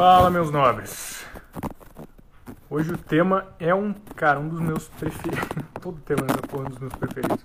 Fala, 0.00 0.30
meus 0.30 0.48
nobres. 0.52 1.26
Hoje 2.70 2.92
o 2.92 2.96
tema 2.96 3.48
é 3.58 3.74
um, 3.74 3.92
cara, 4.14 4.38
um 4.38 4.48
dos 4.48 4.60
meus 4.60 4.86
preferidos. 4.86 5.48
Todo 5.82 5.98
tema 6.02 6.20
é 6.20 6.56
um 6.56 6.64
dos 6.66 6.78
meus 6.78 6.92
preferidos. 6.92 7.36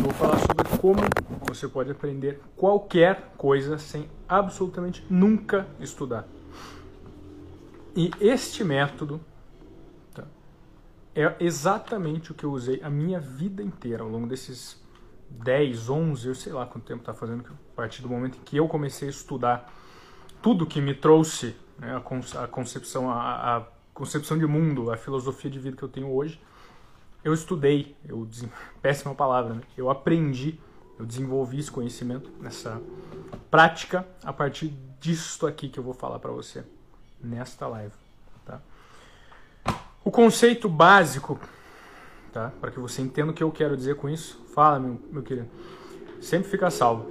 Vou 0.00 0.12
falar 0.12 0.38
sobre 0.38 0.78
como 0.78 1.00
você 1.42 1.66
pode 1.66 1.90
aprender 1.90 2.40
qualquer 2.54 3.32
coisa 3.36 3.78
sem 3.78 4.08
absolutamente 4.28 5.04
nunca 5.10 5.66
estudar. 5.80 6.24
E 7.96 8.12
este 8.20 8.62
método 8.62 9.20
tá, 10.14 10.22
é 11.16 11.34
exatamente 11.40 12.30
o 12.30 12.34
que 12.36 12.44
eu 12.44 12.52
usei 12.52 12.80
a 12.80 12.88
minha 12.88 13.18
vida 13.18 13.60
inteira, 13.60 14.04
ao 14.04 14.08
longo 14.08 14.28
desses 14.28 14.80
10, 15.28 15.90
11, 15.90 16.28
eu 16.28 16.34
sei 16.36 16.52
lá 16.52 16.64
quanto 16.64 16.86
tempo 16.86 17.00
está 17.00 17.12
fazendo, 17.12 17.44
a 17.44 17.74
partir 17.74 18.02
do 18.02 18.08
momento 18.08 18.38
em 18.38 18.44
que 18.44 18.56
eu 18.56 18.68
comecei 18.68 19.08
a 19.08 19.10
estudar 19.10 19.68
tudo 20.46 20.64
que 20.64 20.80
me 20.80 20.94
trouxe 20.94 21.56
né, 21.76 21.96
a, 21.96 22.46
concepção, 22.46 23.10
a, 23.10 23.56
a, 23.56 23.62
concepção 23.92 24.38
de 24.38 24.46
mundo, 24.46 24.92
a 24.92 24.96
filosofia 24.96 25.50
de 25.50 25.58
vida 25.58 25.76
que 25.76 25.82
eu 25.82 25.88
tenho 25.88 26.08
hoje, 26.08 26.40
eu 27.24 27.34
estudei, 27.34 27.96
eu 28.08 28.28
péssima 28.80 29.12
palavra, 29.12 29.54
né? 29.54 29.62
eu 29.76 29.90
aprendi, 29.90 30.56
eu 31.00 31.04
desenvolvi 31.04 31.58
esse 31.58 31.68
conhecimento 31.68 32.30
nessa 32.40 32.80
prática 33.50 34.06
a 34.22 34.32
partir 34.32 34.72
disso 35.00 35.48
aqui 35.48 35.68
que 35.68 35.80
eu 35.80 35.82
vou 35.82 35.92
falar 35.92 36.20
para 36.20 36.30
você 36.30 36.62
nesta 37.20 37.66
live. 37.66 37.94
Tá? 38.44 38.60
O 40.04 40.12
conceito 40.12 40.68
básico, 40.68 41.40
tá? 42.32 42.52
para 42.60 42.70
que 42.70 42.78
você 42.78 43.02
entenda 43.02 43.32
o 43.32 43.34
que 43.34 43.42
eu 43.42 43.50
quero 43.50 43.76
dizer 43.76 43.96
com 43.96 44.08
isso, 44.08 44.40
fala, 44.54 44.78
meu, 44.78 45.00
meu 45.10 45.22
querido, 45.24 45.48
sempre 46.20 46.48
fica 46.48 46.70
salvo. 46.70 47.04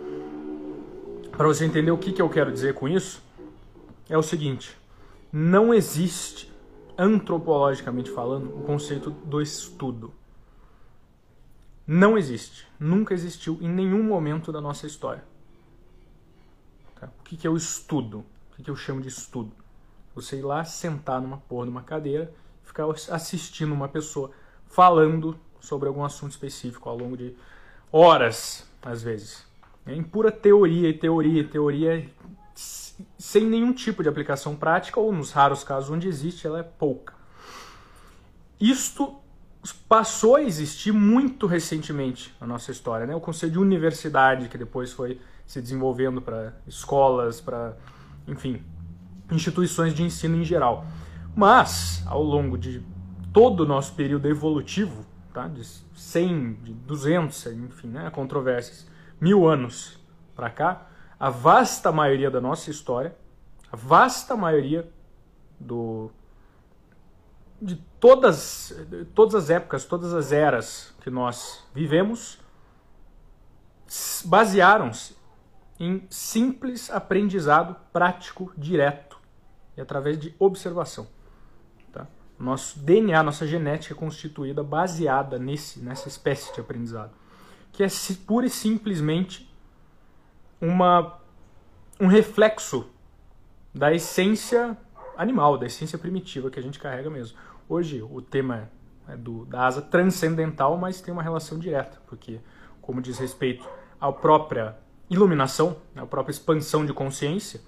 Para 1.34 1.48
você 1.48 1.66
entender 1.66 1.92
o 1.92 1.98
que, 1.98 2.14
que 2.14 2.22
eu 2.22 2.30
quero 2.30 2.50
dizer 2.50 2.76
com 2.76 2.88
isso, 2.88 3.25
é 4.09 4.18
o 4.18 4.23
seguinte: 4.23 4.77
não 5.32 5.73
existe, 5.73 6.52
antropologicamente 6.98 8.09
falando, 8.09 8.56
o 8.58 8.64
conceito 8.64 9.09
do 9.09 9.42
estudo. 9.42 10.14
Não 11.86 12.17
existe. 12.17 12.67
Nunca 12.80 13.14
existiu 13.14 13.59
em 13.61 13.70
nenhum 13.70 14.02
momento 14.03 14.52
da 14.52 14.59
nossa 14.59 14.88
história. 14.88 15.23
Tá? 17.00 17.09
O 17.20 17.23
que, 17.23 17.38
que 17.38 17.45
é 17.45 17.50
o 17.50 17.58
estudo? 17.58 18.20
O 18.52 18.56
que, 18.56 18.64
que 18.64 18.72
eu 18.72 18.76
chamo 18.76 19.02
de 19.02 19.09
estudo? 19.09 19.52
Você 20.16 20.38
ir 20.38 20.42
lá 20.42 20.64
sentar 20.64 21.22
numa 21.22 21.38
porra 21.38 21.66
numa 21.66 21.83
cadeira, 21.83 22.33
ficar 22.64 22.89
assistindo 22.89 23.73
uma 23.73 23.88
pessoa 23.88 24.31
falando 24.66 25.38
sobre 25.59 25.88
algum 25.88 26.03
assunto 26.03 26.31
específico 26.31 26.89
ao 26.89 26.98
longo 26.98 27.17
de 27.17 27.36
horas, 27.92 28.67
às 28.81 29.03
vezes. 29.03 29.45
É 29.86 29.94
em 29.94 30.02
pura 30.02 30.31
teoria, 30.31 30.89
e 30.89 30.94
teoria, 30.94 31.42
e 31.42 31.48
teoria 31.48 32.09
sem 33.18 33.46
nenhum 33.46 33.74
tipo 33.74 34.02
de 34.02 34.10
aplicação 34.10 34.56
prática, 34.56 35.00
ou 35.00 35.12
nos 35.12 35.32
raros 35.32 35.64
casos 35.64 35.90
onde 35.90 36.08
existe, 36.08 36.48
ela 36.48 36.60
é 36.60 36.64
pouca. 36.64 37.14
Isto 38.60 39.20
passou 39.88 40.36
a 40.36 40.42
existir 40.42 40.92
muito 40.92 41.48
recentemente 41.48 42.34
na 42.40 42.48
nossa 42.48 42.72
história. 42.72 43.06
Né? 43.06 43.16
O 43.16 43.20
conceito 43.20 43.54
de 43.54 43.60
universidade, 43.60 44.48
que 44.50 44.58
depois 44.58 44.92
foi 44.92 45.20
se 45.46 45.62
desenvolvendo 45.62 46.22
para 46.22 46.54
escolas, 46.68 47.42
para, 47.42 47.76
enfim, 48.28 48.62
instituições 49.32 49.94
de 49.94 50.04
ensino 50.04 50.36
em 50.36 50.44
geral. 50.44 50.86
Mas, 51.36 52.04
ao 52.06 52.23
longo 52.23 52.58
de 52.58 52.84
todo 53.34 53.62
o 53.62 53.66
nosso 53.66 53.94
período 53.94 54.28
evolutivo, 54.28 55.06
tá? 55.34 55.48
de 55.48 55.64
100, 55.66 56.54
de 56.64 56.73
200, 56.73 57.46
enfim, 57.48 57.88
né? 57.90 58.10
controvérsias, 58.10 58.88
mil 59.20 59.48
anos 59.48 60.00
para 60.36 60.50
cá, 60.50 60.88
a 61.19 61.30
vasta 61.30 61.91
maioria 61.91 62.30
da 62.30 62.41
nossa 62.41 62.69
história, 62.69 63.16
a 63.71 63.75
vasta 63.75 64.35
maioria 64.35 64.89
do, 65.59 66.11
de 67.61 67.75
todas, 67.99 68.75
todas 69.13 69.36
as 69.36 69.49
épocas, 69.49 69.86
todas 69.86 70.13
as 70.13 70.31
eras 70.31 70.93
que 71.02 71.09
nós 71.09 71.64
vivemos, 71.73 72.39
basearam-se 74.25 75.15
em 75.80 76.05
simples 76.09 76.89
aprendizado 76.89 77.75
prático, 77.92 78.52
direto 78.58 79.20
e 79.75 79.81
através 79.81 80.17
de 80.17 80.33
observação. 80.39 81.08
Tá? 81.92 82.08
Nosso 82.39 82.80
DNA, 82.80 83.21
nossa 83.23 83.45
genética 83.45 83.93
é 83.93 83.98
constituída 83.98 84.64
baseada 84.64 85.37
nesse, 85.37 85.80
nessa 85.80 86.08
espécie 86.08 86.54
de 86.54 86.61
aprendizado, 86.61 87.11
que 87.71 87.83
é 87.83 87.87
pura 88.25 88.45
e 88.45 88.49
simplesmente 88.49 89.45
uma, 90.60 91.20
um 91.99 92.08
reflexo 92.08 92.88
da 93.73 93.93
essência 93.93 94.77
animal, 95.17 95.58
da 95.58 95.66
essência 95.66 95.98
primitiva 95.98 96.49
que 96.49 96.60
a 96.60 96.64
gente 96.64 96.80
carrega 96.80 97.10
mesmo. 97.10 97.38
Hoje 97.67 98.02
o 98.02 98.21
tema 98.21 98.70
é 99.08 99.16
do, 99.16 99.45
da 99.45 99.66
asa 99.66 99.82
transcendental, 99.82 100.77
mas 100.77 101.02
tem 101.02 101.14
uma 101.14 101.23
relação 101.23 101.60
direta, 101.60 101.99
porque, 102.08 102.39
como 102.82 103.02
diz 103.02 103.17
respeito 103.17 103.67
à 103.99 104.11
própria 104.11 104.77
iluminação, 105.10 105.77
à 105.95 106.02
né, 106.02 106.08
própria 106.08 106.32
expansão 106.32 106.86
de 106.86 106.93
consciência, 106.93 107.61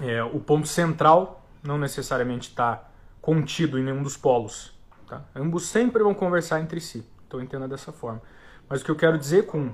é, 0.00 0.22
o 0.22 0.40
ponto 0.40 0.66
central 0.66 1.46
não 1.62 1.78
necessariamente 1.78 2.50
está 2.50 2.88
contido 3.20 3.78
em 3.78 3.82
nenhum 3.82 4.02
dos 4.02 4.16
polos. 4.16 4.74
Tá? 5.06 5.22
Ambos 5.34 5.66
sempre 5.66 6.02
vão 6.02 6.14
conversar 6.14 6.60
entre 6.60 6.80
si, 6.80 7.06
então 7.26 7.40
entenda 7.40 7.66
dessa 7.66 7.92
forma. 7.92 8.20
Mas 8.68 8.82
o 8.82 8.84
que 8.84 8.90
eu 8.90 8.96
quero 8.96 9.18
dizer 9.18 9.46
com, 9.46 9.72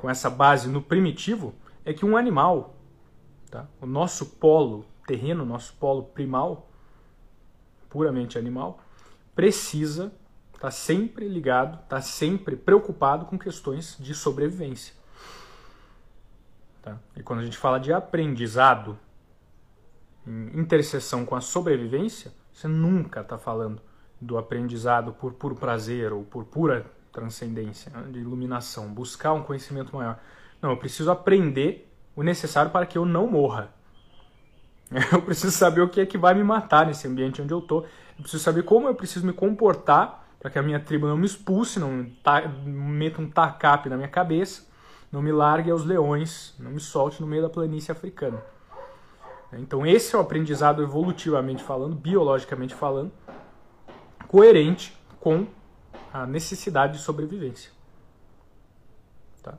com 0.00 0.08
essa 0.08 0.30
base 0.30 0.68
no 0.68 0.80
primitivo 0.80 1.54
é 1.84 1.92
que 1.92 2.06
um 2.06 2.16
animal, 2.16 2.74
tá? 3.50 3.66
o 3.80 3.86
nosso 3.86 4.24
polo 4.26 4.86
terreno, 5.06 5.44
nosso 5.44 5.74
polo 5.74 6.04
primal, 6.04 6.70
puramente 7.90 8.38
animal, 8.38 8.80
precisa 9.34 10.12
estar 10.54 10.68
tá 10.68 10.70
sempre 10.70 11.28
ligado, 11.28 11.86
tá 11.86 12.00
sempre 12.00 12.56
preocupado 12.56 13.26
com 13.26 13.38
questões 13.38 13.96
de 14.00 14.14
sobrevivência. 14.14 14.94
Tá? 16.82 16.98
E 17.14 17.22
quando 17.22 17.40
a 17.40 17.44
gente 17.44 17.58
fala 17.58 17.78
de 17.78 17.92
aprendizado 17.92 18.98
em 20.26 20.60
interseção 20.60 21.26
com 21.26 21.34
a 21.34 21.40
sobrevivência, 21.40 22.32
você 22.52 22.66
nunca 22.66 23.20
está 23.20 23.36
falando 23.36 23.82
do 24.20 24.38
aprendizado 24.38 25.12
por 25.12 25.34
puro 25.34 25.54
prazer 25.54 26.12
ou 26.12 26.24
por 26.24 26.44
pura 26.44 26.90
transcendência, 27.12 27.90
né? 27.90 28.04
de 28.10 28.18
iluminação, 28.18 28.88
buscar 28.88 29.32
um 29.32 29.42
conhecimento 29.42 29.94
maior. 29.94 30.18
Não, 30.60 30.70
eu 30.70 30.76
preciso 30.76 31.10
aprender 31.10 31.90
o 32.14 32.22
necessário 32.22 32.70
para 32.70 32.86
que 32.86 32.98
eu 32.98 33.04
não 33.04 33.26
morra. 33.26 33.72
Eu 35.12 35.22
preciso 35.22 35.52
saber 35.52 35.82
o 35.82 35.88
que 35.88 36.00
é 36.00 36.06
que 36.06 36.18
vai 36.18 36.34
me 36.34 36.42
matar 36.42 36.84
nesse 36.84 37.06
ambiente 37.06 37.40
onde 37.40 37.54
eu 37.54 37.60
estou. 37.60 37.82
Eu 38.18 38.22
preciso 38.22 38.42
saber 38.42 38.64
como 38.64 38.88
eu 38.88 38.94
preciso 38.96 39.24
me 39.24 39.32
comportar 39.32 40.26
para 40.40 40.50
que 40.50 40.58
a 40.58 40.62
minha 40.62 40.80
tribo 40.80 41.06
não 41.06 41.16
me 41.16 41.26
expulse, 41.26 41.78
não 41.78 42.10
meta 42.64 43.22
um 43.22 43.30
tacape 43.30 43.88
na 43.88 43.96
minha 43.96 44.08
cabeça 44.08 44.68
não 45.10 45.20
me 45.20 45.32
largue 45.32 45.70
aos 45.70 45.84
leões, 45.84 46.54
não 46.58 46.70
me 46.70 46.80
solte 46.80 47.20
no 47.20 47.26
meio 47.26 47.42
da 47.42 47.48
planície 47.48 47.90
africana. 47.90 48.42
Então 49.52 49.84
esse 49.84 50.14
é 50.14 50.18
o 50.18 50.20
aprendizado 50.20 50.82
evolutivamente 50.82 51.62
falando, 51.62 51.96
biologicamente 51.96 52.74
falando, 52.74 53.10
coerente 54.28 54.96
com 55.18 55.46
a 56.12 56.26
necessidade 56.26 56.98
de 56.98 57.02
sobrevivência. 57.02 57.70
Tá? 59.42 59.56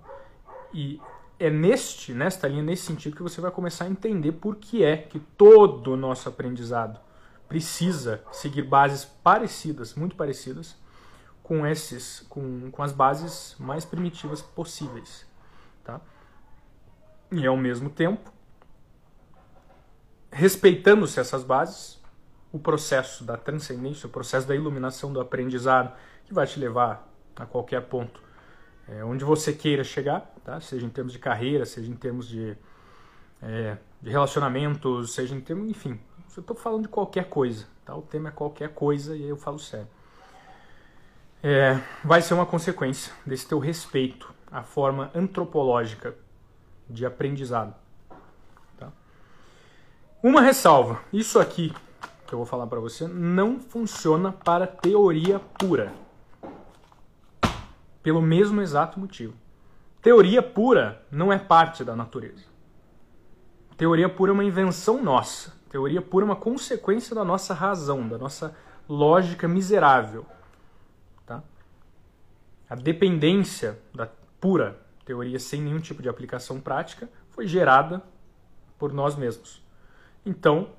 E 0.73 0.99
é 1.39 1.49
neste, 1.49 2.13
nesta 2.13 2.47
linha, 2.47 2.61
nesse 2.61 2.83
sentido, 2.83 3.15
que 3.15 3.23
você 3.23 3.41
vai 3.41 3.51
começar 3.51 3.85
a 3.85 3.89
entender 3.89 4.33
por 4.33 4.57
que 4.57 4.83
é 4.83 4.97
que 4.97 5.19
todo 5.19 5.93
o 5.93 5.97
nosso 5.97 6.29
aprendizado 6.29 6.99
precisa 7.47 8.23
seguir 8.31 8.61
bases 8.61 9.05
parecidas, 9.05 9.93
muito 9.95 10.15
parecidas, 10.15 10.75
com 11.43 11.65
esses, 11.65 12.21
com, 12.29 12.71
com 12.71 12.83
as 12.83 12.93
bases 12.93 13.55
mais 13.59 13.83
primitivas 13.83 14.41
possíveis. 14.41 15.25
Tá? 15.83 15.99
E 17.31 17.45
ao 17.45 17.57
mesmo 17.57 17.89
tempo, 17.89 18.31
respeitando-se 20.31 21.19
essas 21.19 21.43
bases, 21.43 22.00
o 22.51 22.59
processo 22.59 23.23
da 23.23 23.37
transcendência, 23.37 24.07
o 24.07 24.09
processo 24.09 24.47
da 24.47 24.55
iluminação 24.55 25.11
do 25.11 25.19
aprendizado, 25.19 25.95
que 26.25 26.33
vai 26.33 26.45
te 26.45 26.59
levar 26.59 27.07
a 27.35 27.45
qualquer 27.45 27.81
ponto 27.81 28.21
é, 28.87 29.03
onde 29.05 29.23
você 29.23 29.53
queira 29.53 29.83
chegar, 29.83 30.33
tá? 30.43 30.59
seja 30.59 30.85
em 30.85 30.89
termos 30.89 31.13
de 31.13 31.19
carreira, 31.19 31.65
seja 31.65 31.89
em 31.89 31.95
termos 31.95 32.27
de, 32.27 32.57
é, 33.41 33.77
de 34.01 34.09
relacionamentos, 34.09 35.13
seja 35.13 35.33
em 35.33 35.39
termos, 35.39 35.69
enfim, 35.69 35.99
eu 36.35 36.41
estou 36.41 36.55
falando 36.55 36.83
de 36.83 36.87
qualquer 36.89 37.29
coisa, 37.29 37.65
tá? 37.85 37.95
o 37.95 38.01
tema 38.01 38.29
é 38.29 38.31
qualquer 38.31 38.69
coisa 38.73 39.15
e 39.15 39.23
eu 39.23 39.37
falo 39.37 39.59
sério. 39.59 39.87
É, 41.43 41.79
vai 42.03 42.21
ser 42.21 42.33
uma 42.33 42.45
consequência 42.45 43.13
desse 43.25 43.47
teu 43.47 43.59
respeito 43.59 44.31
a 44.51 44.61
forma 44.61 45.09
antropológica 45.15 46.13
de 46.87 47.05
aprendizado. 47.05 47.73
Tá? 48.77 48.91
Uma 50.21 50.41
ressalva: 50.41 51.01
isso 51.11 51.39
aqui 51.39 51.73
que 52.31 52.35
eu 52.35 52.39
vou 52.39 52.45
falar 52.45 52.65
para 52.65 52.79
você 52.79 53.09
não 53.09 53.59
funciona 53.59 54.31
para 54.31 54.65
teoria 54.65 55.37
pura. 55.37 55.91
Pelo 58.01 58.21
mesmo 58.21 58.61
exato 58.61 58.97
motivo. 58.97 59.33
Teoria 60.01 60.41
pura 60.41 61.05
não 61.11 61.33
é 61.33 61.37
parte 61.37 61.83
da 61.83 61.93
natureza. 61.93 62.45
Teoria 63.75 64.07
pura 64.07 64.31
é 64.31 64.33
uma 64.33 64.45
invenção 64.45 65.03
nossa. 65.03 65.53
Teoria 65.69 66.01
pura 66.01 66.23
é 66.23 66.27
uma 66.27 66.37
consequência 66.37 67.13
da 67.13 67.25
nossa 67.25 67.53
razão, 67.53 68.07
da 68.07 68.17
nossa 68.17 68.55
lógica 68.87 69.45
miserável. 69.45 70.25
Tá? 71.25 71.43
A 72.69 72.75
dependência 72.75 73.77
da 73.93 74.07
pura 74.39 74.79
teoria 75.03 75.37
sem 75.37 75.61
nenhum 75.61 75.81
tipo 75.81 76.01
de 76.01 76.07
aplicação 76.07 76.61
prática 76.61 77.09
foi 77.31 77.45
gerada 77.45 78.01
por 78.79 78.93
nós 78.93 79.17
mesmos. 79.17 79.61
Então, 80.25 80.69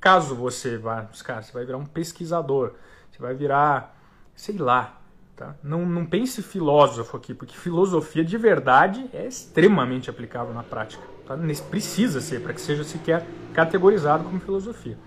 caso 0.00 0.34
você 0.34 0.76
vá, 0.76 1.08
cara, 1.24 1.42
você 1.42 1.52
vai 1.52 1.64
virar 1.64 1.78
um 1.78 1.86
pesquisador, 1.86 2.74
você 3.10 3.20
vai 3.20 3.34
virar, 3.34 3.96
sei 4.34 4.56
lá, 4.56 5.00
tá? 5.36 5.54
Não, 5.62 5.84
não 5.86 6.04
pense 6.04 6.42
filósofo 6.42 7.16
aqui, 7.16 7.34
porque 7.34 7.56
filosofia 7.56 8.24
de 8.24 8.36
verdade 8.36 9.08
é 9.12 9.26
extremamente 9.26 10.10
aplicável 10.10 10.54
na 10.54 10.62
prática. 10.62 11.02
Tá? 11.26 11.36
Precisa 11.70 12.20
ser 12.20 12.42
para 12.42 12.54
que 12.54 12.60
seja 12.60 12.84
sequer 12.84 13.26
categorizado 13.52 14.24
como 14.24 14.40
filosofia. 14.40 14.98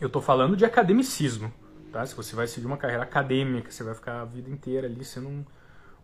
Eu 0.00 0.06
estou 0.06 0.22
falando 0.22 0.56
de 0.56 0.64
academicismo. 0.64 1.52
Tá? 1.92 2.04
Se 2.06 2.14
você 2.14 2.36
vai 2.36 2.46
seguir 2.46 2.66
uma 2.66 2.76
carreira 2.76 3.02
acadêmica, 3.02 3.70
você 3.70 3.82
vai 3.82 3.94
ficar 3.94 4.20
a 4.20 4.24
vida 4.24 4.48
inteira 4.50 4.86
ali 4.86 5.04
sendo 5.04 5.28
um, 5.28 5.44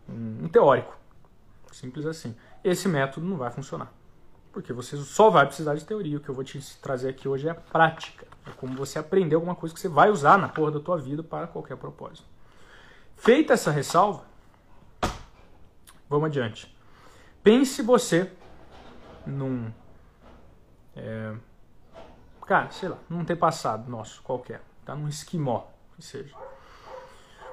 um, 0.08 0.44
um 0.44 0.48
teórico. 0.48 0.96
Simples 1.72 2.06
assim. 2.06 2.34
Esse 2.62 2.88
método 2.88 3.26
não 3.26 3.36
vai 3.36 3.50
funcionar. 3.50 3.92
Porque 4.54 4.72
você 4.72 4.96
só 4.96 5.30
vai 5.30 5.44
precisar 5.44 5.74
de 5.74 5.84
teoria. 5.84 6.16
O 6.16 6.20
que 6.20 6.28
eu 6.28 6.34
vou 6.34 6.44
te 6.44 6.60
trazer 6.80 7.08
aqui 7.08 7.26
hoje 7.26 7.48
é 7.48 7.50
a 7.50 7.56
prática. 7.56 8.24
É 8.46 8.50
como 8.52 8.76
você 8.76 9.00
aprender 9.00 9.34
alguma 9.34 9.56
coisa 9.56 9.74
que 9.74 9.80
você 9.80 9.88
vai 9.88 10.10
usar 10.10 10.38
na 10.38 10.48
porra 10.48 10.70
da 10.70 10.78
tua 10.80 10.96
vida 10.96 11.24
para 11.24 11.48
qualquer 11.48 11.76
propósito. 11.76 12.24
Feita 13.16 13.54
essa 13.54 13.72
ressalva, 13.72 14.24
vamos 16.08 16.26
adiante. 16.26 16.72
Pense 17.42 17.82
você 17.82 18.30
num. 19.26 19.72
É, 20.94 21.34
cara, 22.46 22.70
sei 22.70 22.90
lá, 22.90 22.98
num 23.08 23.24
ter 23.24 23.36
passado 23.36 23.90
nosso 23.90 24.22
qualquer, 24.22 24.62
tá? 24.84 24.94
Num 24.94 25.08
esquimó, 25.08 25.66
que 25.96 26.02
seja. 26.02 26.34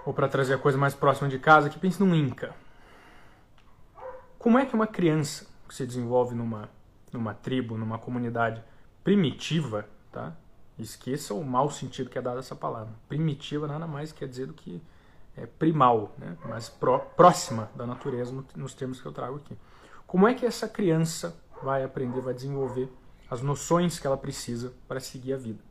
Ou 0.05 0.13
para 0.13 0.27
trazer 0.27 0.53
a 0.53 0.57
coisa 0.59 0.77
mais 0.77 0.93
próxima 0.93 1.27
de 1.27 1.39
casa, 1.39 1.69
que 1.69 1.79
pense 1.79 1.99
num 1.99 2.13
Inca. 2.13 2.53
Como 4.37 4.59
é 4.59 4.65
que 4.65 4.75
uma 4.75 4.87
criança 4.87 5.47
que 5.67 5.73
se 5.73 5.85
desenvolve 5.85 6.35
numa, 6.35 6.69
numa 7.11 7.33
tribo, 7.33 7.77
numa 7.77 7.97
comunidade 7.97 8.63
primitiva, 9.03 9.87
tá? 10.11 10.33
Esqueça 10.77 11.33
o 11.33 11.43
mau 11.43 11.69
sentido 11.69 12.09
que 12.09 12.17
é 12.17 12.21
dado 12.21 12.39
essa 12.39 12.55
palavra. 12.55 12.93
Primitiva 13.07 13.67
nada 13.67 13.85
mais 13.85 14.11
quer 14.11 14.27
dizer 14.27 14.47
do 14.47 14.53
que 14.53 14.81
é, 15.35 15.45
primal, 15.45 16.13
né? 16.17 16.37
mais 16.45 16.69
pró, 16.69 16.99
próxima 16.99 17.69
da 17.75 17.85
natureza 17.85 18.31
no, 18.31 18.45
nos 18.55 18.73
termos 18.73 18.99
que 18.99 19.05
eu 19.05 19.11
trago 19.11 19.37
aqui. 19.37 19.57
Como 20.07 20.27
é 20.27 20.33
que 20.33 20.45
essa 20.45 20.67
criança 20.67 21.35
vai 21.61 21.83
aprender, 21.83 22.21
vai 22.21 22.33
desenvolver 22.33 22.91
as 23.29 23.41
noções 23.41 23.99
que 23.99 24.07
ela 24.07 24.17
precisa 24.17 24.73
para 24.87 24.99
seguir 24.99 25.33
a 25.33 25.37
vida? 25.37 25.63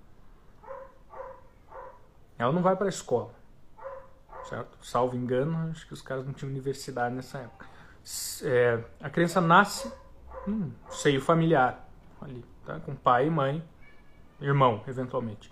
Ela 2.38 2.52
não 2.52 2.62
vai 2.62 2.74
para 2.74 2.86
a 2.86 2.88
escola, 2.88 3.34
certo? 4.48 4.78
Salvo 4.82 5.14
engano, 5.14 5.70
acho 5.70 5.86
que 5.86 5.92
os 5.92 6.00
caras 6.00 6.24
não 6.24 6.32
tinham 6.32 6.50
universidade 6.50 7.14
nessa 7.14 7.38
época. 7.38 7.66
É, 8.42 8.82
a 9.02 9.10
criança 9.10 9.42
nasce 9.42 9.92
num 10.50 10.72
seio 10.90 11.20
familiar, 11.20 11.88
ali, 12.20 12.44
tá? 12.64 12.78
com 12.80 12.94
pai 12.94 13.26
e 13.26 13.30
mãe, 13.30 13.64
irmão, 14.40 14.82
eventualmente. 14.86 15.50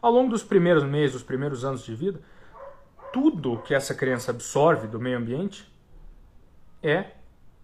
Ao 0.00 0.12
longo 0.12 0.30
dos 0.30 0.42
primeiros 0.42 0.84
meses, 0.84 1.12
dos 1.12 1.22
primeiros 1.22 1.64
anos 1.64 1.84
de 1.84 1.94
vida, 1.94 2.20
tudo 3.12 3.58
que 3.62 3.74
essa 3.74 3.94
criança 3.94 4.30
absorve 4.30 4.86
do 4.86 5.00
meio 5.00 5.18
ambiente 5.18 5.70
é 6.82 7.12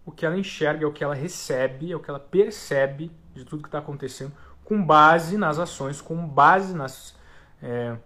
o 0.04 0.12
que 0.12 0.26
ela 0.26 0.36
enxerga, 0.36 0.84
é 0.84 0.86
o 0.86 0.92
que 0.92 1.02
ela 1.02 1.14
recebe, 1.14 1.92
é 1.92 1.96
o 1.96 2.00
que 2.00 2.10
ela 2.10 2.20
percebe 2.20 3.10
de 3.32 3.44
tudo 3.44 3.62
que 3.62 3.68
está 3.68 3.78
acontecendo, 3.78 4.32
com 4.64 4.84
base 4.84 5.36
nas 5.36 5.58
ações, 5.58 6.00
com 6.00 6.26
base 6.26 6.74
nas, 6.74 7.14
é, 7.62 7.96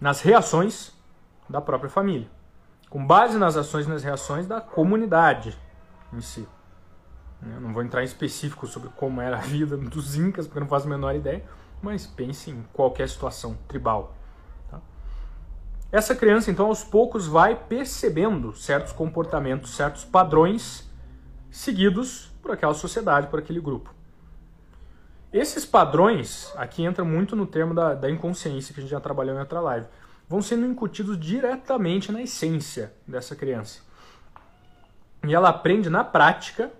nas 0.00 0.20
reações 0.20 0.92
da 1.48 1.60
própria 1.60 1.90
família, 1.90 2.28
com 2.88 3.04
base 3.04 3.38
nas 3.38 3.56
ações 3.56 3.86
e 3.86 3.88
nas 3.88 4.02
reações 4.02 4.46
da 4.46 4.60
comunidade 4.60 5.58
em 6.12 6.20
si. 6.20 6.46
Eu 7.44 7.60
não 7.60 7.72
vou 7.72 7.82
entrar 7.82 8.02
em 8.02 8.04
específico 8.04 8.66
sobre 8.66 8.88
como 8.90 9.20
era 9.20 9.36
a 9.36 9.40
vida 9.40 9.76
dos 9.76 10.16
Incas, 10.16 10.46
porque 10.46 10.58
eu 10.58 10.62
não 10.62 10.68
faço 10.68 10.86
a 10.86 10.90
menor 10.90 11.14
ideia, 11.14 11.44
mas 11.82 12.06
pense 12.06 12.50
em 12.50 12.62
qualquer 12.72 13.08
situação 13.08 13.58
tribal. 13.66 14.14
Essa 15.92 16.14
criança, 16.14 16.50
então, 16.50 16.66
aos 16.66 16.82
poucos 16.82 17.26
vai 17.26 17.54
percebendo 17.54 18.54
certos 18.54 18.94
comportamentos, 18.94 19.76
certos 19.76 20.06
padrões 20.06 20.90
seguidos 21.50 22.32
por 22.40 22.50
aquela 22.50 22.72
sociedade, 22.72 23.26
por 23.26 23.38
aquele 23.38 23.60
grupo. 23.60 23.94
Esses 25.30 25.66
padrões, 25.66 26.50
aqui 26.56 26.82
entra 26.82 27.04
muito 27.04 27.36
no 27.36 27.46
termo 27.46 27.74
da, 27.74 27.94
da 27.94 28.10
inconsciência 28.10 28.72
que 28.72 28.80
a 28.80 28.82
gente 28.82 28.90
já 28.90 29.00
trabalhou 29.00 29.36
em 29.36 29.38
outra 29.38 29.60
live, 29.60 29.86
vão 30.26 30.40
sendo 30.40 30.64
incutidos 30.64 31.20
diretamente 31.20 32.10
na 32.10 32.22
essência 32.22 32.94
dessa 33.06 33.36
criança. 33.36 33.80
E 35.26 35.34
ela 35.34 35.50
aprende 35.50 35.90
na 35.90 36.02
prática, 36.02 36.72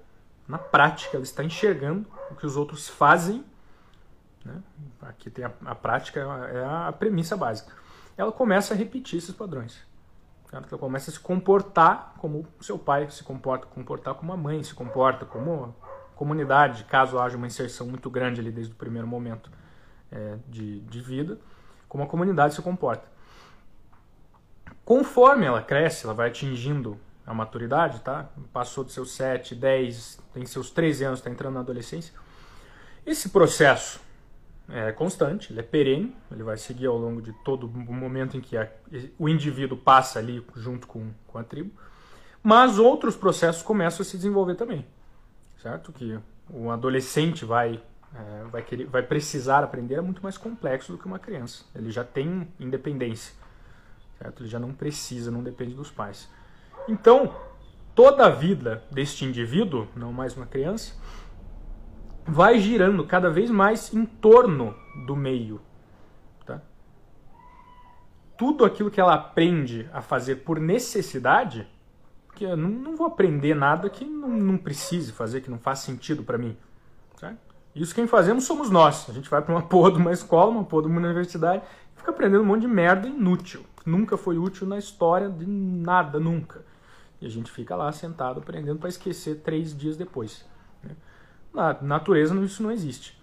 na 0.53 0.59
prática, 0.59 1.17
ela 1.17 1.25
está 1.25 1.43
enxergando 1.43 2.07
o 2.31 2.35
que 2.35 2.47
os 2.47 2.57
outros 2.57 2.89
fazem. 2.89 3.45
Né? 4.45 4.63
Aqui 5.01 5.31
tem 5.31 5.45
a, 5.45 5.53
a 5.65 5.75
prática, 5.75 6.21
é 6.21 6.65
a 6.65 6.93
premissa 6.93 7.37
básica 7.37 7.83
ela 8.17 8.33
começa 8.33 8.75
a 8.75 8.77
repetir 8.77 9.19
esses 9.19 9.35
padrões. 9.35 9.81
Ela 10.53 10.63
começa 10.63 11.11
a 11.11 11.15
se 11.15 11.21
comportar 11.21 12.15
como 12.19 12.47
seu 12.61 12.79
pai 12.79 13.11
se 13.11 13.25
comporta, 13.25 13.67
comportar 13.67 14.15
como 14.15 14.33
a 14.33 14.37
mãe 14.37 14.63
se 14.63 14.75
comporta, 14.75 15.25
como 15.25 15.75
a 16.15 16.17
comunidade, 16.17 16.85
caso 16.85 17.19
haja 17.19 17.39
uma 17.39 17.47
inserção 17.47 17.87
muito 17.87 18.11
grande 18.11 18.41
ali 18.41 18.51
desde 18.51 18.73
o 18.73 18.77
primeiro 18.77 19.09
momento 19.09 19.51
é, 20.11 20.37
de, 20.47 20.81
de 20.81 21.01
vida, 21.01 21.39
como 21.89 22.05
a 22.05 22.07
comunidade 22.07 22.55
se 22.55 22.61
comporta. 22.61 23.11
Conforme 24.85 25.47
ela 25.47 25.63
cresce, 25.63 26.05
ela 26.05 26.13
vai 26.13 26.29
atingindo 26.29 27.01
a 27.27 27.33
maturidade, 27.33 28.01
tá? 28.01 28.29
Passou 28.53 28.85
dos 28.85 28.93
seus 28.93 29.13
7, 29.13 29.55
10, 29.55 30.21
tem 30.33 30.45
seus 30.45 30.71
13 30.71 31.05
anos, 31.05 31.19
está 31.21 31.31
entrando 31.31 31.55
na 31.55 31.61
adolescência. 31.61 32.13
Esse 33.07 33.29
processo 33.29 34.01
é 34.69 34.93
constante, 34.93 35.53
ele 35.53 35.61
é 35.61 35.63
perene, 35.63 36.17
ele 36.31 36.43
vai 36.43 36.57
seguir 36.57 36.87
ao 36.87 36.97
longo 36.97 37.21
de 37.21 37.33
todo 37.45 37.67
o 37.67 37.93
momento 37.93 38.37
em 38.37 38.41
que 38.41 38.57
a, 38.57 38.69
o 39.19 39.29
indivíduo 39.29 39.77
passa 39.77 40.19
ali 40.19 40.45
junto 40.57 40.87
com, 40.87 41.11
com 41.27 41.39
a 41.39 41.45
tribo. 41.45 41.73
Mas 42.43 42.79
outros 42.79 43.15
processos 43.15 43.63
começam 43.63 44.03
a 44.03 44.05
se 44.05 44.17
desenvolver 44.17 44.57
também, 44.57 44.85
certo? 45.61 45.93
Que 45.93 46.19
o 46.51 46.71
adolescente 46.71 47.45
vai, 47.45 47.81
é, 48.15 48.45
vai, 48.51 48.63
querer, 48.63 48.87
vai 48.87 49.03
precisar 49.03 49.63
aprender 49.63 49.95
é 49.95 50.01
muito 50.01 50.23
mais 50.23 50.37
complexo 50.37 50.93
do 50.93 50.99
que 50.99 51.07
uma 51.07 51.19
criança. 51.19 51.65
Ele 51.75 51.91
já 51.91 52.03
tem 52.03 52.49
independência, 52.59 53.35
certo? 54.19 54.43
Ele 54.43 54.49
já 54.49 54.59
não 54.59 54.73
precisa, 54.73 55.31
não 55.31 55.43
depende 55.43 55.75
dos 55.75 55.91
pais. 55.91 56.29
Então, 56.89 57.35
toda 57.95 58.27
a 58.27 58.31
vida 58.31 58.83
deste 58.91 59.25
indivíduo, 59.25 59.89
não 59.95 60.13
mais 60.13 60.37
uma 60.37 60.47
criança, 60.47 60.95
vai 62.27 62.59
girando 62.59 63.05
cada 63.05 63.31
vez 63.31 63.51
mais 63.51 63.93
em 63.93 64.05
torno 64.05 64.75
do 65.07 65.17
meio. 65.17 65.61
Tá? 66.45 66.61
Tudo 68.37 68.65
aquilo 68.65 68.91
que 68.91 69.01
ela 69.01 69.15
aprende 69.15 69.89
a 69.93 70.01
fazer 70.01 70.37
por 70.37 70.59
necessidade, 70.61 71.67
que 72.35 72.45
eu 72.45 72.57
não, 72.57 72.97
vou 72.97 73.07
aprender 73.07 73.55
nada 73.55 73.91
que 73.91 74.05
não, 74.05 74.29
não, 74.29 74.57
precise 74.57 75.13
fazer, 75.13 75.41
que 75.41 75.51
não 75.51 75.59
faz 75.59 75.81
sentido 75.81 76.23
para 76.23 76.39
mim. 76.39 76.57
Tá? 77.21 77.35
Isso 77.75 77.95
quem 77.95 78.07
fazemos 78.07 78.45
somos 78.45 78.71
nós. 78.71 79.09
A 79.09 79.13
gente 79.13 79.29
vai 79.29 79.43
para 79.43 79.55
uma 79.55 79.63
porra 79.63 79.93
de 79.93 79.99
uma 79.99 80.13
escola, 80.13 80.51
uma 80.51 80.65
porra 80.65 80.85
de 80.85 80.89
uma 80.89 80.99
universidade, 80.99 81.63
fica 81.97 82.11
aprendendo 82.11 82.43
um 82.43 82.47
monte 82.47 82.63
de 82.63 82.69
merda 82.69 83.09
inútil. 83.09 83.65
Nunca 83.85 84.17
foi 84.17 84.39
útil 84.39 84.67
na 84.67 84.79
história 84.79 85.29
de 85.29 85.45
nada, 85.47 86.21
nunca. 86.21 86.65
E 87.23 87.27
a 87.27 87.31
gente 87.31 87.51
fica 87.51 87.77
lá 87.77 87.91
sentado 87.93 88.41
aprendendo 88.41 88.79
para 88.79 88.89
esquecer 88.89 89.37
três 89.37 89.77
dias 89.77 89.97
depois. 89.97 90.45
Né? 90.83 90.97
Na 91.55 91.81
natureza 91.81 92.35
isso 92.41 92.63
não 92.63 92.71
existe. 92.71 93.17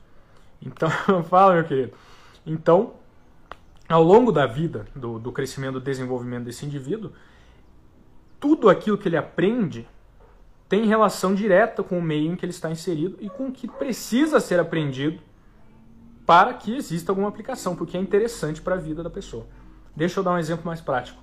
Então, 0.61 0.89
fala, 1.29 1.55
meu 1.55 1.65
querido. 1.65 1.93
Então, 2.45 2.93
ao 3.87 4.01
longo 4.01 4.31
da 4.31 4.45
vida, 4.45 4.87
do, 4.95 5.19
do 5.19 5.31
crescimento, 5.31 5.73
do 5.73 5.81
desenvolvimento 5.81 6.45
desse 6.45 6.65
indivíduo, 6.65 7.11
tudo 8.39 8.69
aquilo 8.69 8.97
que 8.97 9.09
ele 9.09 9.17
aprende 9.17 9.85
tem 10.69 10.85
relação 10.85 11.35
direta 11.35 11.83
com 11.83 11.99
o 11.99 12.01
meio 12.01 12.31
em 12.31 12.35
que 12.35 12.45
ele 12.45 12.51
está 12.51 12.71
inserido 12.71 13.17
e 13.19 13.29
com 13.29 13.47
o 13.47 13.51
que 13.51 13.67
precisa 13.67 14.39
ser 14.39 14.59
aprendido 14.59 15.19
para 16.25 16.53
que 16.53 16.75
exista 16.75 17.11
alguma 17.11 17.27
aplicação, 17.27 17.75
porque 17.75 17.97
é 17.97 17.99
interessante 17.99 18.61
para 18.61 18.75
a 18.75 18.77
vida 18.77 19.01
da 19.01 19.09
pessoa. 19.09 19.47
Deixa 19.95 20.19
eu 20.19 20.23
dar 20.23 20.33
um 20.33 20.37
exemplo 20.37 20.65
mais 20.65 20.79
prático. 20.79 21.19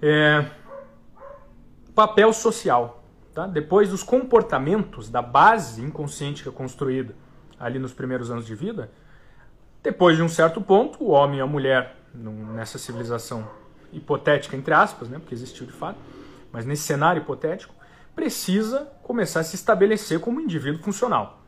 É... 0.00 0.46
Papel 1.96 2.30
social. 2.34 3.02
Tá? 3.32 3.46
Depois 3.46 3.88
dos 3.88 4.02
comportamentos, 4.02 5.08
da 5.08 5.22
base 5.22 5.80
inconsciente 5.82 6.42
que 6.42 6.48
é 6.50 6.52
construída 6.52 7.14
ali 7.58 7.78
nos 7.78 7.94
primeiros 7.94 8.30
anos 8.30 8.44
de 8.44 8.54
vida, 8.54 8.90
depois 9.82 10.14
de 10.14 10.22
um 10.22 10.28
certo 10.28 10.60
ponto, 10.60 11.02
o 11.02 11.08
homem 11.08 11.38
e 11.38 11.40
a 11.40 11.46
mulher, 11.46 11.96
nessa 12.14 12.78
civilização 12.78 13.48
hipotética, 13.92 14.54
entre 14.56 14.74
aspas, 14.74 15.08
né, 15.08 15.18
porque 15.18 15.34
existiu 15.34 15.64
de 15.64 15.72
fato, 15.72 15.98
mas 16.52 16.66
nesse 16.66 16.82
cenário 16.82 17.22
hipotético, 17.22 17.74
precisa 18.14 18.86
começar 19.02 19.40
a 19.40 19.44
se 19.44 19.56
estabelecer 19.56 20.20
como 20.20 20.38
um 20.38 20.42
indivíduo 20.42 20.82
funcional. 20.82 21.40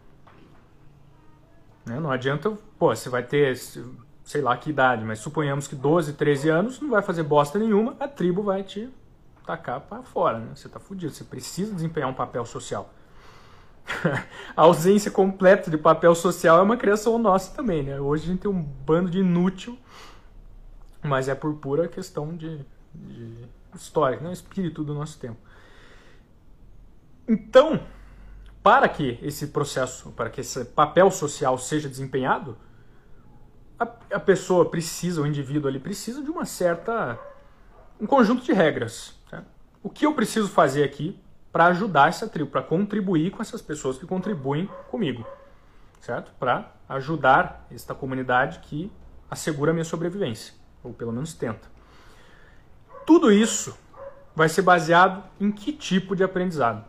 Né? 1.85 2.01
Não 2.01 2.11
adianta, 2.11 2.57
pô, 2.79 2.95
você 2.95 3.11
vai 3.11 3.23
ter, 3.23 3.55
sei 4.25 4.41
lá 4.41 4.57
que 4.57 4.71
idade, 4.71 5.05
mas 5.05 5.19
suponhamos 5.19 5.69
que 5.69 5.77
12, 5.77 6.15
13 6.15 6.49
anos, 6.49 6.81
não 6.81 6.89
vai 6.89 7.03
fazer 7.03 7.23
bosta 7.23 7.59
nenhuma, 7.59 7.97
a 8.01 8.09
tribo 8.09 8.43
vai 8.43 8.63
te 8.63 8.89
tacar 9.49 9.81
para 9.81 10.03
fora, 10.03 10.39
né? 10.39 10.51
Você 10.55 10.69
tá 10.69 10.79
fudido, 10.79 11.11
você 11.11 11.25
precisa 11.25 11.75
desempenhar 11.75 12.11
um 12.11 12.15
papel 12.15 12.45
social. 12.45 12.93
a 14.55 14.63
ausência 14.63 15.11
completa 15.11 15.71
de 15.71 15.79
papel 15.79 16.15
social 16.15 16.59
é 16.59 16.63
uma 16.63 16.77
criação 16.77 17.19
nossa 17.19 17.55
também, 17.57 17.83
né? 17.83 17.99
Hoje 17.99 18.25
a 18.25 18.27
gente 18.27 18.41
tem 18.41 18.51
um 18.51 18.63
bando 18.63 19.11
de 19.11 19.21
inútil, 19.21 19.79
mas 21.03 21.29
é 21.29 21.35
por 21.35 21.55
pura 21.55 21.89
questão 21.89 22.37
de, 22.37 22.61
de 22.93 23.49
história, 23.75 24.21
né? 24.21 24.31
espírito 24.33 24.85
do 24.85 24.93
nosso 24.93 25.19
tempo. 25.19 25.39
Então, 27.27 27.81
para 28.63 28.87
que 28.87 29.19
esse 29.23 29.47
processo, 29.47 30.11
para 30.11 30.29
que 30.29 30.43
esse 30.43 30.63
papel 30.67 31.11
social 31.11 31.57
seja 31.57 31.89
desempenhado, 31.89 32.55
a, 33.81 33.85
a 34.13 34.21
pessoa 34.21 34.69
precisa, 34.69 35.23
o 35.23 35.27
indivíduo 35.27 35.71
ali 35.71 35.79
precisa 35.79 36.23
de 36.23 36.31
uma 36.31 36.45
certa 36.45 37.19
um 38.01 38.07
conjunto 38.07 38.43
de 38.43 38.53
regras. 38.53 39.15
Certo? 39.29 39.47
O 39.83 39.91
que 39.91 40.07
eu 40.07 40.15
preciso 40.15 40.49
fazer 40.49 40.85
aqui 40.85 41.19
para 41.53 41.67
ajudar 41.67 42.09
essa 42.09 42.29
tribo, 42.29 42.51
para 42.51 42.63
contribuir 42.63 43.31
com 43.31 43.43
essas 43.43 43.63
pessoas 43.63 43.99
que 43.99 44.07
contribuem 44.07 44.69
comigo, 44.91 45.27
certo? 46.01 46.31
Para 46.39 46.73
ajudar 46.89 47.67
esta 47.71 47.95
comunidade 47.95 48.61
que 48.61 48.93
assegura 49.31 49.71
a 49.71 49.75
minha 49.75 49.85
sobrevivência, 49.85 50.55
ou 50.83 50.93
pelo 50.93 51.13
menos 51.13 51.35
tenta. 51.35 51.69
Tudo 53.07 53.33
isso 53.33 53.77
vai 54.37 54.49
ser 54.49 54.63
baseado 54.63 55.25
em 55.41 55.51
que 55.51 55.73
tipo 55.73 56.15
de 56.15 56.23
aprendizado? 56.23 56.85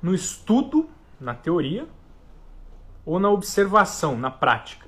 No 0.00 0.14
estudo, 0.14 0.88
na 1.20 1.34
teoria, 1.34 1.86
ou 3.04 3.18
na 3.18 3.28
observação, 3.28 4.16
na 4.16 4.30
prática? 4.30 4.86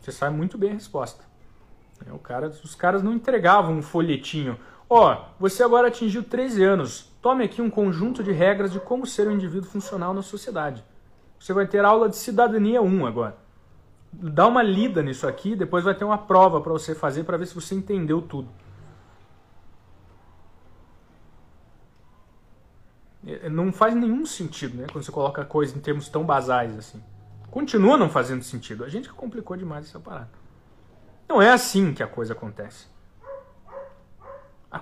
Você 0.00 0.12
sabe 0.12 0.36
muito 0.36 0.58
bem 0.58 0.70
a 0.70 0.74
resposta. 0.74 1.24
É, 2.06 2.12
o 2.12 2.18
cara, 2.18 2.48
os 2.48 2.74
caras 2.74 3.02
não 3.02 3.12
entregavam 3.12 3.76
um 3.76 3.82
folhetinho 3.82 4.58
Ó, 4.88 5.12
oh, 5.12 5.24
você 5.40 5.62
agora 5.62 5.88
atingiu 5.88 6.22
13 6.22 6.62
anos. 6.62 7.10
Tome 7.22 7.44
aqui 7.44 7.62
um 7.62 7.70
conjunto 7.70 8.22
de 8.22 8.32
regras 8.32 8.70
de 8.72 8.78
como 8.78 9.06
ser 9.06 9.26
um 9.26 9.32
indivíduo 9.32 9.68
funcional 9.68 10.12
na 10.12 10.22
sociedade. 10.22 10.84
Você 11.38 11.52
vai 11.52 11.66
ter 11.66 11.84
aula 11.84 12.08
de 12.08 12.16
cidadania 12.16 12.82
1 12.82 13.06
agora. 13.06 13.36
Dá 14.12 14.46
uma 14.46 14.62
lida 14.62 15.02
nisso 15.02 15.26
aqui, 15.26 15.56
depois 15.56 15.84
vai 15.84 15.94
ter 15.94 16.04
uma 16.04 16.18
prova 16.18 16.60
para 16.60 16.72
você 16.72 16.94
fazer 16.94 17.24
para 17.24 17.36
ver 17.36 17.46
se 17.46 17.54
você 17.54 17.74
entendeu 17.74 18.22
tudo. 18.22 18.48
É, 23.26 23.48
não 23.48 23.72
faz 23.72 23.94
nenhum 23.94 24.24
sentido, 24.26 24.76
né? 24.76 24.86
Quando 24.92 25.02
você 25.02 25.10
coloca 25.10 25.44
coisa 25.44 25.76
em 25.76 25.80
termos 25.80 26.08
tão 26.08 26.24
basais 26.24 26.76
assim. 26.76 27.02
Continua 27.50 27.96
não 27.96 28.10
fazendo 28.10 28.44
sentido. 28.44 28.84
A 28.84 28.88
gente 28.88 29.08
complicou 29.08 29.56
demais 29.56 29.88
essa 29.88 29.98
parada. 29.98 30.43
Não 31.34 31.42
é 31.42 31.50
assim 31.50 31.92
que 31.92 32.00
a 32.00 32.06
coisa 32.06 32.32
acontece 32.32 32.94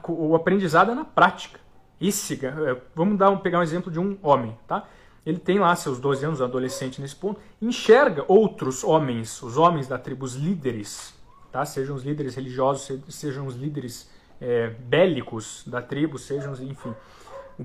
o 0.08 0.34
aprendizado 0.34 0.90
é 0.90 0.94
na 0.94 1.04
prática. 1.04 1.60
Esse, 2.00 2.44
é, 2.44 2.80
vamos 2.94 3.18
dar 3.18 3.30
um, 3.30 3.38
pegar 3.38 3.58
um 3.58 3.62
exemplo 3.62 3.90
de 3.90 3.98
um 3.98 4.18
homem, 4.22 4.56
tá? 4.66 4.88
Ele 5.24 5.38
tem 5.38 5.58
lá 5.58 5.74
seus 5.76 6.00
12 6.00 6.24
anos, 6.24 6.42
adolescente 6.42 7.00
nesse 7.00 7.14
ponto, 7.14 7.40
enxerga 7.60 8.24
outros 8.26 8.82
homens, 8.82 9.40
os 9.42 9.56
homens 9.56 9.86
da 9.86 9.96
tribo, 9.96 10.24
os 10.24 10.34
líderes, 10.34 11.14
tá? 11.52 11.64
Sejam 11.64 11.94
os 11.94 12.02
líderes 12.02 12.34
religiosos, 12.34 12.98
sejam 13.08 13.46
os 13.46 13.54
líderes 13.54 14.10
é, 14.40 14.68
bélicos 14.68 15.62
da 15.66 15.80
tribo, 15.80 16.18
sejam, 16.18 16.52
enfim, 16.54 16.94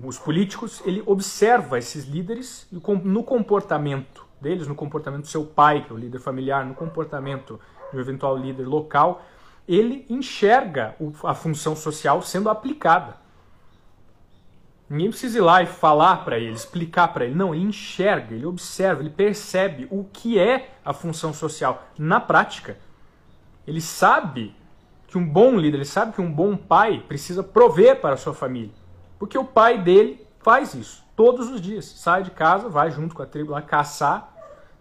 os 0.03 0.19
políticos. 0.19 0.83
Ele 0.85 1.01
observa 1.05 1.79
esses 1.79 2.05
líderes 2.05 2.67
no 2.71 3.23
comportamento 3.23 4.25
deles, 4.39 4.67
no 4.67 4.75
comportamento 4.75 5.21
do 5.21 5.27
seu 5.27 5.43
pai, 5.43 5.83
que 5.83 5.91
é 5.91 5.95
o 5.95 5.97
líder 5.97 6.19
familiar, 6.19 6.63
no 6.63 6.75
comportamento 6.75 7.59
de 7.91 7.97
um 7.97 7.99
eventual 7.99 8.37
líder 8.37 8.65
local, 8.65 9.23
ele 9.67 10.05
enxerga 10.09 10.95
a 11.23 11.33
função 11.33 11.75
social 11.75 12.21
sendo 12.21 12.49
aplicada. 12.49 13.17
Ninguém 14.89 15.09
precisa 15.09 15.37
ir 15.37 15.41
lá 15.41 15.61
e 15.61 15.65
falar 15.65 16.23
para 16.23 16.39
ele, 16.39 16.53
explicar 16.53 17.09
para 17.09 17.25
ele. 17.25 17.35
Não, 17.35 17.53
ele 17.53 17.65
enxerga, 17.65 18.33
ele 18.33 18.45
observa, 18.45 19.01
ele 19.01 19.09
percebe 19.09 19.85
o 19.91 20.05
que 20.05 20.39
é 20.39 20.69
a 20.85 20.93
função 20.93 21.33
social 21.33 21.83
na 21.97 22.21
prática. 22.21 22.77
Ele 23.67 23.81
sabe 23.81 24.55
que 25.07 25.17
um 25.17 25.27
bom 25.27 25.57
líder, 25.57 25.77
ele 25.77 25.85
sabe 25.85 26.13
que 26.13 26.21
um 26.21 26.31
bom 26.31 26.55
pai 26.55 27.03
precisa 27.05 27.43
prover 27.43 27.99
para 27.99 28.13
a 28.13 28.17
sua 28.17 28.33
família. 28.33 28.73
Porque 29.19 29.37
o 29.37 29.43
pai 29.43 29.77
dele 29.77 30.25
faz 30.39 30.73
isso 30.73 31.03
todos 31.17 31.49
os 31.49 31.59
dias. 31.59 31.83
Sai 31.83 32.23
de 32.23 32.31
casa, 32.31 32.69
vai 32.69 32.89
junto 32.89 33.13
com 33.13 33.21
a 33.21 33.25
tribo 33.25 33.51
lá 33.51 33.61
caçar, 33.61 34.33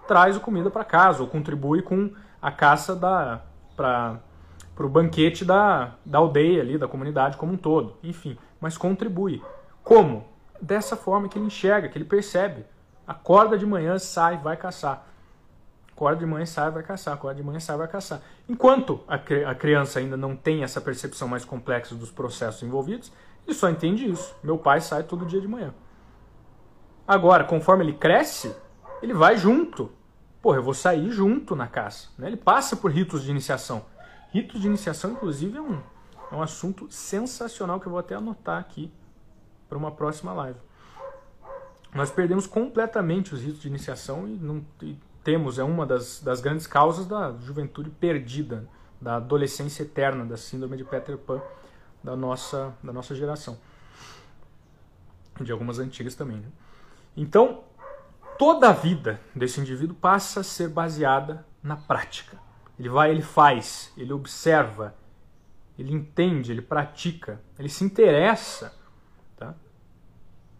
traz 0.06 0.36
a 0.36 0.40
comida 0.40 0.70
para 0.70 0.84
casa 0.84 1.22
ou 1.22 1.28
contribui 1.28 1.82
com 1.82 2.12
a 2.46 2.52
caça 2.52 2.94
da 2.94 3.42
para 3.76 4.20
o 4.78 4.88
banquete 4.88 5.44
da, 5.44 5.94
da 6.04 6.18
aldeia 6.18 6.62
ali, 6.62 6.78
da 6.78 6.86
comunidade 6.86 7.36
como 7.36 7.54
um 7.54 7.56
todo, 7.56 7.96
enfim, 8.04 8.38
mas 8.60 8.78
contribui. 8.78 9.42
Como? 9.82 10.28
Dessa 10.62 10.96
forma 10.96 11.28
que 11.28 11.36
ele 11.36 11.46
enxerga, 11.46 11.88
que 11.88 11.98
ele 11.98 12.04
percebe. 12.04 12.64
Acorda 13.04 13.58
de 13.58 13.66
manhã, 13.66 13.98
sai, 13.98 14.36
vai 14.36 14.56
caçar. 14.56 15.08
Acorda 15.92 16.20
de 16.20 16.26
manhã, 16.26 16.46
sai, 16.46 16.70
vai 16.70 16.84
caçar. 16.84 17.14
Acorda 17.14 17.34
de 17.34 17.42
manhã, 17.42 17.58
sai, 17.58 17.76
vai 17.76 17.88
caçar. 17.88 18.22
Enquanto 18.48 19.00
a, 19.08 19.16
a 19.50 19.54
criança 19.54 19.98
ainda 19.98 20.16
não 20.16 20.36
tem 20.36 20.62
essa 20.62 20.80
percepção 20.80 21.26
mais 21.26 21.44
complexa 21.44 21.96
dos 21.96 22.12
processos 22.12 22.62
envolvidos, 22.62 23.12
ele 23.44 23.56
só 23.56 23.68
entende 23.68 24.08
isso. 24.08 24.36
Meu 24.40 24.56
pai 24.56 24.80
sai 24.80 25.02
todo 25.02 25.26
dia 25.26 25.40
de 25.40 25.48
manhã. 25.48 25.74
Agora, 27.08 27.42
conforme 27.42 27.84
ele 27.84 27.94
cresce, 27.94 28.54
ele 29.02 29.12
vai 29.12 29.36
junto. 29.36 29.90
Porra, 30.46 30.58
eu 30.58 30.62
vou 30.62 30.74
sair 30.74 31.10
junto 31.10 31.56
na 31.56 31.66
caça. 31.66 32.06
Né? 32.16 32.28
Ele 32.28 32.36
passa 32.36 32.76
por 32.76 32.92
ritos 32.92 33.24
de 33.24 33.32
iniciação. 33.32 33.84
Ritos 34.30 34.60
de 34.60 34.68
iniciação, 34.68 35.10
inclusive, 35.10 35.58
é 35.58 35.60
um, 35.60 35.82
é 36.30 36.34
um 36.36 36.40
assunto 36.40 36.86
sensacional 36.88 37.80
que 37.80 37.88
eu 37.88 37.90
vou 37.90 37.98
até 37.98 38.14
anotar 38.14 38.60
aqui 38.60 38.92
para 39.68 39.76
uma 39.76 39.90
próxima 39.90 40.32
live. 40.32 40.60
Nós 41.92 42.12
perdemos 42.12 42.46
completamente 42.46 43.34
os 43.34 43.42
ritos 43.42 43.60
de 43.60 43.66
iniciação 43.66 44.28
e, 44.28 44.36
não, 44.36 44.64
e 44.82 44.96
temos, 45.24 45.58
é 45.58 45.64
uma 45.64 45.84
das, 45.84 46.22
das 46.22 46.40
grandes 46.40 46.68
causas 46.68 47.06
da 47.06 47.34
juventude 47.40 47.90
perdida, 47.90 48.68
da 49.00 49.16
adolescência 49.16 49.82
eterna, 49.82 50.24
da 50.24 50.36
síndrome 50.36 50.76
de 50.76 50.84
Peter 50.84 51.18
Pan 51.18 51.42
da 52.04 52.14
nossa, 52.14 52.72
da 52.84 52.92
nossa 52.92 53.16
geração. 53.16 53.58
De 55.40 55.50
algumas 55.50 55.80
antigas 55.80 56.14
também. 56.14 56.36
Né? 56.36 56.48
Então, 57.16 57.64
toda 58.38 58.68
a 58.68 58.72
vida 58.72 59.20
desse 59.34 59.60
indivíduo 59.60 59.96
passa 59.96 60.40
a 60.40 60.44
ser 60.44 60.68
baseada 60.68 61.46
na 61.62 61.76
prática. 61.76 62.38
Ele 62.78 62.88
vai, 62.88 63.10
ele 63.10 63.22
faz, 63.22 63.92
ele 63.96 64.12
observa, 64.12 64.94
ele 65.78 65.92
entende, 65.92 66.52
ele 66.52 66.62
pratica, 66.62 67.40
ele 67.58 67.68
se 67.68 67.84
interessa. 67.84 68.74
Tá? 69.36 69.54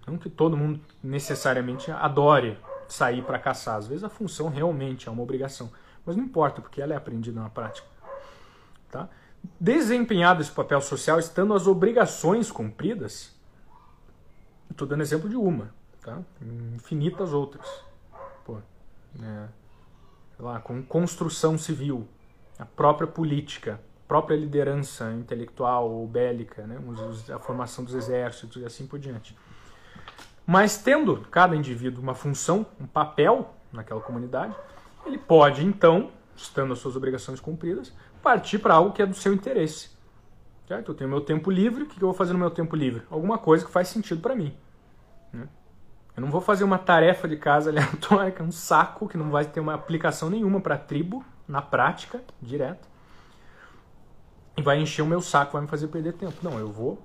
Não 0.07 0.19
que 0.19 0.29
todo 0.29 0.57
mundo 0.57 0.81
necessariamente 1.03 1.91
adore 1.91 2.59
sair 2.89 3.23
para 3.23 3.39
caçar. 3.39 3.77
Às 3.77 3.87
vezes 3.87 4.05
a 4.05 4.09
função 4.09 4.49
realmente 4.49 5.09
é 5.09 5.13
uma 5.13 5.23
obrigação. 5.23 5.71
Mas 6.05 6.17
não 6.17 6.25
importa, 6.25 6.63
porque 6.63 6.81
ela 6.81 6.95
é 6.95 6.97
aprendida 6.97 7.41
na 7.41 7.51
prática. 7.51 7.89
Tá? 8.91 9.09
Desempenhado 9.61 10.41
esse 10.41 10.51
papel 10.51 10.81
social, 10.81 11.19
estando 11.19 11.53
as 11.55 11.67
obrigações 11.67 12.51
cumpridas, 12.51 13.35
estou 14.71 14.87
dando 14.87 15.03
exemplo 15.03 15.29
de 15.29 15.37
uma, 15.37 15.75
tá? 16.07 16.23
infinitas 16.75 17.33
outras. 17.33 17.67
Pô, 18.45 18.59
é, 19.21 19.49
lá, 20.39 20.61
com 20.61 20.81
construção 20.83 21.59
civil, 21.59 22.07
a 22.59 22.65
própria 22.65 23.09
política, 23.09 23.81
a 24.05 24.09
própria 24.09 24.37
liderança 24.37 25.13
intelectual 25.13 25.91
ou 25.91 26.07
bélica, 26.07 26.65
né, 26.65 26.79
a 27.35 27.39
formação 27.41 27.85
dos 27.85 27.95
exércitos 27.95 28.63
e 28.63 28.65
assim 28.65 28.87
por 28.87 29.01
diante. 29.01 29.37
Mas 30.47 30.79
tendo 30.79 31.27
cada 31.29 31.57
indivíduo 31.57 32.01
uma 32.01 32.15
função, 32.15 32.65
um 32.81 32.87
papel 32.87 33.53
naquela 33.73 34.01
comunidade, 34.01 34.55
ele 35.05 35.19
pode 35.19 35.65
então, 35.65 36.13
estando 36.37 36.73
as 36.73 36.79
suas 36.79 36.95
obrigações 36.95 37.41
cumpridas, 37.41 37.93
partir 38.23 38.61
para 38.61 38.75
algo 38.75 38.93
que 38.93 39.03
é 39.03 39.07
do 39.07 39.15
seu 39.15 39.35
interesse. 39.35 39.91
Certo? 40.69 40.93
Eu 40.93 40.95
tenho 40.95 41.11
meu 41.11 41.21
tempo 41.21 41.51
livre, 41.51 41.83
o 41.83 41.87
que 41.87 41.97
eu 41.97 42.09
vou 42.09 42.15
fazer 42.15 42.33
no 42.33 42.39
meu 42.39 42.51
tempo 42.51 42.77
livre? 42.77 43.03
Alguma 43.11 43.39
coisa 43.39 43.65
que 43.65 43.71
faz 43.71 43.89
sentido 43.89 44.21
para 44.21 44.35
mim. 44.35 44.57
Né? 46.17 46.23
Eu 46.23 46.23
não 46.23 46.31
vou 46.31 46.41
fazer 46.41 46.65
uma 46.65 46.79
tarefa 46.79 47.29
de 47.29 47.37
casa 47.37 47.69
aleatória, 47.71 48.33
que 48.33 48.41
é 48.41 48.45
um 48.45 48.53
saco, 48.53 49.09
que 49.09 49.17
não 49.17 49.31
vai 49.31 49.45
ter 49.45 49.61
uma 49.61 49.75
aplicação 49.75 50.31
nenhuma 50.31 50.61
para 50.61 50.75
a 50.75 50.79
tribo, 50.79 51.25
na 51.47 51.61
prática, 51.61 52.23
direto. 52.41 52.89
E 54.57 54.63
vai 54.63 54.81
encher 54.81 55.03
o 55.03 55.07
meu 55.07 55.21
saco, 55.21 55.53
vai 55.53 55.63
me 55.63 55.69
fazer 55.69 55.89
perder 55.89 56.15
tempo. 56.15 56.35
Não, 56.43 56.59
eu 56.59 56.73
vou 56.73 56.99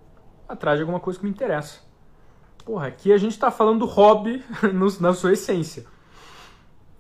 atrás 0.48 0.78
de 0.78 0.84
alguma 0.84 1.00
coisa 1.00 1.20
que 1.20 1.26
me 1.26 1.32
interessa. 1.32 1.80
Porra, 2.66 2.88
aqui 2.88 3.12
a 3.12 3.18
gente 3.18 3.32
está 3.32 3.52
falando 3.52 3.80
do 3.80 3.86
hobby 3.86 4.44
na 5.00 5.14
sua 5.14 5.34
essência. 5.34 5.86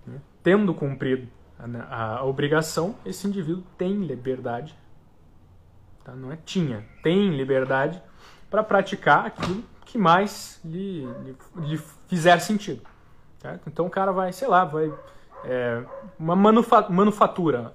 Né? 0.06 0.20
Tendo 0.44 0.74
cumprido 0.74 1.28
a, 1.90 2.18
a, 2.18 2.26
obrigação, 2.26 2.96
esse 3.06 3.28
indivíduo 3.28 3.64
tem 3.78 3.94
liberdade. 3.94 4.76
Tá? 6.04 6.14
Não 6.14 6.32
é 6.32 6.38
tinha, 6.44 6.86
tem 7.04 7.30
liberdade 7.36 8.02
para 8.50 8.64
praticar 8.64 9.26
aquilo 9.26 9.64
que 9.92 9.98
mais 9.98 10.62
lhe, 10.64 11.06
lhe, 11.06 11.38
lhe 11.58 11.78
fizer 12.08 12.40
sentido. 12.40 12.82
Certo? 13.40 13.68
Então 13.68 13.88
o 13.88 13.90
cara 13.90 14.14
vai, 14.14 14.32
sei 14.32 14.48
lá, 14.48 14.64
vai 14.64 14.94
é, 15.44 15.84
uma 16.18 16.34
manufa 16.34 16.90
manufatura. 16.90 17.74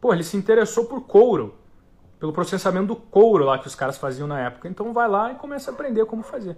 Pô, 0.00 0.14
ele 0.14 0.24
se 0.24 0.38
interessou 0.38 0.86
por 0.86 1.02
couro, 1.02 1.54
pelo 2.18 2.32
processamento 2.32 2.86
do 2.86 2.96
couro 2.96 3.44
lá 3.44 3.58
que 3.58 3.66
os 3.66 3.74
caras 3.74 3.98
faziam 3.98 4.26
na 4.26 4.40
época. 4.40 4.68
Então 4.68 4.94
vai 4.94 5.06
lá 5.06 5.32
e 5.32 5.34
começa 5.34 5.70
a 5.70 5.74
aprender 5.74 6.06
como 6.06 6.22
fazer. 6.22 6.56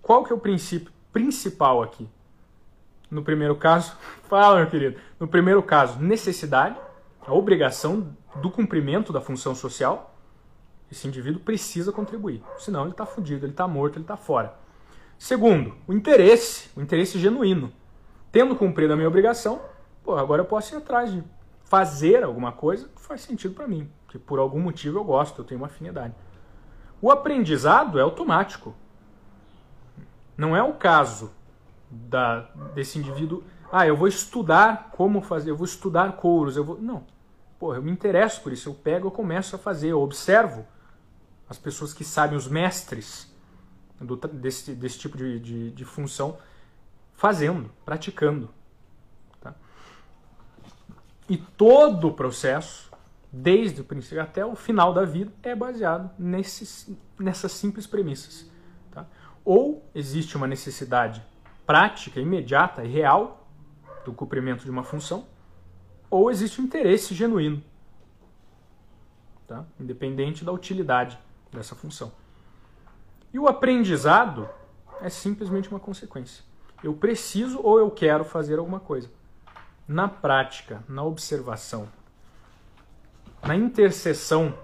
Qual 0.00 0.22
que 0.22 0.32
é 0.32 0.36
o 0.36 0.38
princípio 0.38 0.92
principal 1.12 1.82
aqui? 1.82 2.08
No 3.10 3.24
primeiro 3.24 3.56
caso, 3.56 3.96
fala, 4.28 4.58
meu 4.58 4.70
querido. 4.70 5.00
No 5.18 5.26
primeiro 5.26 5.62
caso, 5.64 5.98
necessidade, 5.98 6.76
a 7.26 7.32
obrigação 7.32 8.16
do 8.36 8.50
cumprimento 8.50 9.12
da 9.12 9.20
função 9.20 9.52
social. 9.52 10.11
Esse 10.92 11.08
indivíduo 11.08 11.40
precisa 11.40 11.90
contribuir, 11.90 12.42
senão 12.58 12.82
ele 12.82 12.90
está 12.90 13.06
fudido, 13.06 13.46
ele 13.46 13.54
está 13.54 13.66
morto, 13.66 13.96
ele 13.96 14.04
está 14.04 14.14
fora. 14.14 14.54
Segundo, 15.18 15.74
o 15.88 15.92
interesse, 15.94 16.68
o 16.76 16.82
interesse 16.82 17.18
genuíno. 17.18 17.72
Tendo 18.30 18.54
cumprido 18.54 18.92
a 18.92 18.96
minha 18.96 19.08
obrigação, 19.08 19.62
pô, 20.04 20.16
agora 20.16 20.42
eu 20.42 20.44
posso 20.44 20.74
ir 20.74 20.76
atrás 20.76 21.10
de 21.10 21.24
fazer 21.64 22.22
alguma 22.22 22.52
coisa 22.52 22.90
que 22.94 23.00
faz 23.00 23.22
sentido 23.22 23.54
para 23.54 23.66
mim, 23.66 23.90
que 24.06 24.18
por 24.18 24.38
algum 24.38 24.60
motivo 24.60 24.98
eu 24.98 25.04
gosto, 25.04 25.40
eu 25.40 25.46
tenho 25.46 25.62
uma 25.62 25.66
afinidade. 25.66 26.12
O 27.00 27.10
aprendizado 27.10 27.98
é 27.98 28.02
automático. 28.02 28.74
Não 30.36 30.54
é 30.54 30.62
o 30.62 30.74
caso 30.74 31.30
da, 31.90 32.50
desse 32.74 32.98
indivíduo, 32.98 33.42
ah, 33.72 33.86
eu 33.86 33.96
vou 33.96 34.08
estudar 34.08 34.90
como 34.92 35.22
fazer, 35.22 35.52
eu 35.52 35.56
vou 35.56 35.64
estudar 35.64 36.16
couros, 36.16 36.54
eu 36.54 36.64
vou. 36.64 36.78
Não. 36.78 37.04
Pô, 37.58 37.74
eu 37.74 37.80
me 37.80 37.90
interesso 37.90 38.42
por 38.42 38.52
isso, 38.52 38.68
eu 38.68 38.74
pego, 38.74 39.06
eu 39.06 39.10
começo 39.10 39.56
a 39.56 39.58
fazer, 39.58 39.88
eu 39.88 40.02
observo 40.02 40.66
as 41.52 41.58
pessoas 41.58 41.92
que 41.92 42.02
sabem, 42.02 42.34
os 42.34 42.48
mestres 42.48 43.30
do, 44.00 44.16
desse, 44.16 44.74
desse 44.74 44.98
tipo 44.98 45.18
de, 45.18 45.38
de, 45.38 45.70
de 45.70 45.84
função, 45.84 46.38
fazendo, 47.12 47.70
praticando. 47.84 48.48
Tá? 49.38 49.54
E 51.28 51.36
todo 51.36 52.08
o 52.08 52.14
processo, 52.14 52.90
desde 53.30 53.82
o 53.82 53.84
princípio 53.84 54.22
até 54.22 54.46
o 54.46 54.56
final 54.56 54.94
da 54.94 55.04
vida, 55.04 55.30
é 55.42 55.54
baseado 55.54 56.10
nesses, 56.18 56.90
nessas 57.18 57.52
simples 57.52 57.86
premissas. 57.86 58.50
Tá? 58.90 59.06
Ou 59.44 59.86
existe 59.94 60.38
uma 60.38 60.46
necessidade 60.46 61.22
prática, 61.66 62.18
imediata 62.18 62.82
e 62.82 62.88
real 62.88 63.46
do 64.06 64.14
cumprimento 64.14 64.64
de 64.64 64.70
uma 64.70 64.84
função, 64.84 65.26
ou 66.08 66.30
existe 66.30 66.62
um 66.62 66.64
interesse 66.64 67.14
genuíno, 67.14 67.62
tá? 69.46 69.66
independente 69.78 70.46
da 70.46 70.50
utilidade 70.50 71.18
dessa 71.52 71.74
função. 71.74 72.12
E 73.32 73.38
o 73.38 73.46
aprendizado 73.46 74.48
é 75.00 75.08
simplesmente 75.08 75.68
uma 75.68 75.80
consequência. 75.80 76.44
Eu 76.82 76.94
preciso 76.94 77.60
ou 77.62 77.78
eu 77.78 77.90
quero 77.90 78.24
fazer 78.24 78.58
alguma 78.58 78.80
coisa. 78.80 79.10
Na 79.86 80.08
prática, 80.08 80.82
na 80.88 81.02
observação, 81.02 81.88
na 83.42 83.56
interseção 83.56 84.56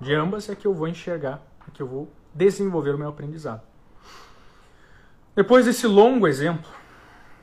de 0.00 0.14
ambas 0.14 0.48
é 0.48 0.54
que 0.54 0.66
eu 0.66 0.74
vou 0.74 0.88
enxergar, 0.88 1.42
é 1.66 1.70
que 1.72 1.82
eu 1.82 1.86
vou 1.86 2.08
desenvolver 2.32 2.94
o 2.94 2.98
meu 2.98 3.08
aprendizado. 3.08 3.62
Depois 5.34 5.66
desse 5.66 5.86
longo 5.86 6.26
exemplo, 6.26 6.70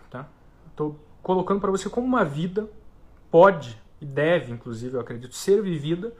tá? 0.09 0.27
Estou 0.67 0.99
colocando 1.21 1.59
para 1.59 1.71
você 1.71 1.89
como 1.89 2.05
uma 2.05 2.23
vida 2.23 2.69
pode 3.29 3.81
e 3.99 4.05
deve, 4.05 4.51
inclusive, 4.51 4.95
eu 4.95 5.01
acredito, 5.01 5.35
ser 5.35 5.61
vivida 5.61 6.13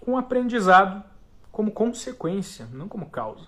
com 0.00 0.16
aprendizado 0.16 1.02
como 1.56 1.72
consequência, 1.72 2.68
não 2.70 2.86
como 2.86 3.08
causa. 3.08 3.46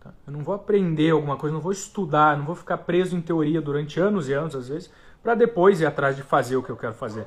Tá? 0.00 0.10
Eu 0.26 0.32
não 0.32 0.42
vou 0.42 0.54
aprender 0.54 1.10
alguma 1.10 1.36
coisa, 1.36 1.52
não 1.52 1.60
vou 1.60 1.72
estudar, 1.72 2.38
não 2.38 2.46
vou 2.46 2.54
ficar 2.54 2.78
preso 2.78 3.14
em 3.14 3.20
teoria 3.20 3.60
durante 3.60 4.00
anos 4.00 4.30
e 4.30 4.32
anos, 4.32 4.56
às 4.56 4.68
vezes, 4.68 4.90
para 5.22 5.34
depois 5.34 5.78
ir 5.78 5.84
atrás 5.84 6.16
de 6.16 6.22
fazer 6.22 6.56
o 6.56 6.62
que 6.62 6.70
eu 6.70 6.76
quero 6.76 6.94
fazer. 6.94 7.26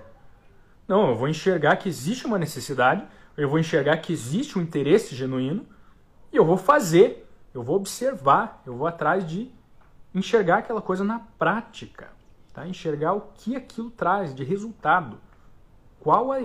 Não, 0.87 1.09
eu 1.09 1.15
vou 1.15 1.27
enxergar 1.27 1.75
que 1.75 1.87
existe 1.87 2.25
uma 2.25 2.39
necessidade, 2.39 3.05
eu 3.37 3.47
vou 3.47 3.59
enxergar 3.59 3.95
que 3.97 4.11
existe 4.11 4.57
um 4.57 4.61
interesse 4.63 5.15
genuíno 5.15 5.67
e 6.33 6.35
eu 6.35 6.43
vou 6.43 6.57
fazer, 6.57 7.29
eu 7.53 7.61
vou 7.61 7.75
observar, 7.75 8.63
eu 8.65 8.75
vou 8.75 8.87
atrás 8.87 9.23
de 9.23 9.51
enxergar 10.15 10.57
aquela 10.57 10.81
coisa 10.81 11.03
na 11.03 11.19
prática, 11.37 12.07
tá? 12.51 12.67
enxergar 12.67 13.13
o 13.13 13.21
que 13.35 13.55
aquilo 13.55 13.91
traz 13.91 14.33
de 14.33 14.43
resultado. 14.43 15.19
Qual 15.99 16.31
a, 16.31 16.37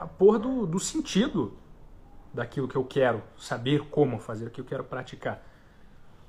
a, 0.00 0.06
porra 0.06 0.38
do, 0.38 0.64
do 0.64 0.78
sentido 0.78 1.58
daquilo 2.32 2.68
que 2.68 2.76
eu 2.76 2.84
quero 2.84 3.22
saber 3.36 3.80
como 3.90 4.18
fazer, 4.18 4.46
o 4.46 4.50
que 4.50 4.60
eu 4.60 4.64
quero 4.64 4.84
praticar. 4.84 5.42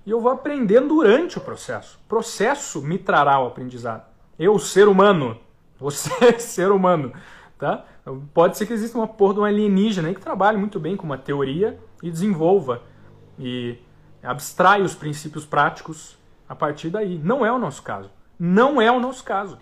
E 0.06 0.10
eu 0.10 0.20
vou 0.20 0.32
aprendendo 0.32 0.88
durante 0.90 1.38
o 1.38 1.42
processo. 1.42 2.00
O 2.06 2.10
processo 2.10 2.82
me 2.82 2.98
trará 2.98 3.40
o 3.40 3.48
aprendizado. 3.48 4.06
Eu, 4.38 4.58
ser 4.58 4.88
humano, 4.88 5.40
você, 5.80 6.40
ser 6.40 6.72
humano, 6.72 7.14
tá? 7.58 7.86
Pode 8.34 8.58
ser 8.58 8.66
que 8.66 8.74
exista 8.74 8.98
uma 8.98 9.08
porra 9.08 9.36
de 9.36 9.40
um 9.42 9.46
alienígena 9.46 10.08
aí 10.08 10.16
que 10.16 10.22
trabalhe 10.22 10.58
muito 10.58 10.80
bem 10.80 10.98
com 10.98 11.06
uma 11.06 11.18
teoria 11.18 11.80
e 12.02 12.10
desenvolva 12.10 12.82
e 13.38 13.78
abstrai 14.24 14.82
os 14.82 14.96
princípios 14.96 15.46
práticos 15.46 16.18
a 16.50 16.56
partir 16.56 16.90
daí. 16.90 17.20
Não 17.20 17.46
é 17.46 17.52
o 17.52 17.60
nosso 17.60 17.84
caso. 17.84 18.10
Não 18.40 18.82
é 18.82 18.92
o 18.92 19.00
nosso 19.00 19.24
caso. 19.24 19.60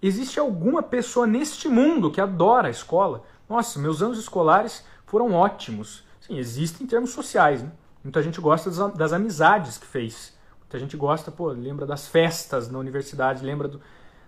Existe 0.00 0.38
alguma 0.38 0.82
pessoa 0.82 1.26
neste 1.26 1.68
mundo 1.68 2.10
que 2.10 2.20
adora 2.20 2.68
a 2.68 2.70
escola? 2.70 3.24
Nossa, 3.48 3.78
meus 3.78 4.02
anos 4.02 4.18
escolares 4.18 4.84
foram 5.06 5.32
ótimos. 5.32 6.04
Sim, 6.20 6.38
existem 6.38 6.86
em 6.86 6.88
termos 6.88 7.10
sociais. 7.10 7.62
Né? 7.62 7.70
Muita 8.02 8.22
gente 8.22 8.40
gosta 8.40 8.70
das, 8.70 8.94
das 8.94 9.12
amizades 9.12 9.78
que 9.78 9.86
fez. 9.86 10.34
Muita 10.60 10.78
gente 10.78 10.96
gosta, 10.96 11.30
pô, 11.30 11.48
lembra 11.48 11.86
das 11.86 12.08
festas 12.08 12.70
na 12.70 12.78
universidade, 12.78 13.44
lembra 13.44 13.68
do. 13.68 13.80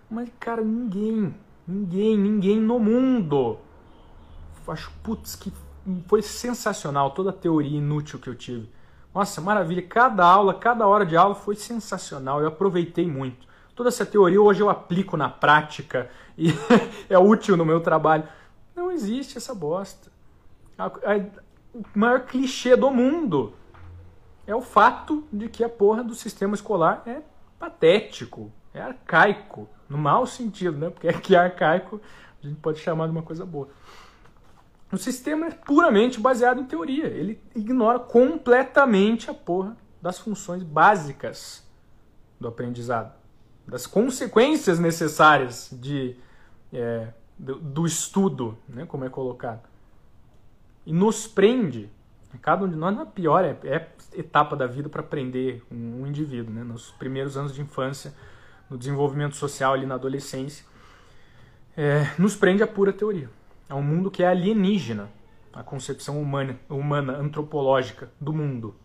Mas, 0.09 0.29
cara, 0.39 0.63
ninguém, 0.63 1.35
ninguém, 1.67 2.17
ninguém 2.17 2.59
no 2.59 2.79
mundo. 2.79 3.57
Acho, 4.67 4.91
putz, 5.01 5.35
que 5.35 5.51
foi 6.07 6.21
sensacional 6.21 7.11
toda 7.11 7.29
a 7.29 7.33
teoria 7.33 7.77
inútil 7.77 8.19
que 8.19 8.29
eu 8.29 8.35
tive. 8.35 8.69
Nossa, 9.13 9.41
maravilha. 9.41 9.81
Cada 9.81 10.25
aula, 10.25 10.53
cada 10.53 10.85
hora 10.85 11.05
de 11.05 11.17
aula 11.17 11.33
foi 11.33 11.55
sensacional. 11.55 12.41
Eu 12.41 12.47
aproveitei 12.47 13.07
muito. 13.07 13.47
Toda 13.75 13.89
essa 13.89 14.05
teoria 14.05 14.41
hoje 14.41 14.61
eu 14.61 14.69
aplico 14.69 15.15
na 15.15 15.29
prática 15.29 16.09
e 16.37 16.49
é 17.09 17.17
útil 17.17 17.57
no 17.57 17.65
meu 17.65 17.79
trabalho. 17.79 18.23
Não 18.77 18.91
existe 18.91 19.39
essa 19.39 19.55
bosta. 19.55 20.11
A, 20.77 20.85
a, 20.85 21.17
o 21.73 21.83
maior 21.95 22.27
clichê 22.27 22.75
do 22.75 22.91
mundo 22.91 23.55
é 24.45 24.55
o 24.55 24.61
fato 24.61 25.27
de 25.33 25.49
que 25.49 25.63
a 25.63 25.69
porra 25.69 26.03
do 26.03 26.13
sistema 26.13 26.53
escolar 26.53 27.01
é 27.07 27.23
patético, 27.57 28.51
é 28.75 28.79
arcaico, 28.79 29.67
no 29.89 29.97
mau 29.97 30.27
sentido, 30.27 30.77
né? 30.77 30.91
Porque 30.91 31.07
aqui 31.07 31.35
é 31.35 31.39
arcaico 31.39 31.99
a 32.43 32.47
gente 32.47 32.59
pode 32.59 32.77
chamar 32.77 33.07
de 33.07 33.13
uma 33.13 33.23
coisa 33.23 33.43
boa. 33.43 33.67
O 34.91 34.97
sistema 34.97 35.47
é 35.47 35.51
puramente 35.51 36.19
baseado 36.19 36.61
em 36.61 36.65
teoria. 36.65 37.07
Ele 37.07 37.41
ignora 37.55 37.97
completamente 37.97 39.27
a 39.27 39.33
porra 39.33 39.75
das 39.99 40.19
funções 40.19 40.61
básicas 40.61 41.67
do 42.39 42.47
aprendizado, 42.47 43.11
das 43.67 43.87
consequências 43.87 44.77
necessárias 44.77 45.69
de, 45.71 46.15
é, 46.71 47.07
do, 47.37 47.55
do, 47.59 47.85
estudo, 47.85 48.57
né, 48.67 48.85
como 48.85 49.05
é 49.05 49.09
colocado. 49.09 49.67
E 50.85 50.93
nos 50.93 51.27
prende, 51.27 51.89
cada 52.41 52.65
um 52.65 52.69
de 52.69 52.75
nós, 52.75 52.95
na 52.95 53.05
pior 53.05 53.43
é, 53.43 53.57
é 53.63 53.87
etapa 54.13 54.55
da 54.55 54.65
vida 54.65 54.89
para 54.89 55.01
aprender 55.01 55.63
um, 55.71 56.01
um 56.01 56.07
indivíduo, 56.07 56.53
né, 56.53 56.63
nos 56.63 56.91
primeiros 56.91 57.37
anos 57.37 57.53
de 57.53 57.61
infância, 57.61 58.13
no 58.69 58.77
desenvolvimento 58.77 59.35
social 59.35 59.73
ali 59.73 59.85
na 59.85 59.95
adolescência, 59.95 60.65
é, 61.75 62.07
nos 62.17 62.35
prende 62.35 62.63
a 62.63 62.67
pura 62.67 62.91
teoria. 62.91 63.29
É 63.69 63.73
um 63.73 63.83
mundo 63.83 64.09
que 64.09 64.23
é 64.23 64.27
alienígena, 64.27 65.09
a 65.53 65.63
concepção 65.63 66.21
humana, 66.21 66.59
humana, 66.69 67.17
antropológica 67.17 68.11
do 68.19 68.31
mundo, 68.33 68.75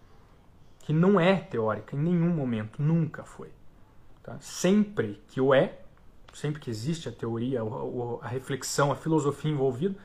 que 0.81 0.93
não 0.93 1.21
é 1.21 1.37
teórica 1.37 1.95
em 1.95 1.99
nenhum 2.01 2.31
momento, 2.31 2.83
nunca 2.83 3.25
foi. 3.25 3.51
Tá? 4.23 4.37
Sempre 4.41 5.23
que 5.29 5.41
o 5.41 5.53
é, 5.53 5.79
sempre 6.33 6.61
que 6.61 6.71
existe 6.71 7.09
a 7.09 7.13
teoria, 7.13 7.61
a, 8.23 8.27
reflexão, 8.27 8.91
a 8.91 8.97
filosofia 8.97 9.51
envolvida, 9.51 9.97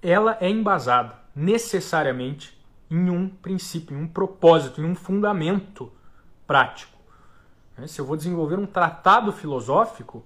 ela 0.00 0.36
é 0.40 0.50
embasada 0.50 1.16
necessariamente 1.34 2.60
em 2.90 3.08
um 3.08 3.28
princípio, 3.28 3.96
em 3.96 4.02
um 4.02 4.08
propósito, 4.08 4.80
em 4.80 4.84
um 4.84 4.94
fundamento 4.94 5.90
prático. 6.46 6.98
Né? 7.76 7.86
Se 7.86 8.00
eu 8.00 8.04
vou 8.04 8.16
desenvolver 8.16 8.58
um 8.58 8.66
tratado 8.66 9.32
filosófico, 9.32 10.24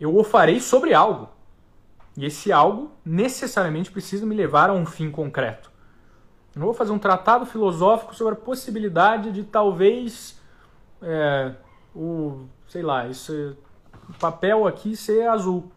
eu 0.00 0.16
o 0.16 0.24
farei 0.24 0.60
sobre 0.60 0.94
algo. 0.94 1.28
E 2.16 2.24
esse 2.24 2.50
algo 2.50 2.92
necessariamente 3.04 3.90
precisa 3.90 4.24
me 4.24 4.34
levar 4.34 4.70
a 4.70 4.72
um 4.72 4.86
fim 4.86 5.10
concreto. 5.10 5.70
Eu 6.54 6.60
não 6.60 6.66
vou 6.66 6.74
fazer 6.74 6.92
um 6.92 6.98
tratado 6.98 7.44
filosófico 7.44 8.14
sobre 8.14 8.32
a 8.34 8.36
possibilidade 8.36 9.30
de 9.30 9.44
talvez 9.44 10.40
é, 11.02 11.54
o, 11.94 12.46
sei 12.66 12.82
lá, 12.82 13.06
esse 13.08 13.56
papel 14.14 14.66
aqui 14.66 14.96
ser 14.96 15.28
azul. 15.28 15.70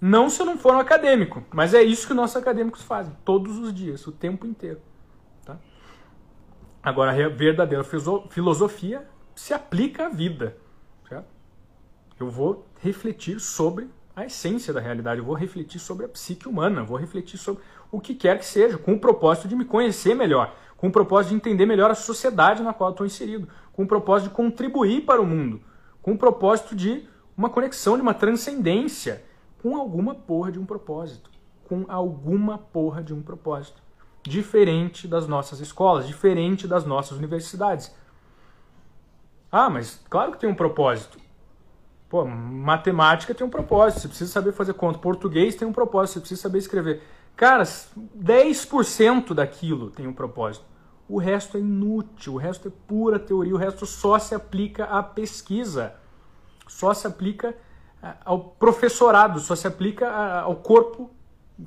Não 0.00 0.28
se 0.28 0.42
eu 0.42 0.46
não 0.46 0.58
for 0.58 0.74
um 0.74 0.78
acadêmico, 0.78 1.44
mas 1.52 1.74
é 1.74 1.82
isso 1.82 2.06
que 2.06 2.14
nossos 2.14 2.36
acadêmicos 2.36 2.82
fazem 2.82 3.16
todos 3.24 3.58
os 3.58 3.72
dias, 3.72 4.06
o 4.06 4.12
tempo 4.12 4.46
inteiro. 4.46 4.80
Tá? 5.44 5.56
Agora, 6.82 7.12
a 7.12 7.28
verdadeira 7.28 7.84
filosofia 8.28 9.06
se 9.34 9.54
aplica 9.54 10.06
à 10.06 10.08
vida. 10.08 10.56
Eu 12.22 12.30
vou 12.30 12.68
refletir 12.80 13.40
sobre 13.40 13.90
a 14.14 14.24
essência 14.24 14.72
da 14.72 14.80
realidade, 14.80 15.18
eu 15.18 15.24
vou 15.24 15.34
refletir 15.34 15.80
sobre 15.80 16.06
a 16.06 16.08
psique 16.08 16.46
humana, 16.46 16.84
vou 16.84 16.96
refletir 16.96 17.36
sobre 17.36 17.62
o 17.90 18.00
que 18.00 18.14
quer 18.14 18.38
que 18.38 18.44
seja, 18.44 18.78
com 18.78 18.92
o 18.92 19.00
propósito 19.00 19.48
de 19.48 19.56
me 19.56 19.64
conhecer 19.64 20.14
melhor, 20.14 20.54
com 20.76 20.86
o 20.86 20.92
propósito 20.92 21.30
de 21.30 21.36
entender 21.36 21.66
melhor 21.66 21.90
a 21.90 21.96
sociedade 21.96 22.62
na 22.62 22.72
qual 22.72 22.90
estou 22.90 23.04
inserido, 23.04 23.48
com 23.72 23.82
o 23.82 23.88
propósito 23.88 24.28
de 24.28 24.36
contribuir 24.36 25.00
para 25.00 25.20
o 25.20 25.26
mundo, 25.26 25.60
com 26.02 26.12
o 26.12 26.18
propósito 26.18 26.74
de 26.74 27.08
uma 27.36 27.48
conexão, 27.48 27.96
de 27.96 28.02
uma 28.02 28.12
transcendência, 28.12 29.24
com 29.62 29.76
alguma 29.76 30.14
porra 30.14 30.50
de 30.50 30.58
um 30.58 30.66
propósito, 30.66 31.30
com 31.64 31.84
alguma 31.88 32.58
porra 32.58 33.02
de 33.02 33.14
um 33.14 33.22
propósito, 33.22 33.80
diferente 34.22 35.06
das 35.06 35.26
nossas 35.26 35.60
escolas, 35.60 36.06
diferente 36.06 36.66
das 36.66 36.84
nossas 36.84 37.16
universidades. 37.16 37.94
Ah, 39.50 39.70
mas 39.70 40.02
claro 40.10 40.32
que 40.32 40.38
tem 40.38 40.50
um 40.50 40.54
propósito. 40.54 41.18
Pô, 42.08 42.24
matemática 42.24 43.34
tem 43.34 43.46
um 43.46 43.50
propósito, 43.50 44.00
você 44.00 44.08
precisa 44.08 44.30
saber 44.30 44.52
fazer 44.52 44.74
conta. 44.74 44.98
Português 44.98 45.54
tem 45.54 45.66
um 45.66 45.72
propósito, 45.72 46.14
você 46.14 46.20
precisa 46.20 46.42
saber 46.42 46.58
escrever. 46.58 47.02
Cara, 47.36 47.62
10% 47.64 49.32
daquilo 49.32 49.90
tem 49.90 50.06
um 50.06 50.12
propósito. 50.12 50.64
O 51.12 51.18
resto 51.18 51.58
é 51.58 51.60
inútil, 51.60 52.32
o 52.32 52.36
resto 52.38 52.68
é 52.68 52.70
pura 52.86 53.18
teoria, 53.18 53.54
o 53.54 53.58
resto 53.58 53.84
só 53.84 54.18
se 54.18 54.34
aplica 54.34 54.86
à 54.86 55.02
pesquisa, 55.02 55.94
só 56.66 56.94
se 56.94 57.06
aplica 57.06 57.54
ao 58.24 58.42
professorado, 58.42 59.38
só 59.38 59.54
se 59.54 59.66
aplica 59.66 60.10
ao 60.40 60.56
corpo 60.56 61.10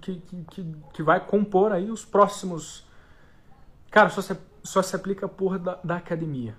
que, 0.01 0.15
que, 0.49 0.75
que 0.91 1.03
vai 1.03 1.23
compor 1.23 1.71
aí 1.71 1.91
os 1.91 2.03
próximos. 2.03 2.87
Cara, 3.91 4.09
só 4.09 4.19
se, 4.19 4.35
só 4.63 4.81
se 4.81 4.95
aplica 4.95 5.27
a 5.27 5.29
porra 5.29 5.59
da, 5.59 5.75
da 5.83 5.97
academia, 5.97 6.57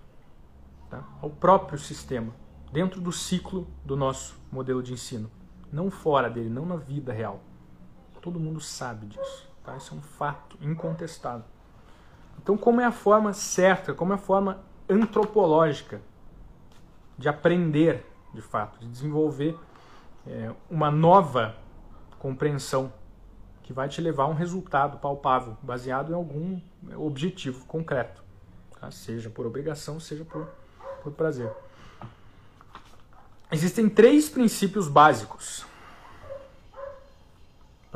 tá? 0.89 1.03
ao 1.21 1.29
próprio 1.29 1.81
sistema, 1.81 2.33
dentro 2.71 3.01
do 3.01 3.11
ciclo 3.11 3.67
do 3.85 3.97
nosso 3.97 4.39
modelo 4.49 4.81
de 4.81 4.93
ensino, 4.93 5.29
não 5.73 5.91
fora 5.91 6.31
dele, 6.31 6.49
não 6.49 6.65
na 6.65 6.77
vida 6.77 7.13
real. 7.13 7.41
Todo 8.23 8.39
mundo 8.39 8.61
sabe 8.61 9.07
disso. 9.07 9.51
Tá? 9.65 9.77
Isso 9.77 9.93
é 9.93 9.97
um 9.97 10.03
fato 10.03 10.57
incontestável. 10.61 11.56
Então, 12.43 12.57
como 12.57 12.81
é 12.81 12.85
a 12.85 12.93
forma 12.93 13.33
certa, 13.33 13.93
como 13.93 14.13
é 14.13 14.17
a 14.17 14.19
forma 14.19 14.61
antropológica 14.89 16.01
de 17.19 17.29
aprender, 17.29 18.07
de 18.33 18.41
fato, 18.41 18.79
de 18.79 18.87
desenvolver 18.87 19.59
é, 20.27 20.53
uma 20.71 20.91
nova 20.91 21.57
compreensão 22.19 22.93
que 23.63 23.73
vai 23.73 23.89
te 23.89 24.01
levar 24.01 24.25
a 24.25 24.29
um 24.29 24.35
resultado 24.35 24.99
palpável, 24.99 25.57
baseado 25.63 26.13
em 26.13 26.15
algum 26.15 26.61
objetivo 26.97 27.65
concreto, 27.67 28.23
tá? 28.81 28.91
seja 28.91 29.29
por 29.29 29.45
obrigação, 29.45 29.99
seja 29.99 30.25
por, 30.25 30.47
por 31.03 31.13
prazer. 31.13 31.51
Existem 33.51 33.89
três 33.89 34.29
princípios 34.29 34.89
básicos 34.89 35.65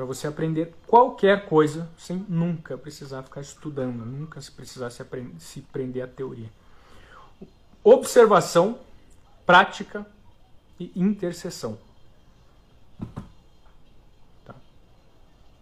para 0.01 0.07
você 0.07 0.27
aprender 0.27 0.75
qualquer 0.87 1.45
coisa 1.45 1.87
sem 1.99 2.25
nunca 2.27 2.79
precisar 2.79 3.23
ficar 3.23 3.43
estudando, 3.43 4.03
nunca 4.03 4.41
precisar 4.57 4.89
se, 4.89 5.03
aprender, 5.03 5.39
se 5.39 5.61
prender 5.61 6.03
à 6.03 6.07
teoria. 6.07 6.51
Observação, 7.85 8.79
prática 9.45 10.07
e 10.79 10.91
intercessão. 10.97 11.77
Tá. 14.43 14.55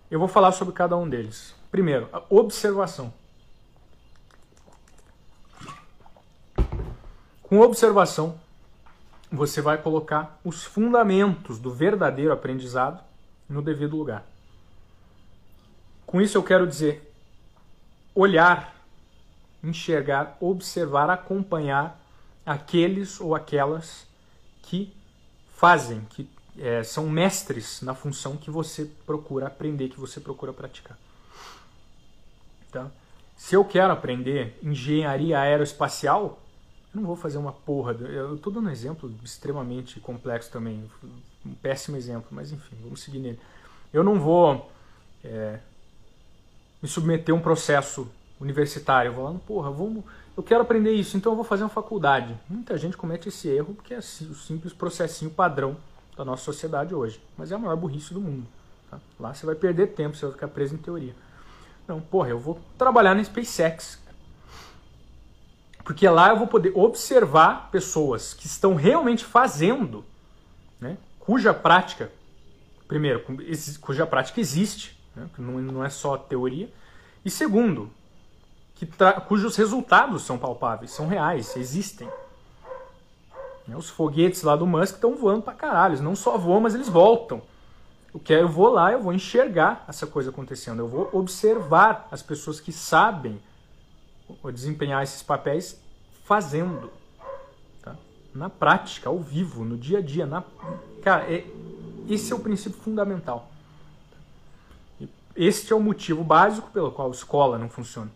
Eu 0.09 0.20
vou 0.20 0.29
falar 0.29 0.53
sobre 0.53 0.72
cada 0.72 0.96
um 0.96 1.09
deles. 1.09 1.53
Primeiro, 1.68 2.09
a 2.12 2.22
observação. 2.31 3.12
Com 7.42 7.59
observação, 7.59 8.38
você 9.33 9.61
vai 9.61 9.79
colocar 9.83 10.38
os 10.44 10.62
fundamentos 10.62 11.59
do 11.59 11.72
verdadeiro 11.72 12.33
aprendizado 12.33 13.08
no 13.48 13.62
devido 13.62 13.96
lugar. 13.96 14.26
Com 16.06 16.20
isso 16.20 16.37
eu 16.37 16.42
quero 16.42 16.66
dizer 16.66 17.12
olhar, 18.14 18.74
enxergar, 19.62 20.37
observar, 20.40 21.11
acompanhar 21.11 22.00
aqueles 22.44 23.20
ou 23.20 23.34
aquelas 23.34 24.06
que 24.62 24.94
fazem, 25.54 26.00
que 26.11 26.28
é, 26.58 26.82
são 26.82 27.08
mestres 27.08 27.82
na 27.82 27.94
função 27.94 28.37
que 28.37 28.50
você 28.50 28.90
procura 29.06 29.46
aprender, 29.46 29.88
que 29.88 30.00
você 30.00 30.20
procura 30.20 30.52
praticar. 30.52 30.98
Tá? 32.72 32.90
Se 33.37 33.54
eu 33.54 33.64
quero 33.64 33.92
aprender 33.92 34.58
engenharia 34.62 35.38
aeroespacial, 35.38 36.40
eu 36.92 37.00
não 37.00 37.06
vou 37.06 37.16
fazer 37.16 37.38
uma 37.38 37.52
porra. 37.52 37.92
Eu 37.92 38.34
estou 38.34 38.52
dando 38.52 38.68
um 38.68 38.72
exemplo 38.72 39.14
extremamente 39.22 40.00
complexo 40.00 40.50
também 40.50 40.90
um 41.44 41.55
péssimo 41.55 41.96
exemplo, 41.96 42.29
mas 42.31 42.53
enfim, 42.53 42.77
vamos 42.83 43.03
seguir 43.03 43.18
nele. 43.18 43.38
Eu 43.92 44.03
não 44.03 44.18
vou 44.18 44.70
é, 45.24 45.59
me 46.83 46.88
submeter 46.88 47.35
a 47.35 47.38
um 47.38 47.40
processo 47.40 48.09
universitário. 48.40 49.12
Vou 49.12 49.24
lá, 49.24 49.38
porra, 49.46 49.70
vamos, 49.70 50.05
eu 50.37 50.42
quero 50.42 50.62
aprender 50.62 50.92
isso, 50.92 51.16
então 51.16 51.33
eu 51.33 51.37
vou 51.37 51.44
fazer 51.44 51.64
uma 51.64 51.68
faculdade. 51.68 52.38
Muita 52.48 52.77
gente 52.77 52.96
comete 52.96 53.29
esse 53.29 53.48
erro 53.48 53.74
porque 53.74 53.94
é 53.94 53.98
o 53.98 54.03
simples 54.03 54.72
processinho 54.72 55.31
padrão 55.31 55.77
da 56.16 56.24
nossa 56.24 56.44
sociedade 56.44 56.94
hoje. 56.94 57.20
Mas 57.37 57.53
é 57.53 57.55
a 57.55 57.59
maior 57.59 57.77
burrice 57.77 58.12
do 58.12 58.20
mundo. 58.20 58.46
Tá? 58.90 58.98
Lá 59.18 59.35
você 59.35 59.46
vai 59.46 59.55
perder 59.55 59.88
tempo, 59.88 60.16
você 60.16 60.27
vai 60.27 60.35
ficar 60.35 60.48
preso 60.48 60.74
em 60.74 60.79
teoria. 60.79 61.14
Não, 61.87 62.01
porra, 62.01 62.29
eu 62.29 62.38
vou 62.38 62.61
trabalhar 62.77 63.14
na 63.14 63.24
SpaceX. 63.24 63.98
Porque 65.85 66.07
lá 66.07 66.29
eu 66.29 66.37
vou 66.37 66.46
poder 66.46 66.72
observar 66.74 67.70
pessoas 67.70 68.35
que 68.35 68.46
estão 68.46 68.74
realmente 68.74 69.24
fazendo? 69.24 70.05
Cuja 71.28 71.52
prática, 71.52 72.10
primeiro, 72.86 73.22
cuja 73.82 74.06
prática 74.06 74.40
existe, 74.40 74.98
né, 75.14 75.28
que 75.34 75.42
não, 75.42 75.84
é 75.84 75.90
só 75.90 76.16
teoria, 76.16 76.72
e 77.22 77.30
segundo, 77.30 77.90
que 78.74 78.88
cujos 79.26 79.54
resultados 79.54 80.22
são 80.22 80.38
palpáveis, 80.38 80.90
são 80.90 81.06
reais, 81.06 81.54
existem. 81.54 82.08
Né, 83.66 83.76
os 83.76 83.90
foguetes 83.90 84.42
lá 84.42 84.56
do 84.56 84.66
Musk 84.66 84.94
estão 84.94 85.16
voando 85.16 85.42
pra 85.42 85.52
caralho, 85.52 85.92
eles 85.92 86.00
não 86.00 86.16
só 86.16 86.38
voam, 86.38 86.60
mas 86.62 86.74
eles 86.74 86.88
voltam. 86.88 87.42
Eu, 88.14 88.20
quero, 88.20 88.40
eu 88.44 88.48
vou 88.48 88.70
lá, 88.70 88.92
eu 88.92 89.02
vou 89.02 89.12
enxergar 89.12 89.84
essa 89.86 90.06
coisa 90.06 90.30
acontecendo, 90.30 90.78
eu 90.78 90.88
vou 90.88 91.10
observar 91.12 92.08
as 92.10 92.22
pessoas 92.22 92.58
que 92.58 92.72
sabem 92.72 93.38
desempenhar 94.50 95.02
esses 95.02 95.22
papéis 95.22 95.78
fazendo 96.24 96.90
na 98.34 98.48
prática, 98.50 99.08
ao 99.08 99.18
vivo, 99.18 99.64
no 99.64 99.76
dia 99.76 99.98
a 99.98 100.02
dia. 100.02 100.26
Na... 100.26 100.44
Cara, 101.02 101.24
é... 101.32 101.46
esse 102.08 102.32
é 102.32 102.36
o 102.36 102.40
princípio 102.40 102.78
fundamental. 102.80 103.50
Este 105.34 105.72
é 105.72 105.76
o 105.76 105.80
motivo 105.80 106.24
básico 106.24 106.70
pelo 106.70 106.90
qual 106.90 107.08
a 107.08 107.12
escola 107.12 107.58
não 107.58 107.68
funciona. 107.68 108.10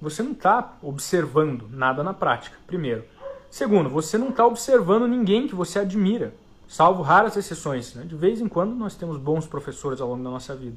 Você 0.00 0.22
não 0.22 0.32
está 0.32 0.76
observando 0.82 1.68
nada 1.70 2.02
na 2.02 2.12
prática, 2.12 2.56
primeiro. 2.66 3.04
Segundo, 3.50 3.88
você 3.88 4.18
não 4.18 4.28
está 4.28 4.46
observando 4.46 5.06
ninguém 5.06 5.48
que 5.48 5.54
você 5.54 5.78
admira, 5.78 6.34
salvo 6.68 7.02
raras 7.02 7.36
exceções. 7.36 7.94
Né? 7.94 8.04
De 8.04 8.14
vez 8.14 8.40
em 8.40 8.48
quando 8.48 8.74
nós 8.74 8.94
temos 8.94 9.16
bons 9.16 9.46
professores 9.46 10.00
ao 10.00 10.08
longo 10.08 10.22
da 10.22 10.30
nossa 10.30 10.54
vida. 10.54 10.76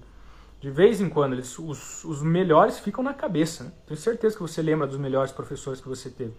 De 0.62 0.70
vez 0.70 1.02
em 1.02 1.10
quando, 1.10 1.34
eles, 1.34 1.58
os, 1.58 2.04
os 2.04 2.22
melhores 2.22 2.80
ficam 2.80 3.04
na 3.04 3.14
cabeça. 3.14 3.64
Né? 3.64 3.72
Tenho 3.88 4.00
certeza 4.00 4.36
que 4.36 4.42
você 4.42 4.62
lembra 4.62 4.88
dos 4.88 4.98
melhores 4.98 5.32
professores 5.32 5.82
que 5.82 5.90
você 5.90 6.10
teve. 6.10 6.34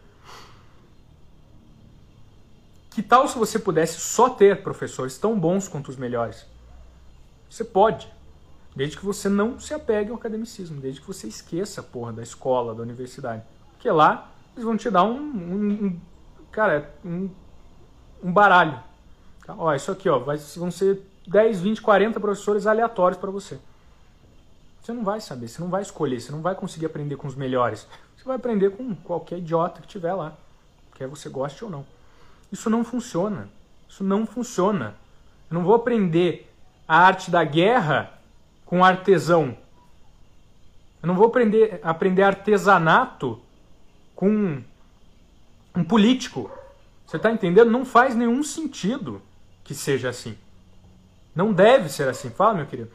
Que 2.95 3.03
tal 3.03 3.27
se 3.27 3.39
você 3.39 3.59
pudesse 3.59 3.99
só 3.99 4.29
ter 4.29 4.63
professores 4.63 5.17
tão 5.17 5.39
bons 5.39 5.67
quanto 5.67 5.89
os 5.89 5.97
melhores? 5.97 6.47
Você 7.49 7.65
pode, 7.65 8.13
desde 8.77 8.99
que 8.99 9.05
você 9.05 9.29
não 9.29 9.59
se 9.59 9.73
apegue 9.73 10.11
ao 10.11 10.17
academicismo, 10.17 10.81
desde 10.81 11.01
que 11.01 11.07
você 11.07 11.27
esqueça 11.27 11.81
a 11.81 11.85
porra 11.85 12.13
da 12.13 12.23
escola, 12.23 12.75
da 12.75 12.83
universidade. 12.83 13.43
Porque 13.73 13.91
lá 13.91 14.31
eles 14.55 14.65
vão 14.65 14.77
te 14.77 14.91
dar 14.91 15.05
um, 15.05 15.19
um, 15.19 15.85
um 15.87 16.01
cara, 16.51 16.95
um, 17.03 17.31
um 18.23 18.31
baralho. 18.31 18.79
Tá? 19.47 19.55
Ó, 19.57 19.75
isso 19.75 19.91
aqui 19.91 20.09
ó, 20.09 20.19
vai, 20.19 20.37
vão 20.37 20.71
ser 20.71 21.01
10, 21.27 21.61
20, 21.61 21.81
40 21.81 22.21
professores 22.21 22.67
aleatórios 22.67 23.19
para 23.19 23.31
você. 23.31 23.59
Você 24.83 24.93
não 24.93 25.03
vai 25.03 25.21
saber, 25.21 25.49
você 25.49 25.61
não 25.63 25.69
vai 25.69 25.81
escolher, 25.81 26.21
você 26.21 26.31
não 26.31 26.43
vai 26.43 26.55
conseguir 26.55 26.87
aprender 26.87 27.17
com 27.17 27.27
os 27.27 27.35
melhores. 27.35 27.87
Você 28.17 28.25
vai 28.25 28.37
aprender 28.37 28.71
com 28.71 28.95
qualquer 28.97 29.39
idiota 29.39 29.81
que 29.81 29.89
tiver 29.89 30.13
lá, 30.13 30.37
quer 30.95 31.09
você 31.09 31.29
goste 31.29 31.65
ou 31.65 31.71
não. 31.71 31.87
Isso 32.53 32.69
não 32.69 32.85
funciona. 32.85 33.49
Isso 33.89 34.05
não 34.05 34.27
funciona. 34.27 34.95
Eu 35.51 35.55
não 35.55 35.65
vou 35.65 35.75
aprender 35.75 36.53
a 36.87 36.99
arte 36.99 37.31
da 37.31 37.43
guerra 37.43 38.13
com 38.67 38.85
artesão. 38.85 39.57
Eu 41.03 41.07
não 41.07 41.15
vou 41.15 41.27
aprender, 41.27 41.81
aprender 41.83 42.23
artesanato 42.23 43.41
com 44.15 44.63
um 45.75 45.83
político. 45.83 46.51
Você 47.07 47.17
está 47.17 47.31
entendendo? 47.31 47.71
Não 47.71 47.85
faz 47.85 48.15
nenhum 48.15 48.43
sentido 48.43 49.21
que 49.65 49.75
seja 49.75 50.11
assim. 50.11 50.37
Não 51.35 51.53
deve 51.53 51.89
ser 51.89 52.09
assim. 52.09 52.31
Fala, 52.31 52.55
meu 52.55 52.67
querido. 52.67 52.91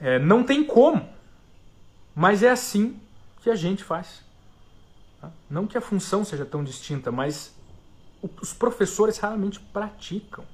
É, 0.00 0.18
não 0.18 0.44
tem 0.44 0.64
como. 0.64 1.08
Mas 2.14 2.42
é 2.42 2.50
assim 2.50 2.98
que 3.42 3.50
a 3.50 3.56
gente 3.56 3.82
faz. 3.82 4.22
Tá? 5.20 5.30
Não 5.50 5.66
que 5.66 5.76
a 5.76 5.80
função 5.80 6.24
seja 6.24 6.46
tão 6.46 6.62
distinta, 6.62 7.10
mas 7.10 7.57
os 8.40 8.52
professores 8.52 9.18
raramente 9.18 9.60
praticam 9.60 10.44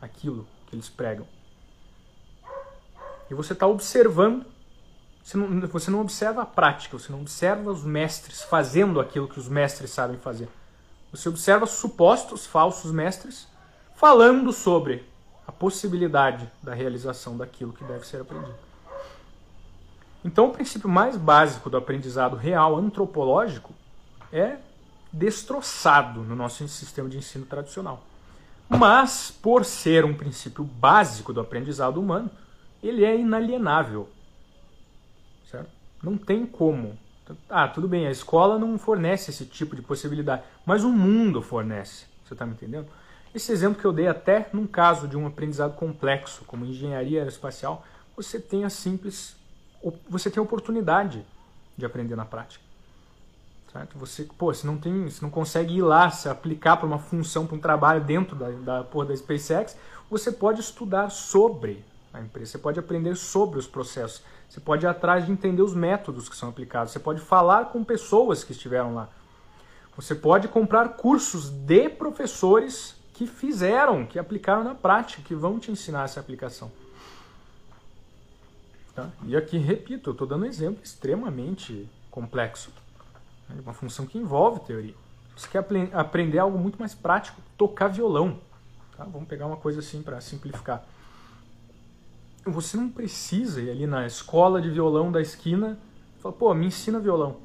aquilo 0.00 0.46
que 0.66 0.76
eles 0.76 0.88
pregam. 0.88 1.26
E 3.30 3.34
você 3.34 3.52
está 3.52 3.66
observando, 3.66 4.44
você 5.22 5.36
não, 5.36 5.60
você 5.68 5.90
não 5.90 6.00
observa 6.00 6.42
a 6.42 6.46
prática, 6.46 6.98
você 6.98 7.12
não 7.12 7.20
observa 7.20 7.70
os 7.70 7.84
mestres 7.84 8.42
fazendo 8.42 9.00
aquilo 9.00 9.28
que 9.28 9.38
os 9.38 9.48
mestres 9.48 9.90
sabem 9.90 10.18
fazer. 10.18 10.48
Você 11.12 11.28
observa 11.28 11.66
supostos 11.66 12.46
falsos 12.46 12.92
mestres 12.92 13.48
falando 13.96 14.52
sobre 14.52 15.04
a 15.46 15.52
possibilidade 15.52 16.48
da 16.62 16.74
realização 16.74 17.36
daquilo 17.36 17.72
que 17.72 17.84
deve 17.84 18.06
ser 18.06 18.20
aprendido. 18.20 18.54
Então, 20.24 20.48
o 20.48 20.52
princípio 20.52 20.88
mais 20.88 21.16
básico 21.16 21.70
do 21.70 21.76
aprendizado 21.76 22.36
real 22.36 22.76
antropológico 22.76 23.72
é 24.32 24.58
destroçado 25.12 26.20
no 26.22 26.36
nosso 26.36 26.66
sistema 26.68 27.08
de 27.08 27.18
ensino 27.18 27.44
tradicional. 27.44 28.04
Mas, 28.68 29.30
por 29.30 29.64
ser 29.64 30.04
um 30.04 30.14
princípio 30.14 30.62
básico 30.62 31.32
do 31.32 31.40
aprendizado 31.40 32.00
humano, 32.00 32.30
ele 32.82 33.04
é 33.04 33.18
inalienável. 33.18 34.08
Certo? 35.50 35.70
Não 36.02 36.16
tem 36.16 36.46
como. 36.46 36.96
Ah, 37.48 37.66
tudo 37.68 37.88
bem, 37.88 38.06
a 38.06 38.10
escola 38.10 38.58
não 38.58 38.78
fornece 38.78 39.30
esse 39.30 39.44
tipo 39.44 39.74
de 39.74 39.82
possibilidade, 39.82 40.42
mas 40.64 40.84
o 40.84 40.90
mundo 40.90 41.42
fornece. 41.42 42.06
Você 42.24 42.34
está 42.34 42.46
me 42.46 42.52
entendendo? 42.52 42.86
Esse 43.34 43.52
exemplo 43.52 43.80
que 43.80 43.86
eu 43.86 43.92
dei 43.92 44.08
até 44.08 44.48
num 44.52 44.66
caso 44.66 45.06
de 45.06 45.16
um 45.16 45.26
aprendizado 45.26 45.74
complexo, 45.74 46.44
como 46.44 46.64
engenharia 46.64 47.20
aeroespacial, 47.20 47.84
você 48.16 48.40
tem 48.40 48.64
a 48.64 48.70
simples, 48.70 49.36
você 50.08 50.30
tem 50.30 50.40
a 50.40 50.44
oportunidade 50.44 51.24
de 51.76 51.86
aprender 51.86 52.16
na 52.16 52.24
prática. 52.24 52.69
Certo? 53.72 53.96
Você, 53.98 54.24
pô, 54.36 54.52
você 54.52 54.66
não 54.66 54.76
tem, 54.76 55.08
você 55.08 55.22
não 55.22 55.30
consegue 55.30 55.76
ir 55.76 55.82
lá 55.82 56.10
se 56.10 56.28
aplicar 56.28 56.76
para 56.76 56.86
uma 56.86 56.98
função, 56.98 57.46
para 57.46 57.56
um 57.56 57.60
trabalho 57.60 58.02
dentro 58.02 58.34
da, 58.34 58.50
da 58.50 58.84
porra 58.84 59.06
da 59.06 59.16
SpaceX, 59.16 59.76
você 60.10 60.32
pode 60.32 60.60
estudar 60.60 61.08
sobre 61.10 61.84
a 62.12 62.20
empresa, 62.20 62.52
você 62.52 62.58
pode 62.58 62.80
aprender 62.80 63.14
sobre 63.14 63.60
os 63.60 63.68
processos, 63.68 64.22
você 64.48 64.58
pode 64.58 64.84
ir 64.84 64.88
atrás 64.88 65.24
de 65.24 65.30
entender 65.30 65.62
os 65.62 65.72
métodos 65.72 66.28
que 66.28 66.34
são 66.34 66.48
aplicados, 66.48 66.92
você 66.92 66.98
pode 66.98 67.20
falar 67.20 67.66
com 67.66 67.84
pessoas 67.84 68.42
que 68.42 68.50
estiveram 68.50 68.94
lá. 68.94 69.08
Você 69.94 70.16
pode 70.16 70.48
comprar 70.48 70.88
cursos 70.90 71.48
de 71.50 71.88
professores 71.88 72.96
que 73.14 73.26
fizeram, 73.26 74.04
que 74.04 74.18
aplicaram 74.18 74.64
na 74.64 74.74
prática, 74.74 75.22
que 75.22 75.34
vão 75.34 75.60
te 75.60 75.70
ensinar 75.70 76.04
essa 76.04 76.18
aplicação. 76.18 76.72
Tá? 78.94 79.08
E 79.26 79.36
aqui, 79.36 79.58
repito, 79.58 80.10
eu 80.10 80.12
estou 80.12 80.26
dando 80.26 80.42
um 80.42 80.48
exemplo 80.48 80.82
extremamente 80.82 81.88
complexo. 82.10 82.72
Né? 83.54 83.60
Uma 83.62 83.74
função 83.74 84.06
que 84.06 84.18
envolve 84.18 84.60
teoria. 84.60 84.94
Você 85.36 85.48
quer 85.48 85.64
aprender 85.92 86.38
algo 86.38 86.58
muito 86.58 86.78
mais 86.78 86.94
prático, 86.94 87.40
tocar 87.56 87.88
violão. 87.88 88.38
Tá? 88.96 89.04
Vamos 89.04 89.28
pegar 89.28 89.46
uma 89.46 89.56
coisa 89.56 89.80
assim 89.80 90.02
para 90.02 90.20
simplificar. 90.20 90.84
Você 92.44 92.76
não 92.76 92.88
precisa 92.88 93.60
ir 93.60 93.70
ali 93.70 93.86
na 93.86 94.06
escola 94.06 94.60
de 94.60 94.70
violão 94.70 95.12
da 95.12 95.20
esquina 95.20 95.78
e 96.18 96.22
falar, 96.22 96.34
pô, 96.34 96.54
me 96.54 96.66
ensina 96.66 96.98
violão. 96.98 97.36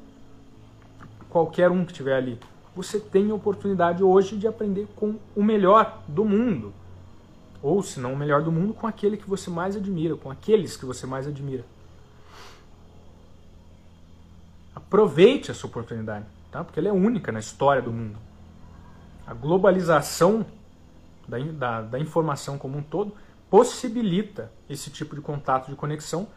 Qualquer 1.30 1.70
um 1.70 1.84
que 1.84 1.92
estiver 1.92 2.16
ali 2.16 2.40
você 2.76 3.00
tem 3.00 3.32
a 3.32 3.36
oportunidade 3.36 4.04
hoje 4.04 4.36
de 4.36 4.48
aprender 4.48 4.88
com 4.96 5.16
o 5.36 5.42
melhor 5.42 6.04
do 6.08 6.26
mundo. 6.26 6.74
Ou, 7.64 7.82
se 7.82 8.00
não 8.00 8.14
o 8.14 8.18
melhor 8.18 8.44
do 8.44 8.52
mundo, 8.52 8.74
com 8.74 8.86
aquele 8.86 9.16
que 9.16 9.28
você 9.28 9.50
mais 9.50 9.78
admira, 9.78 10.16
com 10.16 10.30
aqueles 10.30 10.76
que 10.76 10.86
você 10.86 11.08
mais 11.08 11.26
admira. 11.26 11.64
Aproveite 14.96 15.52
essa 15.52 15.68
oportunidade, 15.68 16.26
tá? 16.50 16.64
porque 16.64 16.80
ela 16.80 16.88
é 16.88 16.92
única 16.94 17.30
na 17.30 17.40
história 17.40 17.82
do 17.82 17.92
mundo. 17.92 18.18
A 19.28 19.34
globalização 19.34 20.46
da, 21.28 21.38
da, 21.38 21.82
da 21.82 22.00
informação 22.00 22.58
como 22.58 22.78
um 22.78 22.82
todo 22.82 23.14
possibilita 23.50 24.50
esse 24.70 24.90
tipo 24.90 25.14
de 25.14 25.20
contato, 25.20 25.70
de 25.70 25.76
conexão 25.76 26.30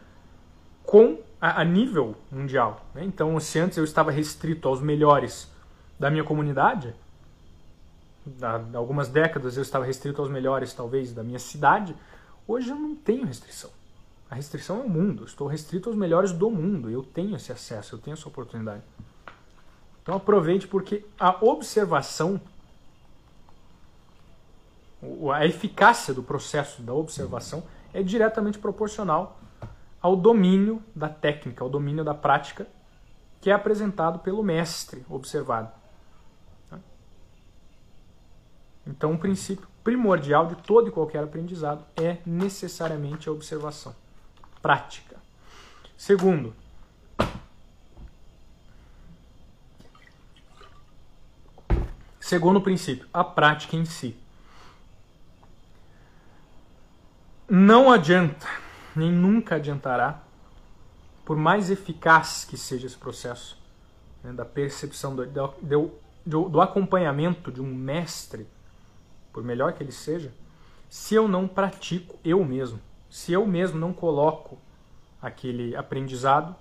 com 0.83 1.21
a, 1.39 1.61
a 1.61 1.63
nível 1.63 2.17
mundial. 2.29 2.85
Né? 2.93 3.05
Então, 3.05 3.39
se 3.39 3.57
antes 3.59 3.77
eu 3.77 3.85
estava 3.85 4.11
restrito 4.11 4.67
aos 4.67 4.81
melhores 4.81 5.49
da 5.97 6.11
minha 6.11 6.25
comunidade. 6.25 6.93
Há 8.41 8.77
algumas 8.77 9.07
décadas 9.07 9.55
eu 9.55 9.63
estava 9.63 9.85
restrito 9.85 10.21
aos 10.21 10.29
melhores, 10.29 10.73
talvez, 10.73 11.13
da 11.13 11.23
minha 11.23 11.39
cidade. 11.39 11.95
Hoje 12.45 12.71
eu 12.71 12.75
não 12.75 12.93
tenho 12.93 13.25
restrição. 13.25 13.71
A 14.29 14.35
restrição 14.35 14.81
é 14.81 14.83
o 14.83 14.89
mundo. 14.89 15.25
Estou 15.25 15.47
restrito 15.47 15.89
aos 15.89 15.97
melhores 15.97 16.31
do 16.31 16.51
mundo. 16.51 16.89
Eu 16.89 17.03
tenho 17.03 17.35
esse 17.35 17.51
acesso, 17.51 17.95
eu 17.95 17.99
tenho 17.99 18.13
essa 18.13 18.27
oportunidade. 18.27 18.83
Então 20.03 20.15
aproveite 20.15 20.67
porque 20.67 21.03
a 21.19 21.43
observação, 21.43 22.39
a 25.33 25.45
eficácia 25.45 26.13
do 26.13 26.21
processo 26.21 26.81
da 26.81 26.93
observação 26.93 27.63
é 27.93 28.03
diretamente 28.03 28.59
proporcional 28.59 29.39
ao 30.01 30.15
domínio 30.15 30.81
da 30.95 31.09
técnica, 31.09 31.63
ao 31.63 31.69
domínio 31.69 32.03
da 32.03 32.13
prática 32.13 32.67
que 33.41 33.49
é 33.49 33.53
apresentado 33.53 34.19
pelo 34.19 34.43
mestre 34.43 35.03
observado. 35.09 35.71
Então, 38.85 39.11
um 39.11 39.17
princípio 39.17 39.67
primordial 39.83 40.47
de 40.47 40.55
todo 40.55 40.89
e 40.89 40.91
qualquer 40.91 41.23
aprendizado 41.23 41.85
é 41.95 42.17
necessariamente 42.25 43.29
a 43.29 43.31
observação 43.31 43.95
prática. 44.61 45.17
Segundo, 45.97 46.55
segundo 52.19 52.61
princípio, 52.61 53.07
a 53.13 53.23
prática 53.23 53.75
em 53.75 53.85
si. 53.85 54.17
Não 57.49 57.91
adianta, 57.91 58.47
nem 58.95 59.11
nunca 59.11 59.55
adiantará, 59.55 60.21
por 61.25 61.35
mais 61.35 61.69
eficaz 61.69 62.45
que 62.45 62.57
seja 62.57 62.87
esse 62.87 62.97
processo 62.97 63.57
né, 64.23 64.31
da 64.31 64.45
percepção, 64.45 65.15
do, 65.15 65.25
do, 65.25 65.91
do, 66.25 66.49
do 66.49 66.61
acompanhamento 66.61 67.51
de 67.51 67.61
um 67.61 67.73
mestre 67.73 68.47
por 69.33 69.43
melhor 69.43 69.73
que 69.73 69.83
ele 69.83 69.91
seja, 69.91 70.31
se 70.89 71.15
eu 71.15 71.27
não 71.27 71.47
pratico 71.47 72.19
eu 72.23 72.43
mesmo, 72.43 72.79
se 73.09 73.33
eu 73.33 73.45
mesmo 73.45 73.79
não 73.79 73.91
coloco 73.91 74.57
aquele 75.21 75.75
aprendizado 75.75 76.55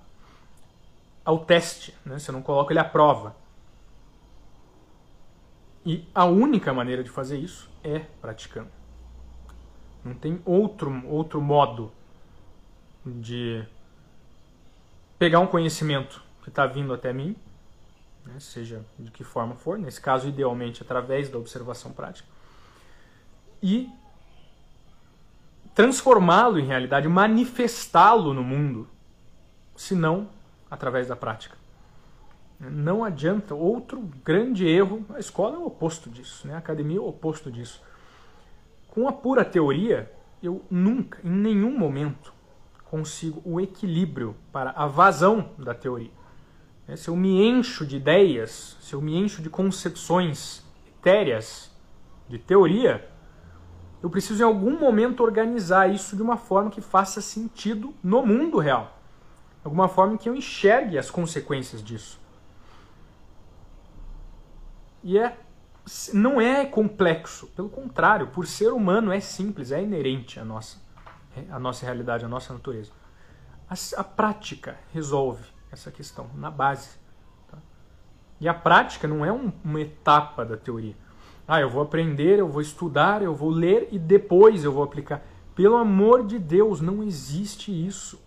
ao 1.24 1.44
teste, 1.44 1.94
né? 2.04 2.18
se 2.18 2.30
eu 2.30 2.32
não 2.32 2.42
coloco 2.42 2.72
ele 2.72 2.78
à 2.78 2.84
prova. 2.84 3.36
E 5.84 6.06
a 6.14 6.24
única 6.24 6.72
maneira 6.72 7.04
de 7.04 7.10
fazer 7.10 7.38
isso 7.38 7.70
é 7.84 8.00
praticando. 8.20 8.70
Não 10.04 10.14
tem 10.14 10.40
outro, 10.44 11.06
outro 11.06 11.40
modo 11.40 11.92
de 13.04 13.64
pegar 15.18 15.40
um 15.40 15.46
conhecimento 15.46 16.22
que 16.42 16.48
está 16.48 16.66
vindo 16.66 16.92
até 16.94 17.12
mim, 17.12 17.36
né? 18.24 18.38
seja 18.40 18.84
de 18.98 19.10
que 19.10 19.22
forma 19.22 19.54
for, 19.54 19.78
nesse 19.78 20.00
caso, 20.00 20.28
idealmente 20.28 20.82
através 20.82 21.28
da 21.28 21.38
observação 21.38 21.92
prática, 21.92 22.28
e 23.62 23.90
transformá-lo 25.78 26.58
em 26.58 26.66
realidade, 26.66 27.06
manifestá-lo 27.06 28.34
no 28.34 28.42
mundo, 28.42 28.88
senão 29.76 30.28
através 30.68 31.06
da 31.06 31.14
prática. 31.14 31.56
Não 32.58 33.04
adianta. 33.04 33.54
Outro 33.54 34.00
grande 34.24 34.66
erro, 34.66 35.06
a 35.14 35.20
escola 35.20 35.54
é 35.54 35.58
o 35.58 35.66
oposto 35.66 36.10
disso, 36.10 36.48
né? 36.48 36.54
a 36.56 36.58
academia 36.58 36.96
é 36.96 37.00
o 37.00 37.06
oposto 37.06 37.48
disso. 37.48 37.80
Com 38.88 39.06
a 39.06 39.12
pura 39.12 39.44
teoria, 39.44 40.12
eu 40.42 40.64
nunca, 40.68 41.20
em 41.22 41.30
nenhum 41.30 41.78
momento, 41.78 42.32
consigo 42.86 43.40
o 43.44 43.60
equilíbrio 43.60 44.34
para 44.50 44.70
a 44.70 44.88
vazão 44.88 45.50
da 45.56 45.74
teoria. 45.76 46.10
Se 46.96 47.08
eu 47.08 47.14
me 47.14 47.40
encho 47.40 47.86
de 47.86 47.98
ideias, 47.98 48.76
se 48.80 48.94
eu 48.94 49.00
me 49.00 49.16
encho 49.16 49.40
de 49.40 49.48
concepções 49.48 50.60
etéreas 50.88 51.70
de 52.28 52.36
teoria, 52.36 53.08
eu 54.02 54.08
preciso 54.08 54.42
em 54.42 54.46
algum 54.46 54.78
momento 54.78 55.22
organizar 55.22 55.92
isso 55.92 56.14
de 56.14 56.22
uma 56.22 56.36
forma 56.36 56.70
que 56.70 56.80
faça 56.80 57.20
sentido 57.20 57.94
no 58.02 58.24
mundo 58.24 58.58
real. 58.58 58.96
Alguma 59.64 59.88
forma 59.88 60.16
que 60.16 60.28
eu 60.28 60.36
enxergue 60.36 60.96
as 60.96 61.10
consequências 61.10 61.82
disso. 61.82 62.20
E 65.02 65.18
é, 65.18 65.36
não 66.12 66.40
é 66.40 66.64
complexo, 66.64 67.48
pelo 67.48 67.68
contrário, 67.68 68.28
por 68.28 68.46
ser 68.46 68.72
humano 68.72 69.12
é 69.12 69.20
simples, 69.20 69.72
é 69.72 69.82
inerente 69.82 70.38
à 70.38 70.44
nossa, 70.44 70.78
à 71.50 71.58
nossa 71.58 71.84
realidade, 71.84 72.24
à 72.24 72.28
nossa 72.28 72.52
natureza. 72.52 72.92
A, 73.68 73.74
a 74.00 74.04
prática 74.04 74.78
resolve 74.92 75.44
essa 75.70 75.90
questão 75.90 76.30
na 76.34 76.50
base. 76.50 76.90
Tá? 77.50 77.58
E 78.40 78.48
a 78.48 78.54
prática 78.54 79.08
não 79.08 79.24
é 79.24 79.32
um, 79.32 79.52
uma 79.64 79.80
etapa 79.80 80.44
da 80.44 80.56
teoria. 80.56 80.96
Ah, 81.48 81.62
eu 81.62 81.70
vou 81.70 81.80
aprender, 81.80 82.38
eu 82.38 82.46
vou 82.46 82.60
estudar, 82.60 83.22
eu 83.22 83.34
vou 83.34 83.48
ler 83.48 83.88
e 83.90 83.98
depois 83.98 84.64
eu 84.64 84.70
vou 84.70 84.82
aplicar. 84.82 85.22
Pelo 85.54 85.78
amor 85.78 86.26
de 86.26 86.38
Deus, 86.38 86.82
não 86.82 87.02
existe 87.02 87.72
isso. 87.72 88.20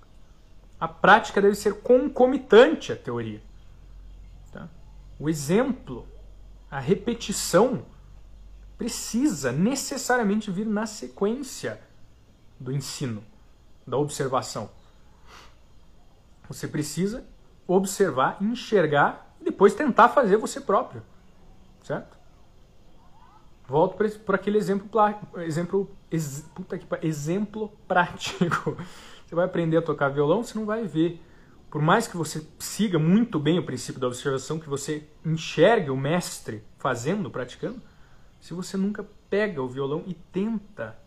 A 0.80 0.88
prática 0.88 1.40
deve 1.40 1.54
ser 1.54 1.82
concomitante 1.82 2.92
à 2.92 2.96
teoria. 2.96 3.40
Tá? 4.52 4.68
O 5.20 5.30
exemplo, 5.30 6.08
a 6.70 6.80
repetição, 6.80 7.86
precisa 8.76 9.52
necessariamente 9.52 10.50
vir 10.50 10.66
na 10.66 10.88
sequência 10.88 11.80
do 12.60 12.72
ensino, 12.72 13.24
da 13.86 13.98
observação. 13.98 14.68
Você 16.48 16.68
precisa 16.68 17.24
observar, 17.68 18.38
enxergar 18.42 19.36
e 19.40 19.44
depois 19.44 19.76
tentar 19.76 20.10
fazer 20.10 20.38
você 20.38 20.60
próprio. 20.60 21.04
Certo? 21.84 22.21
Volto 23.72 23.96
para 23.96 24.36
aquele 24.36 24.58
exemplo, 24.58 24.90
exemplo, 25.38 25.90
ex, 26.12 26.46
puta 26.54 26.78
que, 26.78 26.86
exemplo 27.08 27.72
prático. 27.88 28.76
Você 29.26 29.34
vai 29.34 29.46
aprender 29.46 29.78
a 29.78 29.82
tocar 29.82 30.10
violão, 30.10 30.44
você 30.44 30.60
não 30.60 30.66
vai 30.66 30.86
ver. 30.86 31.22
Por 31.70 31.82
mais 31.82 32.06
que 32.06 32.18
você 32.18 32.46
siga 32.60 33.00
muito 33.00 33.40
bem 33.40 33.58
o 33.60 33.66
princípio 33.66 34.02
da 34.02 34.08
observação, 34.08 34.60
que 34.60 34.68
você 34.68 35.08
enxergue 35.26 35.90
o 35.90 35.96
mestre 35.96 36.62
fazendo, 36.78 37.32
praticando, 37.32 37.82
se 38.42 38.54
você 38.54 38.76
nunca 38.76 39.08
pega 39.30 39.62
o 39.62 39.70
violão 39.70 40.04
e 40.06 40.14
tenta, 40.14 41.00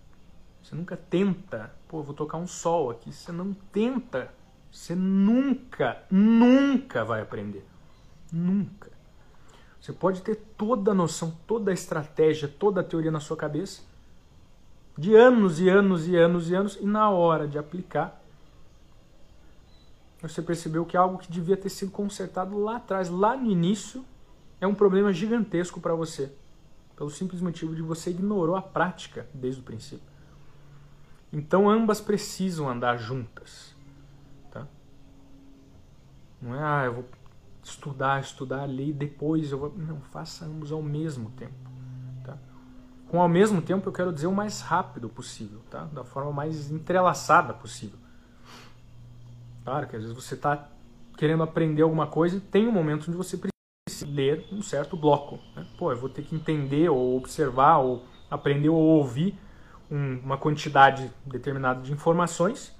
você 0.63 0.75
nunca 0.75 0.97
tenta, 0.97 1.71
pô, 1.87 2.03
vou 2.03 2.15
tocar 2.15 2.39
um 2.39 2.47
sol 2.47 2.91
aqui, 2.91 3.13
você 3.13 3.31
não 3.31 3.53
tenta, 3.53 4.33
você 4.73 4.95
nunca, 4.95 6.03
nunca 6.11 7.05
vai 7.05 7.21
aprender. 7.21 7.67
Nunca. 8.33 8.94
Você 9.85 9.93
pode 9.93 10.23
ter 10.23 10.37
toda 10.57 10.93
a 10.93 10.95
noção, 10.95 11.37
toda 11.47 11.71
a 11.71 11.75
estratégia, 11.75 12.49
toda 12.49 12.81
a 12.81 12.83
teoria 12.83 13.11
na 13.11 13.21
sua 13.21 13.37
cabeça, 13.37 13.83
de 14.97 15.15
anos 15.15 15.61
e 15.61 15.69
anos 15.69 16.09
e 16.09 16.17
anos 16.17 16.49
e 16.49 16.55
anos, 16.55 16.79
e 16.81 16.87
na 16.87 17.11
hora 17.11 17.47
de 17.47 17.59
aplicar, 17.59 18.19
você 20.23 20.41
percebeu 20.41 20.87
que 20.87 20.97
algo 20.97 21.19
que 21.19 21.31
devia 21.31 21.55
ter 21.55 21.69
sido 21.69 21.91
consertado 21.91 22.59
lá 22.59 22.77
atrás, 22.77 23.11
lá 23.11 23.37
no 23.37 23.51
início, 23.51 24.03
é 24.59 24.67
um 24.67 24.75
problema 24.75 25.13
gigantesco 25.13 25.79
para 25.79 25.95
você, 25.95 26.33
pelo 26.97 27.11
simples 27.11 27.43
motivo 27.43 27.77
de 27.77 27.83
você 27.83 28.09
ignorou 28.09 28.57
a 28.57 28.63
prática 28.63 29.29
desde 29.35 29.61
o 29.61 29.65
princípio. 29.65 30.09
Então 31.31 31.69
ambas 31.69 32.01
precisam 32.01 32.71
andar 32.71 32.97
juntas. 32.97 33.75
Tá? 34.51 34.67
Não 36.41 36.55
é, 36.55 36.63
ah, 36.63 36.85
eu 36.87 36.95
vou 36.95 37.05
estudar, 37.65 38.21
estudar, 38.21 38.67
ler 38.67 38.93
depois 38.93 39.51
eu 39.51 39.59
vou. 39.59 39.75
Não, 39.77 40.01
faça 40.01 40.45
ambos 40.45 40.71
ao 40.71 40.83
mesmo 40.83 41.31
tempo. 41.31 41.71
Tá? 42.23 42.37
Com 43.09 43.21
ao 43.21 43.29
mesmo 43.29 43.63
tempo 43.63 43.89
eu 43.89 43.93
quero 43.93 44.13
dizer 44.13 44.27
o 44.27 44.33
mais 44.33 44.61
rápido 44.61 45.09
possível, 45.09 45.61
tá? 45.71 45.85
da 45.85 46.05
forma 46.05 46.33
mais 46.33 46.71
entrelaçada 46.71 47.55
possível. 47.55 47.99
Claro 49.65 49.89
que 49.89 49.97
às 49.97 50.03
vezes 50.03 50.17
você 50.17 50.35
está 50.35 50.69
querendo 51.17 51.43
aprender 51.43 51.83
alguma 51.83 52.07
coisa 52.07 52.37
e 52.37 52.41
tem 52.41 52.69
um 52.69 52.73
momento 52.73 53.09
onde 53.09 53.17
você 53.17 53.39
precisa 53.39 54.11
ler 54.11 54.47
um 54.53 54.61
certo 54.61 54.97
bloco. 54.97 55.39
Né? 55.57 55.67
Pô, 55.79 55.91
eu 55.91 55.97
vou 55.97 56.09
ter 56.09 56.23
que 56.23 56.35
entender 56.35 56.89
ou 56.91 57.17
observar 57.17 57.79
ou 57.79 58.05
aprender 58.31 58.69
ou 58.69 58.79
ouvir 58.79 59.39
um, 59.91 60.19
uma 60.19 60.37
quantidade 60.37 61.11
determinada 61.25 61.81
de 61.81 61.93
informações. 61.93 62.75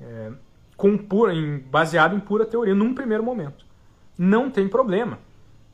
É, 0.00 0.32
com 0.76 0.96
pura, 0.96 1.34
em, 1.34 1.58
baseado 1.58 2.14
em 2.14 2.20
pura 2.20 2.44
teoria, 2.44 2.74
num 2.74 2.94
primeiro 2.94 3.22
momento. 3.22 3.64
Não 4.18 4.50
tem 4.50 4.68
problema, 4.68 5.18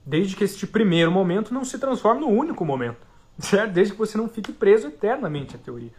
desde 0.07 0.37
que 0.37 0.45
este 0.45 0.67
primeiro 0.67 1.11
momento 1.11 1.53
não 1.53 1.65
se 1.65 1.79
transforme 1.79 2.21
no 2.21 2.29
único 2.29 2.65
momento, 2.65 2.99
certo? 3.39 3.73
Desde 3.73 3.93
que 3.93 3.99
você 3.99 4.17
não 4.17 4.29
fique 4.29 4.53
preso 4.53 4.87
eternamente 4.89 5.57
à 5.57 5.59
teoria, 5.59 5.93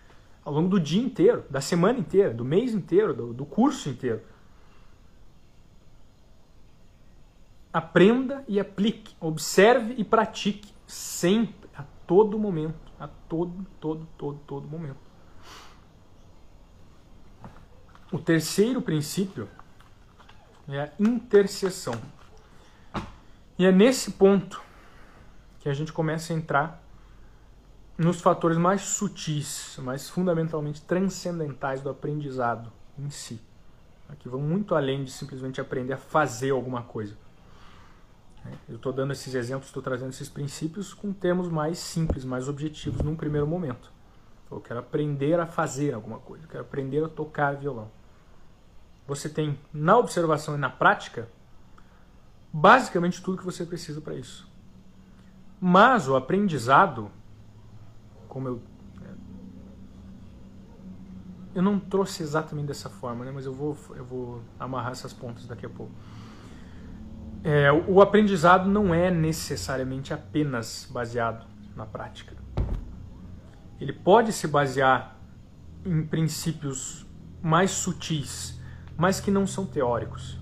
ao 0.43 0.53
longo 0.53 0.69
do 0.69 0.79
dia 0.79 1.01
inteiro, 1.01 1.43
da 1.49 1.61
semana 1.61 1.99
inteira, 1.99 2.33
do 2.33 2.45
mês 2.45 2.73
inteiro, 2.73 3.13
do, 3.13 3.33
do 3.33 3.45
curso 3.45 3.89
inteiro. 3.89 4.21
Aprenda 7.71 8.43
e 8.47 8.59
aplique, 8.59 9.15
observe 9.19 9.95
e 9.97 10.03
pratique 10.03 10.71
sempre, 10.85 11.69
a 11.75 11.83
todo 12.05 12.37
momento, 12.37 12.75
a 12.99 13.07
todo, 13.07 13.65
todo, 13.79 14.07
todo, 14.17 14.39
todo 14.45 14.67
momento. 14.67 15.12
O 18.13 18.19
terceiro 18.19 18.79
princípio 18.79 19.49
é 20.69 20.81
a 20.81 20.91
intercessão. 20.99 21.99
E 23.57 23.65
é 23.65 23.71
nesse 23.71 24.11
ponto 24.11 24.61
que 25.59 25.67
a 25.67 25.73
gente 25.73 25.91
começa 25.91 26.31
a 26.31 26.35
entrar 26.35 26.83
nos 27.97 28.21
fatores 28.21 28.55
mais 28.55 28.81
sutis, 28.81 29.79
mais 29.79 30.11
fundamentalmente 30.11 30.79
transcendentais 30.83 31.81
do 31.81 31.89
aprendizado 31.89 32.71
em 32.99 33.09
si. 33.09 33.41
Que 34.19 34.29
vão 34.29 34.41
muito 34.41 34.75
além 34.75 35.03
de 35.03 35.09
simplesmente 35.09 35.59
aprender 35.59 35.93
a 35.93 35.97
fazer 35.97 36.51
alguma 36.51 36.83
coisa. 36.83 37.17
Eu 38.69 38.75
estou 38.75 38.93
dando 38.93 39.13
esses 39.13 39.33
exemplos, 39.33 39.69
estou 39.69 39.81
trazendo 39.81 40.11
esses 40.11 40.29
princípios 40.29 40.93
com 40.93 41.11
termos 41.11 41.49
mais 41.49 41.79
simples, 41.79 42.23
mais 42.23 42.47
objetivos 42.47 43.01
num 43.01 43.15
primeiro 43.15 43.47
momento. 43.47 43.91
Eu 44.51 44.61
quero 44.61 44.81
aprender 44.81 45.39
a 45.39 45.47
fazer 45.47 45.95
alguma 45.95 46.19
coisa, 46.19 46.45
eu 46.45 46.49
quero 46.49 46.63
aprender 46.63 47.03
a 47.03 47.09
tocar 47.09 47.55
violão 47.55 48.02
você 49.07 49.29
tem 49.29 49.59
na 49.73 49.97
observação 49.97 50.55
e 50.55 50.57
na 50.57 50.69
prática 50.69 51.27
basicamente 52.51 53.21
tudo 53.21 53.37
que 53.37 53.45
você 53.45 53.65
precisa 53.65 53.99
para 53.99 54.13
isso. 54.13 54.47
Mas 55.59 56.07
o 56.07 56.15
aprendizado, 56.15 57.09
como 58.27 58.47
eu 58.47 58.61
eu 61.55 61.61
não 61.61 61.79
trouxe 61.79 62.23
exatamente 62.23 62.67
dessa 62.67 62.89
forma, 62.89 63.23
né? 63.23 63.31
mas 63.31 63.45
eu 63.45 63.53
vou, 63.53 63.77
eu 63.95 64.03
vou 64.03 64.41
amarrar 64.59 64.91
essas 64.91 65.13
pontas 65.13 65.45
daqui 65.45 65.65
a 65.65 65.69
pouco. 65.69 65.91
É, 67.43 67.71
o 67.71 68.01
aprendizado 68.01 68.67
não 68.67 68.93
é 68.93 69.11
necessariamente 69.11 70.13
apenas 70.13 70.89
baseado 70.89 71.45
na 71.75 71.85
prática. 71.85 72.35
Ele 73.79 73.93
pode 73.93 74.33
se 74.33 74.47
basear 74.47 75.15
em 75.85 76.03
princípios 76.03 77.05
mais 77.41 77.71
sutis 77.71 78.59
mas 78.97 79.19
que 79.19 79.31
não 79.31 79.45
são 79.47 79.65
teóricos. 79.65 80.39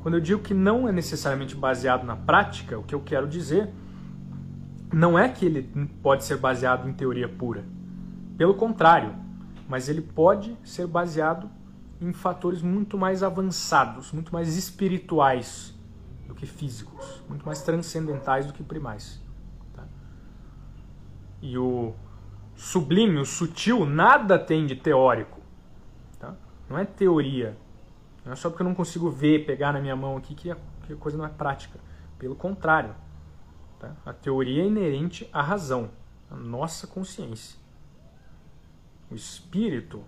Quando 0.00 0.14
eu 0.14 0.20
digo 0.20 0.42
que 0.42 0.52
não 0.52 0.88
é 0.88 0.92
necessariamente 0.92 1.54
baseado 1.54 2.04
na 2.04 2.16
prática, 2.16 2.78
o 2.78 2.82
que 2.82 2.94
eu 2.94 3.00
quero 3.00 3.28
dizer 3.28 3.70
não 4.92 5.18
é 5.18 5.28
que 5.28 5.46
ele 5.46 5.62
pode 6.02 6.24
ser 6.24 6.36
baseado 6.36 6.88
em 6.88 6.92
teoria 6.92 7.28
pura. 7.28 7.64
Pelo 8.36 8.54
contrário, 8.54 9.14
mas 9.68 9.88
ele 9.88 10.02
pode 10.02 10.56
ser 10.64 10.86
baseado 10.86 11.48
em 12.00 12.12
fatores 12.12 12.62
muito 12.62 12.98
mais 12.98 13.22
avançados, 13.22 14.10
muito 14.10 14.32
mais 14.32 14.56
espirituais 14.56 15.72
do 16.26 16.34
que 16.34 16.46
físicos, 16.46 17.22
muito 17.28 17.46
mais 17.46 17.62
transcendentais 17.62 18.44
do 18.44 18.52
que 18.52 18.62
primais. 18.62 19.22
Tá? 19.72 19.84
E 21.40 21.56
o 21.56 21.94
sublime, 22.56 23.18
o 23.18 23.24
sutil, 23.24 23.86
nada 23.86 24.38
tem 24.38 24.66
de 24.66 24.74
teórico. 24.74 25.40
Não 26.72 26.78
é 26.78 26.86
teoria. 26.86 27.54
Não 28.24 28.32
é 28.32 28.36
só 28.36 28.48
porque 28.48 28.62
eu 28.62 28.66
não 28.66 28.74
consigo 28.74 29.10
ver, 29.10 29.44
pegar 29.44 29.74
na 29.74 29.80
minha 29.80 29.94
mão 29.94 30.16
aqui 30.16 30.34
que 30.34 30.50
a, 30.50 30.56
que 30.86 30.94
a 30.94 30.96
coisa 30.96 31.18
não 31.18 31.26
é 31.26 31.28
prática. 31.28 31.78
Pelo 32.18 32.34
contrário. 32.34 32.94
Tá? 33.78 33.92
A 34.06 34.12
teoria 34.14 34.62
é 34.62 34.66
inerente 34.66 35.28
à 35.30 35.42
razão, 35.42 35.90
à 36.30 36.34
nossa 36.34 36.86
consciência. 36.86 37.58
O 39.10 39.14
espírito, 39.14 40.02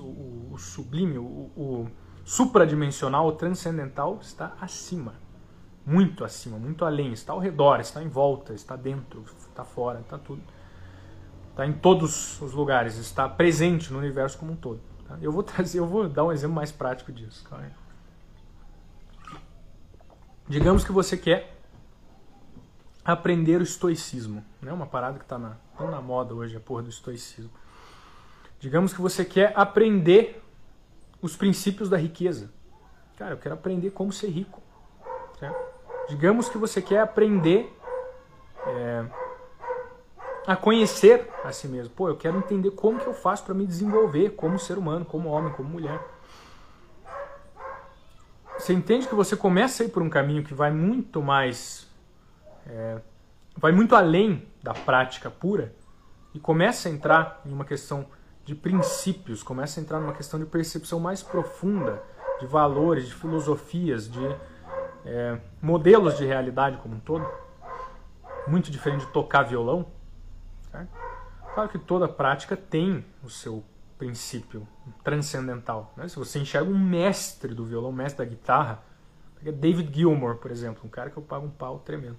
o, 0.00 0.54
o 0.54 0.58
sublime, 0.58 1.16
o, 1.16 1.22
o 1.56 1.88
supradimensional, 2.24 3.28
o 3.28 3.32
transcendental 3.32 4.18
está 4.20 4.56
acima. 4.60 5.14
Muito 5.86 6.24
acima, 6.24 6.58
muito 6.58 6.84
além. 6.84 7.12
Está 7.12 7.34
ao 7.34 7.38
redor, 7.38 7.78
está 7.78 8.02
em 8.02 8.08
volta, 8.08 8.52
está 8.52 8.74
dentro, 8.74 9.24
está 9.48 9.62
fora, 9.62 10.00
está 10.00 10.18
tudo. 10.18 10.42
Está 11.50 11.64
em 11.64 11.72
todos 11.72 12.42
os 12.42 12.52
lugares, 12.52 12.96
está 12.96 13.28
presente 13.28 13.92
no 13.92 14.00
universo 14.00 14.36
como 14.38 14.52
um 14.52 14.56
todo. 14.56 14.89
Tá? 15.10 15.18
Eu 15.20 15.32
vou 15.32 15.42
trazer, 15.44 15.80
eu 15.80 15.86
vou 15.86 16.08
dar 16.08 16.24
um 16.24 16.32
exemplo 16.32 16.54
mais 16.54 16.70
prático 16.70 17.12
disso. 17.12 17.44
Digamos 20.48 20.84
que 20.84 20.92
você 20.92 21.16
quer 21.16 21.56
aprender 23.04 23.60
o 23.60 23.62
estoicismo, 23.62 24.44
né? 24.62 24.72
Uma 24.72 24.86
parada 24.86 25.18
que 25.18 25.24
está 25.24 25.38
na, 25.38 25.56
tão 25.76 25.90
na 25.90 26.00
moda 26.00 26.34
hoje, 26.34 26.56
a 26.56 26.60
porra 26.60 26.82
do 26.82 26.90
estoicismo. 26.90 27.50
Digamos 28.60 28.92
que 28.92 29.00
você 29.00 29.24
quer 29.24 29.52
aprender 29.56 30.42
os 31.20 31.36
princípios 31.36 31.88
da 31.88 31.96
riqueza. 31.96 32.52
Cara, 33.16 33.34
eu 33.34 33.38
quero 33.38 33.54
aprender 33.54 33.90
como 33.90 34.12
ser 34.12 34.28
rico. 34.28 34.62
Certo? 35.38 35.56
Digamos 36.08 36.48
que 36.48 36.58
você 36.58 36.80
quer 36.82 37.00
aprender 37.00 37.74
é, 38.66 39.06
a 40.46 40.56
conhecer 40.56 41.28
a 41.44 41.52
si 41.52 41.68
mesmo. 41.68 41.94
Pô, 41.94 42.08
eu 42.08 42.16
quero 42.16 42.38
entender 42.38 42.70
como 42.72 42.98
que 42.98 43.06
eu 43.06 43.14
faço 43.14 43.44
para 43.44 43.54
me 43.54 43.66
desenvolver 43.66 44.30
como 44.30 44.58
ser 44.58 44.78
humano, 44.78 45.04
como 45.04 45.28
homem, 45.28 45.52
como 45.52 45.68
mulher. 45.68 46.00
Você 48.58 48.72
entende 48.74 49.08
que 49.08 49.14
você 49.14 49.36
começa 49.36 49.82
a 49.82 49.86
ir 49.86 49.88
por 49.88 50.02
um 50.02 50.10
caminho 50.10 50.44
que 50.44 50.52
vai 50.52 50.70
muito 50.70 51.22
mais. 51.22 51.88
É, 52.66 53.00
vai 53.56 53.72
muito 53.72 53.94
além 53.94 54.46
da 54.62 54.74
prática 54.74 55.30
pura 55.30 55.74
e 56.34 56.38
começa 56.38 56.88
a 56.88 56.92
entrar 56.92 57.40
em 57.44 57.52
uma 57.52 57.64
questão 57.64 58.06
de 58.44 58.54
princípios, 58.54 59.42
começa 59.42 59.80
a 59.80 59.82
entrar 59.82 60.00
numa 60.00 60.12
questão 60.12 60.38
de 60.38 60.46
percepção 60.46 61.00
mais 61.00 61.22
profunda, 61.22 62.02
de 62.38 62.46
valores, 62.46 63.06
de 63.06 63.14
filosofias, 63.14 64.10
de 64.10 64.36
é, 65.04 65.38
modelos 65.60 66.16
de 66.18 66.24
realidade 66.24 66.76
como 66.78 66.96
um 66.96 67.00
todo, 67.00 67.26
muito 68.46 68.70
diferente 68.70 69.06
de 69.06 69.12
tocar 69.12 69.42
violão. 69.42 69.86
Certo? 70.70 70.90
Claro 71.54 71.68
que 71.68 71.78
toda 71.78 72.08
prática 72.08 72.56
tem 72.56 73.04
o 73.22 73.28
seu 73.28 73.64
princípio 73.98 74.66
transcendental. 75.04 75.92
Né? 75.96 76.08
Se 76.08 76.16
você 76.16 76.38
enxerga 76.38 76.70
um 76.70 76.78
mestre 76.78 77.54
do 77.54 77.64
violão, 77.64 77.90
um 77.90 77.94
mestre 77.94 78.24
da 78.24 78.30
guitarra, 78.30 78.82
David 79.42 79.94
Gilmour, 79.94 80.36
por 80.36 80.50
exemplo, 80.50 80.82
um 80.84 80.88
cara 80.88 81.10
que 81.10 81.16
eu 81.16 81.22
pago 81.22 81.46
um 81.46 81.50
pau 81.50 81.78
tremendo. 81.80 82.18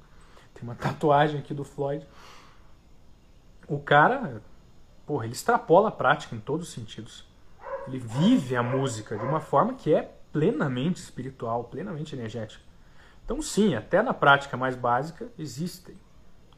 Tem 0.53 0.63
uma 0.63 0.75
tatuagem 0.75 1.39
aqui 1.39 1.53
do 1.53 1.63
Floyd. 1.63 2.05
O 3.67 3.79
cara, 3.79 4.41
porra, 5.05 5.25
ele 5.25 5.33
extrapola 5.33 5.89
a 5.89 5.91
prática 5.91 6.35
em 6.35 6.39
todos 6.39 6.67
os 6.67 6.73
sentidos. 6.73 7.27
Ele 7.87 7.99
vive 7.99 8.55
a 8.55 8.61
música 8.61 9.17
de 9.17 9.23
uma 9.23 9.39
forma 9.39 9.73
que 9.73 9.93
é 9.93 10.11
plenamente 10.31 11.01
espiritual, 11.01 11.65
plenamente 11.65 12.15
energética. 12.15 12.63
Então, 13.23 13.41
sim, 13.41 13.75
até 13.75 14.01
na 14.01 14.13
prática 14.13 14.57
mais 14.57 14.75
básica 14.75 15.27
existem. 15.37 15.95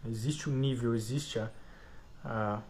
Existe 0.06 0.50
o 0.50 0.52
um 0.52 0.56
nível, 0.56 0.94
existe 0.94 1.39
a, 1.39 1.50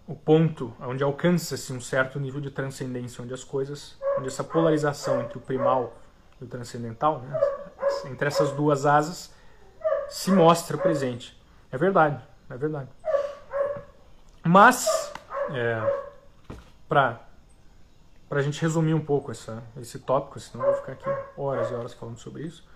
o 0.08 0.16
ponto 0.16 0.74
onde 0.80 1.04
alcança-se 1.04 1.72
um 1.72 1.80
certo 1.80 2.20
nível 2.20 2.42
de 2.42 2.50
transcendência, 2.50 3.24
onde 3.24 3.34
as 3.34 3.44
coisas, 3.44 3.98
onde 4.18 4.28
essa 4.28 4.44
polarização 4.44 5.22
entre 5.22 5.38
o 5.38 5.42
primal 5.42 5.94
e 6.42 6.44
o 6.44 6.48
transcendental, 6.48 7.20
né, 7.20 7.40
entre 8.06 8.28
essas 8.28 8.52
duas 8.52 8.86
asas, 8.86 9.34
se 10.10 10.32
mostra 10.32 10.78
presente. 10.78 11.40
É 11.72 11.78
verdade, 11.78 12.22
é 12.50 12.58
verdade. 12.58 12.90
Mas, 14.44 15.14
é, 15.52 15.82
para 16.90 17.20
a 18.32 18.42
gente 18.42 18.60
resumir 18.62 18.94
um 18.94 19.04
pouco 19.04 19.32
essa, 19.32 19.64
esse 19.78 20.00
tópico, 20.00 20.40
senão 20.40 20.66
eu 20.66 20.72
vou 20.72 20.82
ficar 20.82 20.94
aqui 20.94 21.10
horas 21.38 21.70
e 21.70 21.74
horas 21.74 21.94
falando 21.94 22.18
sobre 22.18 22.44
isso, 22.44 22.68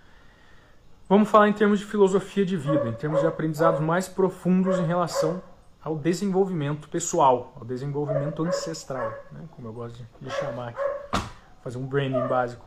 vamos 1.10 1.28
falar 1.28 1.50
em 1.50 1.54
termos 1.54 1.80
de 1.80 1.86
filosofia 1.86 2.46
de 2.46 2.56
vida, 2.56 2.88
em 2.88 2.94
termos 2.94 3.20
de 3.20 3.28
aprendizados 3.28 3.80
mais 3.80 4.08
profundos 4.08 4.80
em 4.80 4.86
relação 4.86 5.42
ao 5.82 5.96
desenvolvimento 5.98 6.90
pessoal, 6.90 7.54
ao 7.56 7.66
desenvolvimento 7.66 8.44
ancestral, 8.44 9.10
né, 9.32 9.48
como 9.52 9.68
eu 9.68 9.74
gosto 9.74 10.06
de 10.20 10.30
chamar 10.32 10.70
aqui, 10.70 11.28
fazer 11.64 11.78
um 11.78 11.86
branding 11.86 12.28
básico. 12.28 12.66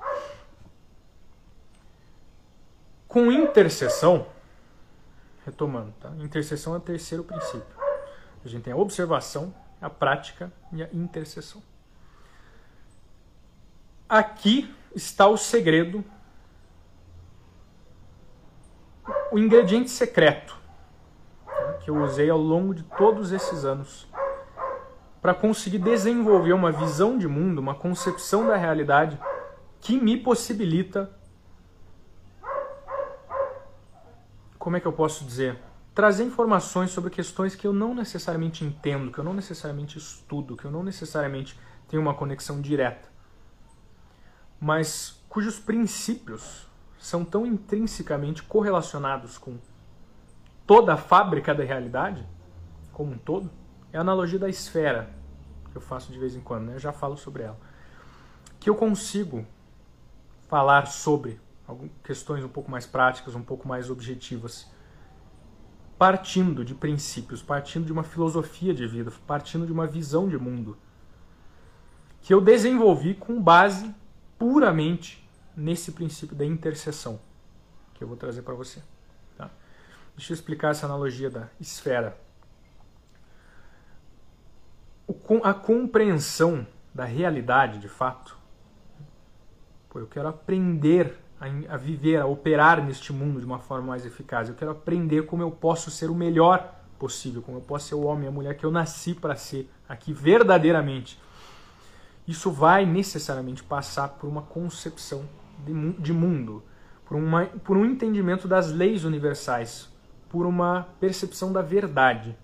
Com 3.09 3.31
intercessão, 3.33 4.27
retomando, 5.45 5.93
tá? 6.01 6.11
intercessão 6.19 6.75
é 6.75 6.77
o 6.79 6.81
terceiro 6.81 7.25
princípio. 7.25 7.81
A 8.45 8.49
gente 8.49 8.63
tem 8.63 8.73
a 8.73 8.77
observação, 8.77 9.55
a 9.81 9.91
prática 9.91 10.53
e 10.73 10.83
a 10.83 10.89
intercessão. 10.93 11.63
Aqui 14.09 14.75
está 14.95 15.27
o 15.27 15.37
segredo, 15.37 16.05
o 19.31 19.39
ingrediente 19.39 19.91
secreto? 19.91 20.60
Que 21.81 21.91
eu 21.91 22.03
usei 22.03 22.31
ao 22.31 22.39
longo 22.39 22.75
de 22.75 22.83
todos 22.83 23.33
esses 23.33 23.65
anos 23.65 24.07
para 25.21 25.35
conseguir 25.35 25.79
desenvolver 25.79 26.53
uma 26.53 26.73
visão 26.73 27.19
de 27.19 27.29
mundo, 27.29 27.59
uma 27.59 27.75
concepção 27.75 28.47
da 28.47 28.57
realidade 28.57 29.19
que 29.81 29.99
me 30.01 30.17
possibilita 30.17 31.11
como 34.59 34.77
é 34.77 34.81
que 34.81 34.87
eu 34.87 34.93
posso 34.93 35.25
dizer? 35.25 35.59
Trazer 35.95 36.23
informações 36.23 36.91
sobre 36.91 37.11
questões 37.11 37.55
que 37.55 37.67
eu 37.67 37.73
não 37.73 37.95
necessariamente 37.95 38.63
entendo, 38.63 39.11
que 39.11 39.19
eu 39.19 39.25
não 39.25 39.33
necessariamente 39.33 39.97
estudo, 39.97 40.55
que 40.55 40.67
eu 40.67 40.71
não 40.71 40.83
necessariamente 40.83 41.59
tenho 41.89 42.03
uma 42.03 42.15
conexão 42.15 42.61
direta, 42.61 43.09
mas 44.61 45.21
cujos 45.29 45.59
princípios 45.59 46.69
são 46.99 47.25
tão 47.25 47.47
intrinsecamente 47.47 48.43
correlacionados 48.43 49.39
com 49.39 49.57
toda 50.71 50.95
a 50.95 50.97
fábrica 50.97 51.53
da 51.53 51.65
realidade, 51.65 52.25
como 52.93 53.11
um 53.11 53.19
todo, 53.19 53.51
é 53.93 53.99
a 53.99 54.03
analogia 54.03 54.39
da 54.39 54.49
esfera, 54.49 55.11
que 55.69 55.77
eu 55.77 55.81
faço 55.81 56.13
de 56.13 56.17
vez 56.17 56.37
em 56.37 56.41
quando, 56.41 56.67
né? 56.67 56.75
eu 56.75 56.79
já 56.79 56.93
falo 56.93 57.17
sobre 57.17 57.43
ela. 57.43 57.59
Que 58.61 58.71
eu 58.71 58.77
consigo 58.77 59.45
falar 60.47 60.87
sobre 60.87 61.41
questões 62.05 62.45
um 62.45 62.49
pouco 62.49 62.71
mais 62.71 62.87
práticas, 62.87 63.35
um 63.35 63.43
pouco 63.43 63.67
mais 63.67 63.91
objetivas, 63.91 64.71
partindo 65.99 66.65
de 66.65 66.73
princípios, 66.73 67.43
partindo 67.43 67.87
de 67.87 67.93
uma 67.93 68.05
filosofia 68.05 68.73
de 68.73 68.87
vida, 68.87 69.13
partindo 69.27 69.67
de 69.67 69.73
uma 69.73 69.89
visão 69.89 70.29
de 70.29 70.39
mundo, 70.39 70.79
que 72.21 72.33
eu 72.33 72.41
desenvolvi 72.41 73.15
com 73.15 73.43
base 73.43 73.93
puramente 74.39 75.29
nesse 75.57 75.91
princípio 75.91 76.37
da 76.37 76.45
interseção, 76.47 77.19
que 77.93 78.05
eu 78.05 78.07
vou 78.07 78.17
trazer 78.17 78.43
para 78.43 78.55
você. 78.55 78.81
Deixa 80.17 80.33
eu 80.33 80.35
explicar 80.35 80.71
essa 80.71 80.87
analogia 80.87 81.31
da 81.31 81.49
esfera. 81.61 82.17
A 85.43 85.55
compreensão 85.55 86.67
da 86.95 87.05
realidade, 87.05 87.79
de 87.79 87.89
fato, 87.89 88.41
Pô, 89.91 89.99
eu 89.99 90.07
quero 90.07 90.29
aprender 90.29 91.19
a, 91.69 91.77
viver, 91.77 92.19
a 92.19 92.27
operar 92.27 92.81
neste 92.85 93.13
mundo 93.13 93.41
de 93.41 93.45
uma 93.45 93.59
forma 93.59 93.89
mais 93.89 94.07
eficaz. 94.07 94.49
Eu 94.49 94.55
quero 94.55 94.71
aprender 94.71 95.27
como 95.27 95.43
eu 95.43 95.51
posso 95.51 95.91
ser 95.91 96.09
o 96.09 96.15
melhor 96.15 96.81
possível, 96.97 97.43
como 97.43 97.59
eu 97.59 97.63
posso 97.63 97.89
ser 97.89 97.97
o 97.97 98.05
homem 98.05 98.27
e 98.27 98.29
a 98.29 98.31
mulher 98.31 98.57
que 98.57 98.65
eu 98.65 98.71
nasci 98.71 99.15
para 99.15 99.35
ser 99.35 99.69
aqui 99.89 100.13
verdadeiramente. 100.13 101.21
Isso 102.29 102.53
vai 102.53 102.87
necessariamente 102.87 103.65
passar 103.65 104.11
por 104.11 104.29
uma 104.29 104.43
concepção 104.43 105.25
de, 105.67 105.73
de 105.95 106.13
mundo, 106.13 106.63
por, 107.05 107.17
uma, 107.17 107.47
por 107.47 107.77
um 107.77 107.85
entendimento 107.85 108.47
das 108.47 108.71
leis 108.71 109.03
universais, 109.03 109.89
por 110.31 110.47
uma 110.47 110.89
percepção 111.01 111.53
da 111.53 111.61
verdade, 111.61 112.39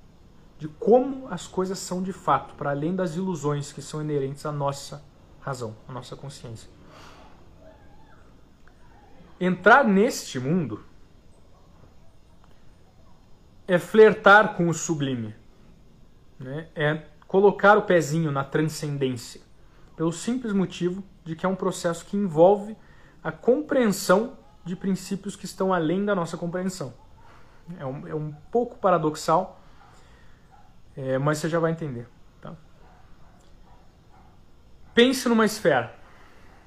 de 0.59 0.66
como 0.66 1.28
as 1.28 1.47
coisas 1.47 1.78
são 1.78 2.03
de 2.03 2.12
fato, 2.12 2.55
para 2.57 2.70
além 2.70 2.95
das 2.95 3.14
ilusões 3.14 3.72
que 3.72 3.80
são 3.80 4.03
inerentes 4.03 4.45
à 4.45 4.51
nossa 4.51 5.03
razão, 5.41 5.76
à 5.89 5.93
nossa 5.93 6.16
consciência. 6.16 6.68
Entrar 9.41 9.84
neste 9.84 10.41
mundo 10.41 10.84
é 13.68 13.78
flertar 13.78 14.57
com 14.57 14.68
o 14.68 14.74
sublime, 14.74 15.34
né? 16.41 16.68
é 16.74 17.07
colocar 17.28 17.78
o 17.78 17.82
pezinho 17.82 18.32
na 18.32 18.43
transcendência, 18.43 19.41
pelo 19.95 20.12
simples 20.12 20.53
motivo 20.53 21.05
de 21.24 21.37
que 21.37 21.47
é 21.47 21.49
um 21.49 21.55
processo 21.55 22.05
que 22.05 22.16
envolve 22.16 22.76
a 23.22 23.30
compreensão 23.30 24.37
de 24.64 24.74
princípios 24.74 25.37
que 25.37 25.45
estão 25.45 25.72
além 25.72 26.05
da 26.05 26.14
nossa 26.14 26.37
compreensão. 26.37 27.05
É 27.78 27.84
um, 27.84 28.06
é 28.06 28.14
um 28.14 28.32
pouco 28.50 28.78
paradoxal, 28.78 29.60
é, 30.96 31.18
mas 31.18 31.38
você 31.38 31.48
já 31.48 31.58
vai 31.58 31.72
entender. 31.72 32.08
Tá? 32.40 32.54
Pense 34.94 35.28
numa 35.28 35.44
esfera, 35.44 35.94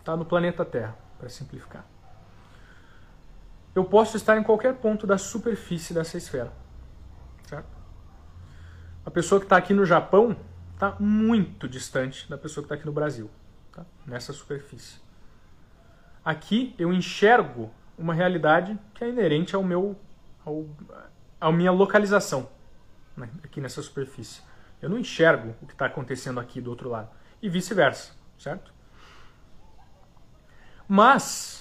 tá? 0.04 0.16
no 0.16 0.26
planeta 0.26 0.66
Terra, 0.66 0.96
para 1.18 1.30
simplificar 1.30 1.86
eu 3.80 3.86
posso 3.86 4.18
estar 4.18 4.38
em 4.38 4.44
qualquer 4.44 4.76
ponto 4.76 5.06
da 5.06 5.18
superfície 5.18 5.94
dessa 5.94 6.18
esfera. 6.18 6.52
Certo? 7.48 7.68
A 9.06 9.12
pessoa 9.12 9.40
que 9.40 9.46
está 9.46 9.58
aqui 9.58 9.74
no 9.74 9.86
Japão 9.86 10.36
está 10.74 10.96
muito 11.00 11.68
distante 11.68 12.30
da 12.30 12.38
pessoa 12.38 12.64
que 12.64 12.66
está 12.66 12.76
aqui 12.76 12.86
no 12.86 12.92
Brasil, 12.92 13.30
tá? 13.72 13.86
nessa 14.06 14.34
superfície. 14.34 15.00
Aqui 16.24 16.76
eu 16.78 16.92
enxergo 16.94 17.72
uma 17.98 18.14
realidade 18.14 18.78
que 18.94 19.04
é 19.04 19.10
inerente 19.10 19.56
ao 19.56 19.64
meu, 19.64 19.96
ao, 20.50 20.66
à 21.40 21.52
minha 21.52 21.72
localização 21.72 22.50
né? 23.16 23.30
aqui 23.44 23.62
nessa 23.62 23.82
superfície. 23.82 24.42
Eu 24.82 24.90
não 24.90 24.98
enxergo 24.98 25.56
o 25.62 25.66
que 25.66 25.74
está 25.74 25.86
acontecendo 25.86 26.40
aqui 26.40 26.60
do 26.60 26.70
outro 26.70 26.90
lado 26.90 27.10
e 27.42 27.50
vice-versa, 27.50 28.12
certo? 28.38 28.74
Mas 30.88 31.60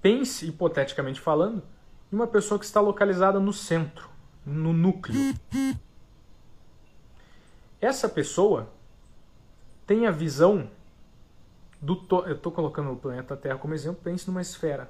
Pense, 0.00 0.46
hipoteticamente 0.46 1.20
falando, 1.20 1.62
em 2.12 2.16
uma 2.16 2.26
pessoa 2.26 2.58
que 2.58 2.64
está 2.64 2.80
localizada 2.80 3.40
no 3.40 3.52
centro, 3.52 4.08
no 4.46 4.72
núcleo. 4.72 5.34
Essa 7.80 8.08
pessoa 8.08 8.70
tem 9.86 10.06
a 10.06 10.10
visão 10.10 10.70
do. 11.80 11.96
To... 11.96 12.20
Eu 12.26 12.36
estou 12.36 12.52
colocando 12.52 12.92
o 12.92 12.96
planeta 12.96 13.36
Terra 13.36 13.58
como 13.58 13.74
exemplo, 13.74 14.00
pense 14.02 14.26
numa 14.26 14.40
esfera 14.40 14.88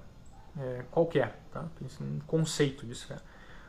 é, 0.58 0.84
qualquer, 0.90 1.40
tá? 1.52 1.64
pense 1.78 2.02
num 2.02 2.20
conceito 2.20 2.84
de 2.84 2.92
esfera. 2.92 3.22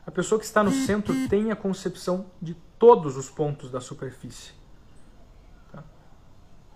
A 0.06 0.10
pessoa 0.10 0.38
que 0.38 0.44
está 0.44 0.62
no 0.62 0.72
centro 0.72 1.14
tem 1.28 1.50
a 1.50 1.56
concepção 1.56 2.26
de 2.40 2.54
todos 2.78 3.16
os 3.16 3.30
pontos 3.30 3.70
da 3.70 3.80
superfície. 3.80 4.52
Tá? 5.70 5.84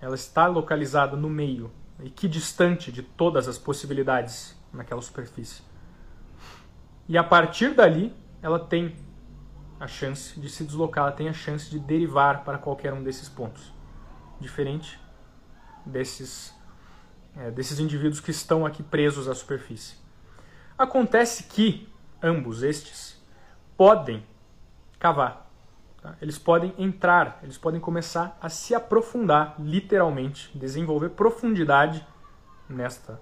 Ela 0.00 0.14
está 0.14 0.46
localizada 0.46 1.16
no 1.16 1.28
meio, 1.28 1.70
equidistante 2.04 2.92
de 2.92 3.02
todas 3.02 3.48
as 3.48 3.58
possibilidades 3.58 4.56
naquela 4.72 5.00
superfície. 5.00 5.62
E 7.08 7.18
a 7.18 7.24
partir 7.24 7.74
dali, 7.74 8.14
ela 8.40 8.58
tem 8.58 8.96
a 9.80 9.86
chance 9.86 10.38
de 10.38 10.48
se 10.48 10.64
deslocar, 10.64 11.04
ela 11.04 11.12
tem 11.12 11.28
a 11.28 11.32
chance 11.32 11.70
de 11.70 11.78
derivar 11.78 12.44
para 12.44 12.58
qualquer 12.58 12.92
um 12.92 13.02
desses 13.02 13.28
pontos. 13.28 13.72
Diferente 14.40 14.98
desses, 15.84 16.54
é, 17.36 17.50
desses 17.50 17.78
indivíduos 17.78 18.20
que 18.20 18.30
estão 18.30 18.64
aqui 18.64 18.82
presos 18.82 19.28
à 19.28 19.34
superfície. 19.34 20.03
Acontece 20.76 21.44
que 21.44 21.88
ambos 22.20 22.62
estes 22.62 23.22
podem 23.76 24.24
cavar. 24.98 25.48
Tá? 26.02 26.16
Eles 26.20 26.36
podem 26.36 26.74
entrar, 26.76 27.38
eles 27.44 27.56
podem 27.56 27.80
começar 27.80 28.36
a 28.40 28.48
se 28.48 28.74
aprofundar, 28.74 29.54
literalmente, 29.58 30.50
desenvolver 30.56 31.10
profundidade 31.10 32.04
nesta, 32.68 33.20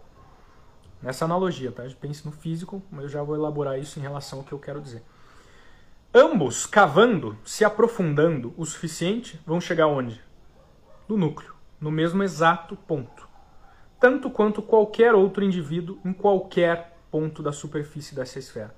nessa 1.02 1.26
analogia. 1.26 1.70
Tá? 1.70 1.84
No 2.24 2.32
físico, 2.32 2.82
mas 2.90 3.04
eu 3.04 3.08
já 3.10 3.22
vou 3.22 3.36
elaborar 3.36 3.78
isso 3.78 3.98
em 3.98 4.02
relação 4.02 4.38
ao 4.38 4.44
que 4.44 4.52
eu 4.52 4.58
quero 4.58 4.80
dizer. 4.80 5.02
Ambos 6.14 6.66
cavando, 6.66 7.38
se 7.44 7.64
aprofundando 7.64 8.54
o 8.56 8.64
suficiente, 8.64 9.40
vão 9.46 9.60
chegar 9.60 9.86
onde? 9.86 10.20
No 11.08 11.16
núcleo, 11.16 11.54
no 11.80 11.90
mesmo 11.90 12.22
exato 12.22 12.76
ponto. 12.76 13.28
Tanto 14.00 14.30
quanto 14.30 14.62
qualquer 14.62 15.14
outro 15.14 15.44
indivíduo 15.44 15.98
em 16.04 16.12
qualquer 16.12 16.91
ponto 17.12 17.42
da 17.42 17.52
superfície 17.52 18.14
dessa 18.14 18.38
esfera. 18.38 18.74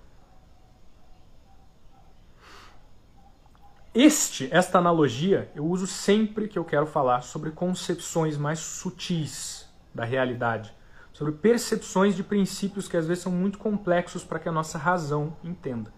Este, 3.95 4.49
esta 4.53 4.79
analogia, 4.79 5.49
eu 5.55 5.65
uso 5.65 5.87
sempre 5.87 6.49
que 6.49 6.59
eu 6.59 6.65
quero 6.65 6.85
falar 6.85 7.23
sobre 7.23 7.53
concepções 7.53 8.37
mais 8.37 8.59
sutis 8.59 9.73
da 9.95 10.05
realidade, 10.05 10.75
sobre 11.13 11.33
percepções 11.33 12.17
de 12.17 12.25
princípios 12.25 12.89
que 12.89 12.97
às 12.97 13.07
vezes 13.07 13.23
são 13.23 13.31
muito 13.31 13.57
complexos 13.57 14.25
para 14.25 14.41
que 14.41 14.49
a 14.49 14.53
nossa 14.53 14.77
razão 14.77 15.37
entenda. 15.45 15.95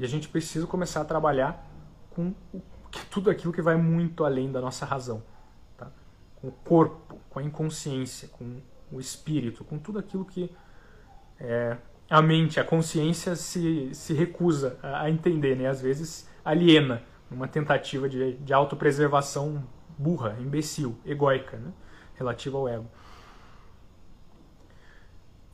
E 0.00 0.04
a 0.04 0.08
gente 0.08 0.28
precisa 0.28 0.66
começar 0.66 1.00
a 1.00 1.04
trabalhar 1.04 1.64
com 2.10 2.34
tudo 3.08 3.30
aquilo 3.30 3.52
que 3.52 3.62
vai 3.62 3.76
muito 3.76 4.24
além 4.24 4.50
da 4.50 4.60
nossa 4.60 4.84
razão, 4.84 5.22
tá? 5.78 5.92
com 6.40 6.48
o 6.48 6.52
corpo, 6.52 7.20
com 7.30 7.38
a 7.38 7.42
inconsciência, 7.44 8.26
com 8.28 8.60
o 8.90 8.98
espírito, 8.98 9.64
com 9.64 9.78
tudo 9.78 10.00
aquilo 10.00 10.24
que 10.24 10.50
é, 11.40 11.76
a 12.08 12.20
mente, 12.20 12.60
a 12.60 12.64
consciência 12.64 13.34
se, 13.34 13.94
se 13.94 14.12
recusa 14.12 14.78
a, 14.82 15.08
entender, 15.08 15.56
né? 15.56 15.68
às 15.68 15.80
vezes 15.80 16.28
aliena, 16.44 17.02
uma 17.30 17.48
tentativa 17.48 18.08
de, 18.08 18.34
de 18.34 18.52
autopreservação 18.52 19.64
burra, 19.96 20.36
imbecil, 20.40 20.98
egóica, 21.06 21.56
né? 21.56 21.72
relativa 22.16 22.58
ao 22.58 22.68
ego. 22.68 22.90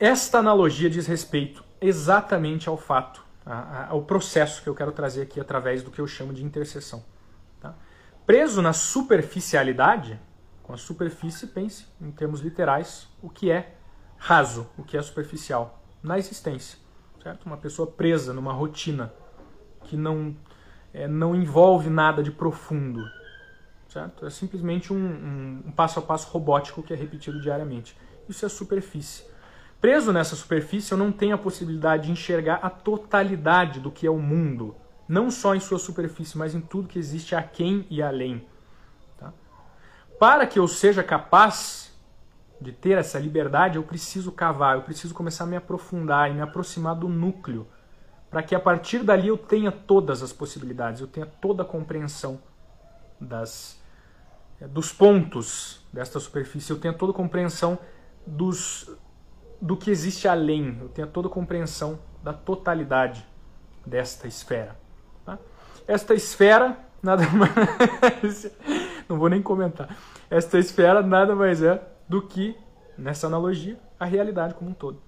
Esta 0.01 0.39
analogia 0.39 0.91
diz 0.91 1.07
respeito 1.07 1.63
exatamente 1.81 2.69
ao 2.69 2.77
fato, 2.77 3.25
ao 3.89 4.03
processo 4.03 4.63
que 4.63 4.69
eu 4.69 4.75
quero 4.75 4.93
trazer 4.93 5.23
aqui 5.23 5.39
através 5.39 5.83
do 5.83 5.91
que 5.91 6.01
eu 6.01 6.07
chamo 6.07 6.33
de 6.33 6.45
interseção. 6.45 7.05
Tá? 7.61 7.75
Preso 8.27 8.61
na 8.61 8.73
superficialidade, 8.73 10.19
com 10.63 10.73
a 10.73 10.77
superfície, 10.77 11.47
pense 11.47 11.87
em 12.01 12.11
termos 12.11 12.41
literais, 12.41 13.09
o 13.23 13.29
que 13.31 13.51
é 13.51 13.75
raso, 14.17 14.69
o 14.77 14.83
que 14.83 14.97
é 14.97 15.03
superficial 15.03 15.76
na 16.07 16.19
existência. 16.19 16.79
Certo? 17.23 17.45
Uma 17.45 17.57
pessoa 17.57 17.91
presa 17.91 18.33
numa 18.33 18.53
rotina 18.53 19.13
que 19.85 19.97
não 19.97 20.37
é, 20.95 21.07
não 21.07 21.35
envolve 21.35 21.91
nada 21.91 22.23
de 22.23 22.31
profundo. 22.31 23.05
Certo? 23.89 24.25
É 24.25 24.31
simplesmente 24.31 24.93
um, 24.93 24.97
um, 24.97 25.63
um 25.67 25.73
passo 25.73 25.99
a 25.99 26.03
passo 26.03 26.31
robótico 26.31 26.83
que 26.83 26.93
é 26.93 26.97
repetido 26.97 27.41
diariamente. 27.41 27.97
Isso 28.29 28.47
é 28.47 28.49
superfície. 28.49 29.25
Preso 29.81 30.13
nessa 30.13 30.35
superfície, 30.35 30.93
eu 30.93 30.99
não 30.99 31.13
tenho 31.13 31.35
a 31.35 31.39
possibilidade 31.39 32.07
de 32.07 32.13
enxergar 32.13 32.61
a 32.63 32.71
totalidade 32.71 33.79
do 33.79 33.91
que 33.91 34.07
é 34.07 34.11
o 34.11 34.19
mundo. 34.19 34.75
Não 35.07 35.31
só 35.31 35.55
em 35.55 35.61
sua 35.61 35.79
superfície, 35.79 36.39
mas 36.39 36.55
em 36.55 36.61
tudo 36.61 36.89
que 36.89 36.99
existe 36.99 37.35
aquém 37.35 37.87
e 37.91 38.03
além. 38.03 38.47
Tá? 39.19 39.33
Para 40.19 40.47
que 40.47 40.59
eu 40.59 40.67
seja 40.67 41.03
capaz 41.03 41.96
de 42.61 42.73
ter 42.73 42.99
essa 42.99 43.19
liberdade, 43.19 43.77
eu 43.77 43.83
preciso 43.83 44.33
cavar, 44.33 44.77
eu 44.77 44.83
preciso 44.83 45.15
começar 45.15 45.45
a 45.45 45.47
me 45.47 45.57
aprofundar 45.57 46.31
e 46.31 46.35
me 46.35 46.41
aproximar 46.41 46.95
do 46.95 47.09
núcleo 47.09 47.67
para 48.31 48.43
que 48.43 48.55
a 48.55 48.61
partir 48.61 49.03
dali 49.03 49.29
eu 49.29 49.39
tenha 49.39 49.71
todas 49.71 50.23
as 50.23 50.33
possibilidades, 50.33 51.01
eu 51.01 51.07
tenha 51.07 51.27
toda 51.27 51.63
a 51.63 51.67
compreensão 51.67 52.41
das, 53.21 53.81
eh, 54.61 54.67
dos 54.67 54.93
pontos 54.93 55.85
desta 55.93 56.19
superfície, 56.21 56.71
eu 56.71 56.79
tenha 56.79 56.93
toda 56.93 57.13
a 57.13 57.15
compreensão 57.15 57.79
dos, 58.27 58.91
do 59.61 59.77
que 59.77 59.91
existe 59.91 60.27
além, 60.27 60.77
eu 60.81 60.89
tenha 60.89 61.07
toda 61.07 61.29
a 61.29 61.31
compreensão 61.31 61.99
da 62.23 62.33
totalidade 62.33 63.27
desta 63.87 64.27
esfera. 64.27 64.77
Tá? 65.25 65.39
Esta 65.87 66.13
esfera, 66.13 66.77
nada 67.03 67.23
mais. 67.31 68.51
não 69.09 69.19
vou 69.19 69.29
nem 69.29 69.41
comentar. 69.41 69.97
Esta 70.29 70.59
esfera 70.59 71.01
nada 71.01 71.35
mais 71.35 71.63
é 71.63 71.81
do 72.09 72.23
que, 72.23 72.57
nessa 72.97 73.27
analogia, 73.27 73.79
a 73.99 74.05
realidade 74.05 74.55
como 74.55 74.71
um 74.71 74.75
todo. 74.75 75.07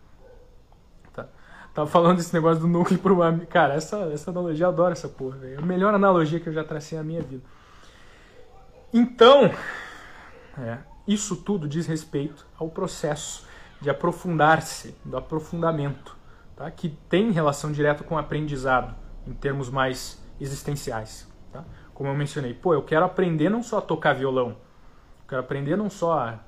Tava 1.78 1.88
falando 1.88 2.16
desse 2.16 2.34
negócio 2.34 2.60
do 2.60 2.66
núcleo 2.66 2.98
por 2.98 3.12
uma. 3.12 3.38
Cara, 3.46 3.74
essa, 3.74 3.98
essa 4.12 4.32
analogia, 4.32 4.64
eu 4.64 4.68
adoro 4.70 4.90
essa 4.90 5.08
porra, 5.08 5.36
velho. 5.36 5.54
É 5.54 5.58
a 5.58 5.64
melhor 5.64 5.94
analogia 5.94 6.40
que 6.40 6.48
eu 6.48 6.52
já 6.52 6.64
tracei 6.64 6.98
na 6.98 7.04
minha 7.04 7.22
vida. 7.22 7.44
Então, 8.92 9.44
é, 10.58 10.78
isso 11.06 11.36
tudo 11.36 11.68
diz 11.68 11.86
respeito 11.86 12.44
ao 12.58 12.68
processo 12.68 13.46
de 13.80 13.88
aprofundar-se, 13.88 14.92
do 15.04 15.16
aprofundamento, 15.16 16.16
tá? 16.56 16.68
que 16.68 16.88
tem 17.08 17.30
relação 17.30 17.70
direta 17.70 18.02
com 18.02 18.16
o 18.16 18.18
aprendizado, 18.18 18.96
em 19.24 19.32
termos 19.32 19.70
mais 19.70 20.20
existenciais. 20.40 21.28
Tá? 21.52 21.64
Como 21.94 22.08
eu 22.10 22.14
mencionei, 22.16 22.54
pô, 22.54 22.74
eu 22.74 22.82
quero 22.82 23.04
aprender 23.04 23.48
não 23.48 23.62
só 23.62 23.78
a 23.78 23.82
tocar 23.82 24.14
violão, 24.14 24.48
eu 24.48 25.28
quero 25.28 25.42
aprender 25.42 25.76
não 25.76 25.88
só 25.88 26.18
a 26.18 26.40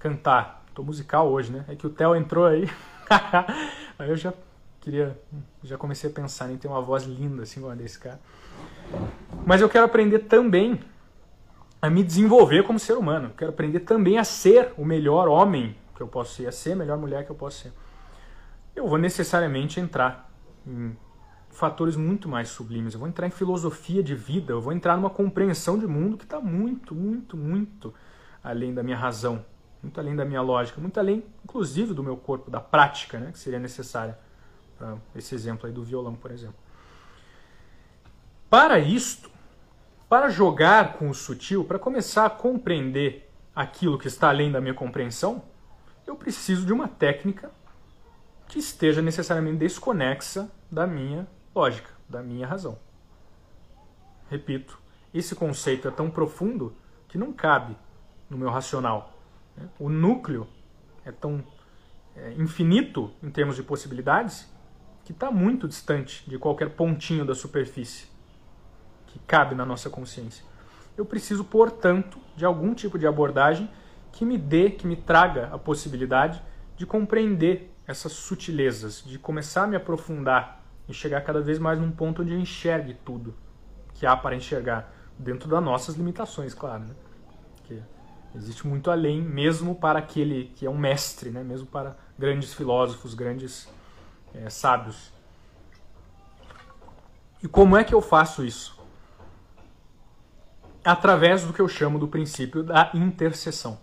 cantar. 0.00 0.64
Tô 0.74 0.82
musical 0.82 1.30
hoje, 1.30 1.52
né? 1.52 1.64
É 1.68 1.76
que 1.76 1.86
o 1.86 1.90
Theo 1.90 2.16
entrou 2.16 2.46
aí. 2.46 2.68
aí 3.98 4.08
eu 4.08 4.16
já 4.16 4.32
queria 4.80 5.16
já 5.62 5.76
comecei 5.76 6.10
a 6.10 6.12
pensar 6.12 6.50
em 6.50 6.56
ter 6.56 6.66
uma 6.66 6.80
voz 6.80 7.04
linda 7.04 7.42
assim 7.42 7.60
como 7.60 7.70
a 7.70 7.76
desse 7.76 7.98
cara. 7.98 8.18
Mas 9.46 9.60
eu 9.60 9.68
quero 9.68 9.84
aprender 9.84 10.20
também 10.20 10.80
a 11.80 11.88
me 11.88 12.02
desenvolver 12.02 12.64
como 12.64 12.78
ser 12.78 12.94
humano. 12.94 13.26
Eu 13.26 13.34
quero 13.36 13.50
aprender 13.50 13.80
também 13.80 14.18
a 14.18 14.24
ser 14.24 14.72
o 14.76 14.84
melhor 14.84 15.28
homem 15.28 15.76
que 15.94 16.02
eu 16.02 16.08
posso 16.08 16.34
ser 16.34 16.46
a 16.46 16.52
ser 16.52 16.72
a 16.72 16.76
melhor 16.76 16.96
mulher 16.96 17.24
que 17.24 17.30
eu 17.30 17.36
posso 17.36 17.64
ser. 17.64 17.72
Eu 18.74 18.88
vou 18.88 18.96
necessariamente 18.96 19.78
entrar 19.78 20.32
em 20.66 20.96
fatores 21.50 21.94
muito 21.94 22.26
mais 22.26 22.48
sublimes. 22.48 22.94
Eu 22.94 23.00
vou 23.00 23.08
entrar 23.08 23.26
em 23.26 23.30
filosofia 23.30 24.02
de 24.02 24.14
vida. 24.14 24.52
Eu 24.52 24.62
vou 24.62 24.72
entrar 24.72 24.96
numa 24.96 25.10
compreensão 25.10 25.78
de 25.78 25.86
mundo 25.86 26.16
que 26.16 26.24
está 26.24 26.40
muito 26.40 26.94
muito 26.94 27.36
muito 27.36 27.92
além 28.42 28.72
da 28.72 28.82
minha 28.82 28.96
razão 28.96 29.44
muito 29.82 29.98
além 29.98 30.14
da 30.14 30.24
minha 30.24 30.42
lógica 30.42 30.80
muito 30.80 30.98
além 30.98 31.24
inclusive 31.44 31.94
do 31.94 32.02
meu 32.02 32.16
corpo 32.16 32.50
da 32.50 32.60
prática 32.60 33.18
né, 33.18 33.32
que 33.32 33.38
seria 33.38 33.58
necessária 33.58 34.18
para 34.80 34.96
esse 35.14 35.34
exemplo 35.34 35.66
aí 35.66 35.72
do 35.72 35.84
violão, 35.84 36.14
por 36.14 36.30
exemplo. 36.30 36.56
Para 38.48 38.78
isto, 38.78 39.30
para 40.08 40.30
jogar 40.30 40.94
com 40.94 41.10
o 41.10 41.14
sutil, 41.14 41.64
para 41.64 41.78
começar 41.78 42.24
a 42.24 42.30
compreender 42.30 43.30
aquilo 43.54 43.98
que 43.98 44.08
está 44.08 44.30
além 44.30 44.50
da 44.50 44.60
minha 44.60 44.72
compreensão, 44.72 45.42
eu 46.06 46.16
preciso 46.16 46.64
de 46.64 46.72
uma 46.72 46.88
técnica 46.88 47.52
que 48.48 48.58
esteja 48.58 49.02
necessariamente 49.02 49.58
desconexa 49.58 50.50
da 50.70 50.86
minha 50.86 51.28
lógica, 51.54 51.90
da 52.08 52.22
minha 52.22 52.46
razão. 52.46 52.78
Repito, 54.30 54.80
esse 55.12 55.34
conceito 55.34 55.86
é 55.86 55.90
tão 55.90 56.10
profundo 56.10 56.74
que 57.06 57.18
não 57.18 57.32
cabe 57.32 57.76
no 58.30 58.38
meu 58.38 58.48
racional. 58.48 59.12
Né? 59.56 59.68
O 59.78 59.88
núcleo 59.88 60.46
é 61.04 61.12
tão 61.12 61.44
é, 62.16 62.32
infinito 62.34 63.12
em 63.22 63.30
termos 63.30 63.56
de 63.56 63.62
possibilidades 63.62 64.50
que 65.04 65.12
está 65.12 65.30
muito 65.30 65.66
distante 65.66 66.28
de 66.28 66.38
qualquer 66.38 66.70
pontinho 66.70 67.24
da 67.24 67.34
superfície 67.34 68.08
que 69.06 69.18
cabe 69.20 69.54
na 69.54 69.64
nossa 69.64 69.90
consciência. 69.90 70.44
Eu 70.96 71.04
preciso, 71.04 71.44
portanto, 71.44 72.18
de 72.36 72.44
algum 72.44 72.74
tipo 72.74 72.98
de 72.98 73.06
abordagem 73.06 73.70
que 74.12 74.24
me 74.24 74.38
dê, 74.38 74.70
que 74.70 74.86
me 74.86 74.96
traga 74.96 75.48
a 75.52 75.58
possibilidade 75.58 76.42
de 76.76 76.86
compreender 76.86 77.74
essas 77.86 78.12
sutilezas, 78.12 79.02
de 79.04 79.18
começar 79.18 79.64
a 79.64 79.66
me 79.66 79.76
aprofundar 79.76 80.64
e 80.88 80.94
chegar 80.94 81.20
cada 81.22 81.40
vez 81.40 81.58
mais 81.58 81.78
num 81.78 81.90
ponto 81.90 82.22
onde 82.22 82.32
eu 82.32 82.38
enxergue 82.38 82.94
tudo 83.04 83.34
que 83.94 84.06
há 84.06 84.16
para 84.16 84.36
enxergar, 84.36 84.92
dentro 85.18 85.48
das 85.48 85.62
nossas 85.62 85.96
limitações, 85.96 86.54
claro. 86.54 86.84
Né? 86.84 86.94
Existe 88.34 88.66
muito 88.66 88.90
além, 88.90 89.20
mesmo 89.20 89.74
para 89.74 89.98
aquele 89.98 90.52
que 90.56 90.66
é 90.66 90.70
um 90.70 90.78
mestre, 90.78 91.30
né? 91.30 91.42
mesmo 91.42 91.66
para 91.66 91.96
grandes 92.18 92.54
filósofos, 92.54 93.14
grandes 93.14 93.68
é, 94.34 94.48
sábios. 94.48 95.12
E 97.42 97.48
como 97.48 97.76
é 97.76 97.84
que 97.84 97.94
eu 97.94 98.02
faço 98.02 98.44
isso? 98.44 98.78
Através 100.84 101.44
do 101.44 101.52
que 101.52 101.60
eu 101.60 101.68
chamo 101.68 101.98
do 101.98 102.08
princípio 102.08 102.62
da 102.62 102.90
interseção. 102.94 103.78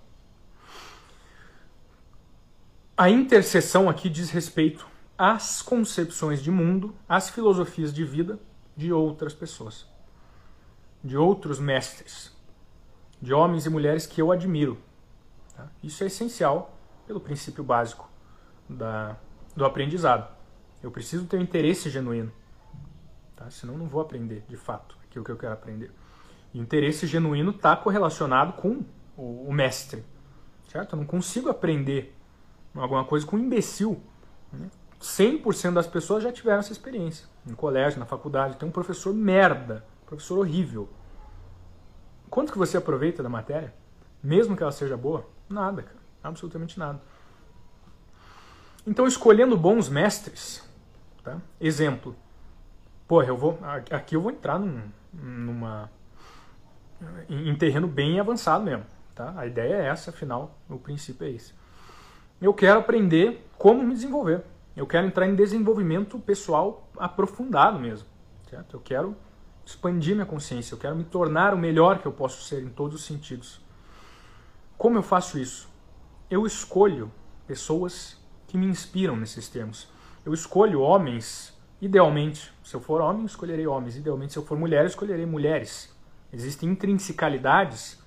A 2.95 3.09
interseção 3.09 3.87
aqui 3.89 4.09
diz 4.09 4.31
respeito 4.31 4.87
às 5.17 5.61
concepções 5.61 6.41
de 6.41 6.49
mundo, 6.49 6.95
às 7.07 7.29
filosofias 7.29 7.93
de 7.93 8.03
vida 8.03 8.39
de 8.75 8.93
outras 8.93 9.33
pessoas, 9.33 9.85
de 11.03 11.17
outros 11.17 11.59
mestres, 11.59 12.31
de 13.21 13.33
homens 13.33 13.65
e 13.65 13.69
mulheres 13.69 14.05
que 14.05 14.21
eu 14.21 14.31
admiro. 14.31 14.77
Tá? 15.55 15.67
Isso 15.83 16.03
é 16.03 16.07
essencial 16.07 16.77
pelo 17.05 17.19
princípio 17.19 17.63
básico 17.63 18.09
da 18.69 19.17
do 19.57 19.65
aprendizado. 19.65 20.31
Eu 20.83 20.91
preciso 20.91 21.25
ter 21.25 21.37
um 21.37 21.41
interesse 21.41 21.89
genuíno. 21.89 22.31
Tá? 23.35 23.49
Senão 23.49 23.75
não 23.75 23.87
vou 23.87 23.99
aprender, 23.99 24.45
de 24.47 24.55
fato, 24.55 24.95
aquilo 25.03 25.25
que 25.25 25.31
eu 25.31 25.37
quero 25.37 25.53
aprender. 25.53 25.91
E 26.53 26.59
o 26.59 26.61
interesse 26.61 27.07
genuíno 27.07 27.49
está 27.49 27.75
correlacionado 27.75 28.53
com 28.53 28.83
o, 29.17 29.47
o, 29.49 29.51
mestre. 29.51 30.05
Certo? 30.71 30.93
Eu 30.93 30.97
não 30.97 31.05
consigo 31.05 31.49
aprender 31.49 32.15
alguma 32.75 33.03
coisa 33.03 33.25
com 33.25 33.35
um 33.35 33.39
imbecil. 33.39 33.99
Né? 34.53 34.69
100% 35.01 35.73
das 35.73 35.87
pessoas 35.87 36.23
já 36.23 36.31
tiveram 36.31 36.59
essa 36.59 36.71
experiência. 36.71 37.27
No 37.43 37.55
colégio, 37.55 37.99
na 37.99 38.05
faculdade, 38.05 38.57
tem 38.57 38.69
um 38.69 38.71
professor 38.71 39.13
merda, 39.13 39.83
professor 40.05 40.37
horrível. 40.37 40.87
Quanto 42.29 42.51
que 42.51 42.57
você 42.57 42.77
aproveita 42.77 43.23
da 43.23 43.29
matéria? 43.29 43.73
Mesmo 44.21 44.55
que 44.55 44.63
ela 44.63 44.71
seja 44.71 44.97
boa? 44.97 45.25
Nada, 45.49 45.83
cara. 45.83 45.97
Absolutamente 46.23 46.77
nada. 46.77 47.01
Então, 48.85 49.05
escolhendo 49.05 49.57
bons 49.57 49.89
mestres, 49.89 50.63
tá? 51.23 51.37
exemplo, 51.59 52.15
pô, 53.07 53.21
eu 53.21 53.35
vou, 53.35 53.59
aqui 53.91 54.15
eu 54.15 54.21
vou 54.21 54.31
entrar 54.31 54.57
num, 54.57 54.81
numa, 55.13 55.91
em 57.29 57.53
terreno 57.55 57.87
bem 57.87 58.19
avançado 58.19 58.63
mesmo, 58.63 58.85
tá? 59.13 59.33
A 59.35 59.45
ideia 59.45 59.75
é 59.75 59.85
essa, 59.87 60.09
afinal, 60.09 60.57
o 60.69 60.77
princípio 60.77 61.27
é 61.27 61.31
esse. 61.31 61.53
Eu 62.41 62.53
quero 62.53 62.79
aprender 62.79 63.45
como 63.57 63.83
me 63.83 63.93
desenvolver. 63.93 64.43
Eu 64.75 64.85
quero 64.85 65.07
entrar 65.07 65.27
em 65.27 65.35
desenvolvimento 65.35 66.19
pessoal 66.19 66.87
aprofundado 66.97 67.79
mesmo, 67.79 68.07
certo? 68.49 68.77
Eu 68.77 68.79
quero 68.79 69.15
expandir 69.67 70.15
minha 70.15 70.25
consciência, 70.25 70.73
eu 70.73 70.79
quero 70.79 70.95
me 70.95 71.03
tornar 71.03 71.53
o 71.53 71.57
melhor 71.57 71.99
que 71.99 72.07
eu 72.07 72.11
posso 72.11 72.43
ser 72.43 72.63
em 72.63 72.69
todos 72.69 73.01
os 73.01 73.05
sentidos. 73.05 73.59
Como 74.77 74.97
eu 74.97 75.03
faço 75.03 75.37
isso? 75.37 75.69
Eu 76.29 76.45
escolho 76.45 77.11
pessoas 77.45 78.17
que 78.47 78.57
me 78.57 78.65
inspiram 78.65 79.17
nesses 79.17 79.49
termos. 79.49 79.89
Eu 80.25 80.33
escolho 80.33 80.79
homens, 80.79 81.53
idealmente, 81.81 82.53
se 82.63 82.75
eu 82.75 82.79
for 82.79 83.01
homem, 83.01 83.25
escolherei 83.25 83.67
homens, 83.67 83.97
idealmente, 83.97 84.33
se 84.33 84.39
eu 84.39 84.45
for 84.45 84.57
mulher, 84.57 84.85
escolherei 84.85 85.25
mulheres. 85.25 85.93
Existem 86.31 86.69
intrinsecalidades 86.69 88.01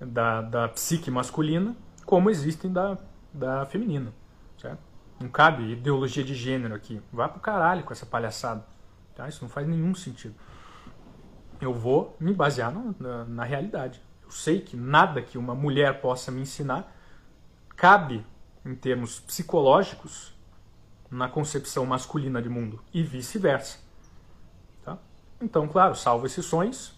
da, 0.00 0.40
da 0.40 0.68
psique 0.68 1.10
masculina, 1.10 1.76
como 2.06 2.30
existem 2.30 2.72
da, 2.72 2.96
da 3.32 3.66
feminina. 3.66 4.14
Certo? 4.56 4.80
Não 5.20 5.28
cabe 5.28 5.72
ideologia 5.72 6.24
de 6.24 6.34
gênero 6.34 6.74
aqui. 6.74 7.02
Vá 7.12 7.28
pro 7.28 7.40
caralho 7.40 7.84
com 7.84 7.92
essa 7.92 8.06
palhaçada. 8.06 8.64
Tá? 9.14 9.28
Isso 9.28 9.42
não 9.42 9.48
faz 9.48 9.66
nenhum 9.66 9.94
sentido. 9.94 10.34
Eu 11.60 11.72
vou 11.72 12.16
me 12.18 12.32
basear 12.32 12.72
no, 12.72 12.94
na, 12.98 13.24
na 13.24 13.44
realidade. 13.44 14.00
Eu 14.22 14.30
sei 14.30 14.60
que 14.60 14.76
nada 14.76 15.22
que 15.22 15.38
uma 15.38 15.54
mulher 15.54 16.00
possa 16.00 16.30
me 16.30 16.40
ensinar 16.42 16.92
cabe 17.76 18.24
em 18.64 18.74
termos 18.74 19.20
psicológicos 19.20 20.32
na 21.10 21.28
concepção 21.28 21.84
masculina 21.84 22.40
de 22.40 22.48
mundo 22.48 22.82
e 22.92 23.02
vice-versa. 23.02 23.78
Tá? 24.84 24.98
Então, 25.40 25.68
claro, 25.68 25.94
salvo 25.94 26.26
exceções. 26.26 26.92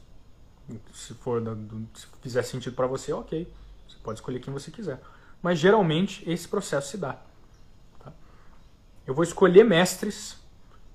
Se 0.93 1.15
for 1.15 1.43
se 1.95 2.07
fizer 2.23 2.43
sentido 2.43 2.75
para 2.75 2.87
você, 2.87 3.13
ok. 3.13 3.53
Você 3.87 3.97
pode 4.03 4.19
escolher 4.19 4.41
quem 4.41 4.53
você 4.53 4.71
quiser. 4.71 5.01
Mas 5.43 5.59
geralmente 5.59 6.29
esse 6.29 6.49
processo 6.49 6.91
se 6.91 6.99
dá. 6.99 7.19
Tá? 8.03 8.13
Eu 9.07 9.15
vou 9.15 9.23
escolher 9.23 9.65
mestres 9.65 10.39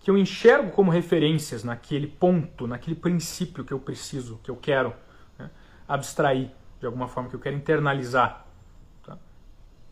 que 0.01 0.09
eu 0.09 0.17
enxergo 0.17 0.71
como 0.71 0.91
referências 0.91 1.63
naquele 1.63 2.07
ponto, 2.07 2.67
naquele 2.67 2.95
princípio 2.95 3.63
que 3.63 3.71
eu 3.71 3.79
preciso, 3.79 4.39
que 4.43 4.49
eu 4.49 4.55
quero 4.55 4.93
né, 5.37 5.49
abstrair 5.87 6.51
de 6.79 6.85
alguma 6.85 7.07
forma, 7.07 7.29
que 7.29 7.35
eu 7.35 7.39
quero 7.39 7.55
internalizar 7.55 8.47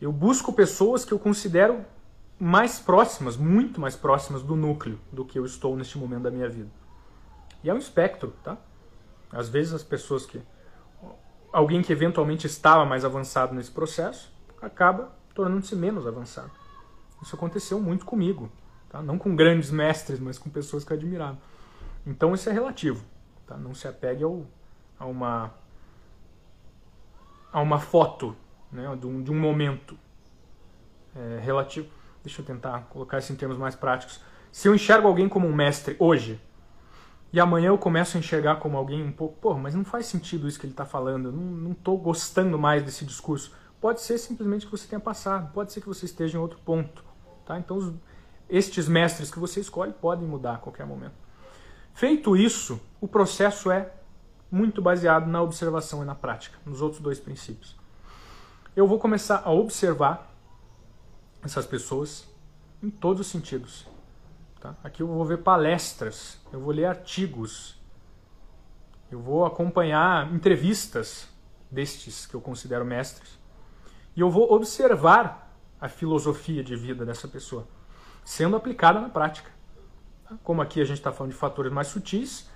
eu 0.00 0.10
busco 0.10 0.52
pessoas 0.52 1.04
que 1.04 1.12
eu 1.12 1.18
considero 1.18 1.84
mais 2.38 2.78
próximas, 2.78 3.36
muito 3.36 3.80
mais 3.80 3.94
próximas 3.94 4.42
do 4.42 4.56
núcleo 4.56 4.98
do 5.12 5.26
que 5.26 5.38
eu 5.38 5.44
estou 5.44 5.76
neste 5.76 5.98
momento 5.98 6.22
da 6.22 6.30
minha 6.30 6.48
vida. 6.48 6.70
E 7.62 7.68
é 7.68 7.74
um 7.74 7.76
espectro, 7.76 8.32
tá? 8.42 8.56
Às 9.30 9.50
vezes 9.50 9.74
as 9.74 9.82
pessoas 9.82 10.24
que 10.24 10.40
alguém 11.52 11.82
que 11.82 11.92
eventualmente 11.92 12.46
estava 12.46 12.86
mais 12.86 13.04
avançado 13.04 13.54
nesse 13.54 13.70
processo 13.70 14.32
acaba 14.62 15.12
tornando-se 15.34 15.76
menos 15.76 16.06
avançado. 16.06 16.50
Isso 17.22 17.36
aconteceu 17.36 17.78
muito 17.78 18.06
comigo, 18.06 18.50
tá? 18.90 19.00
Não 19.00 19.16
com 19.16 19.34
grandes 19.34 19.70
mestres, 19.70 20.20
mas 20.20 20.38
com 20.38 20.50
pessoas 20.50 20.84
que 20.84 20.92
eu 20.92 20.96
admirava. 20.96 21.38
Então 22.06 22.34
isso 22.34 22.50
é 22.50 22.52
relativo, 22.52 23.04
tá? 23.46 23.56
Não 23.56 23.74
se 23.74 23.88
apegue 23.88 24.22
ao, 24.22 24.44
a 24.98 25.06
uma 25.06 25.54
a 27.52 27.60
uma 27.60 27.80
foto 27.80 28.36
né, 28.70 28.84
de, 28.96 29.06
um, 29.06 29.22
de 29.22 29.30
um 29.32 29.38
momento 29.38 29.98
é, 31.16 31.40
relativo. 31.42 31.88
Deixa 32.22 32.42
eu 32.42 32.46
tentar 32.46 32.82
colocar 32.90 33.18
isso 33.18 33.32
em 33.32 33.36
termos 33.36 33.56
mais 33.56 33.74
práticos. 33.74 34.20
Se 34.52 34.68
eu 34.68 34.74
enxergo 34.74 35.08
alguém 35.08 35.28
como 35.28 35.48
um 35.48 35.54
mestre 35.54 35.96
hoje, 35.98 36.40
e 37.32 37.40
amanhã 37.40 37.68
eu 37.68 37.78
começo 37.78 38.16
a 38.16 38.20
enxergar 38.20 38.56
como 38.56 38.76
alguém 38.76 39.02
um 39.02 39.12
pouco, 39.12 39.36
pô, 39.40 39.54
mas 39.54 39.74
não 39.74 39.84
faz 39.84 40.06
sentido 40.06 40.48
isso 40.48 40.58
que 40.58 40.66
ele 40.66 40.72
está 40.72 40.84
falando, 40.84 41.28
eu 41.28 41.32
não 41.32 41.72
estou 41.72 41.96
gostando 41.96 42.58
mais 42.58 42.82
desse 42.82 43.04
discurso. 43.04 43.54
Pode 43.80 44.00
ser 44.00 44.18
simplesmente 44.18 44.66
que 44.66 44.72
você 44.72 44.86
tenha 44.86 45.00
passado, 45.00 45.52
pode 45.52 45.72
ser 45.72 45.80
que 45.80 45.86
você 45.86 46.04
esteja 46.04 46.36
em 46.36 46.40
outro 46.40 46.58
ponto. 46.64 47.04
Tá? 47.46 47.58
Então, 47.58 47.98
estes 48.50 48.88
mestres 48.88 49.30
que 49.30 49.38
você 49.38 49.60
escolhe 49.60 49.92
podem 49.92 50.26
mudar 50.26 50.54
a 50.54 50.58
qualquer 50.58 50.86
momento. 50.86 51.14
Feito 51.94 52.36
isso, 52.36 52.80
o 53.00 53.08
processo 53.08 53.70
é 53.70 53.92
muito 54.50 54.82
baseado 54.82 55.26
na 55.26 55.40
observação 55.42 56.02
e 56.02 56.06
na 56.06 56.14
prática, 56.14 56.58
nos 56.66 56.82
outros 56.82 57.00
dois 57.00 57.18
princípios 57.20 57.80
eu 58.74 58.86
vou 58.86 58.98
começar 58.98 59.42
a 59.44 59.50
observar 59.50 60.32
essas 61.42 61.66
pessoas 61.66 62.28
em 62.82 62.90
todos 62.90 63.20
os 63.20 63.26
sentidos. 63.26 63.86
Tá? 64.60 64.76
Aqui 64.84 65.02
eu 65.02 65.06
vou 65.06 65.24
ver 65.24 65.38
palestras, 65.38 66.38
eu 66.52 66.60
vou 66.60 66.72
ler 66.72 66.84
artigos, 66.84 67.78
eu 69.10 69.20
vou 69.20 69.44
acompanhar 69.44 70.32
entrevistas 70.32 71.28
destes 71.70 72.26
que 72.26 72.34
eu 72.34 72.40
considero 72.40 72.84
mestres 72.84 73.38
e 74.14 74.20
eu 74.20 74.30
vou 74.30 74.52
observar 74.52 75.56
a 75.80 75.88
filosofia 75.88 76.62
de 76.62 76.76
vida 76.76 77.04
dessa 77.04 77.26
pessoa 77.26 77.66
sendo 78.24 78.56
aplicada 78.56 79.00
na 79.00 79.08
prática. 79.08 79.50
Como 80.42 80.62
aqui 80.62 80.80
a 80.80 80.84
gente 80.84 80.98
está 80.98 81.12
falando 81.12 81.32
de 81.32 81.38
fatores 81.38 81.72
mais 81.72 81.88
sutis, 81.88 82.48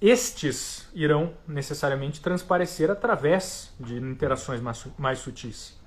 estes 0.00 0.88
irão 0.94 1.34
necessariamente 1.46 2.20
transparecer 2.20 2.90
através 2.90 3.74
de 3.80 3.96
interações 3.96 4.60
mais, 4.60 4.86
mais 4.96 5.18
sutis. 5.18 5.78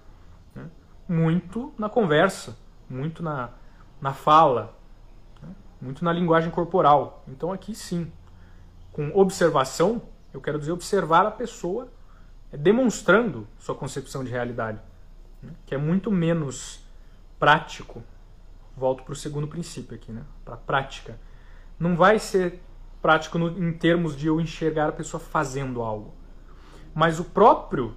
Né? 0.53 0.65
Muito 1.07 1.73
na 1.77 1.89
conversa, 1.89 2.57
muito 2.89 3.23
na, 3.23 3.51
na 4.01 4.13
fala, 4.13 4.77
né? 5.41 5.49
muito 5.81 6.03
na 6.03 6.11
linguagem 6.11 6.51
corporal. 6.51 7.23
Então, 7.27 7.53
aqui 7.53 7.73
sim, 7.73 8.11
com 8.91 9.11
observação, 9.13 10.01
eu 10.33 10.41
quero 10.41 10.59
dizer 10.59 10.73
observar 10.73 11.25
a 11.25 11.31
pessoa 11.31 11.87
é, 12.51 12.57
demonstrando 12.57 13.47
sua 13.59 13.75
concepção 13.75 14.23
de 14.23 14.31
realidade, 14.31 14.79
né? 15.41 15.51
que 15.65 15.73
é 15.73 15.77
muito 15.77 16.11
menos 16.11 16.85
prático. 17.39 18.03
Volto 18.75 19.03
para 19.03 19.13
o 19.13 19.15
segundo 19.15 19.47
princípio 19.47 19.95
aqui, 19.95 20.11
né? 20.11 20.23
para 20.43 20.55
a 20.55 20.57
prática. 20.57 21.19
Não 21.79 21.95
vai 21.95 22.19
ser 22.19 22.61
prático 23.01 23.37
no, 23.37 23.57
em 23.57 23.73
termos 23.73 24.15
de 24.15 24.27
eu 24.27 24.39
enxergar 24.39 24.89
a 24.89 24.91
pessoa 24.91 25.19
fazendo 25.19 25.81
algo. 25.81 26.13
Mas 26.93 27.19
o 27.19 27.23
próprio 27.23 27.95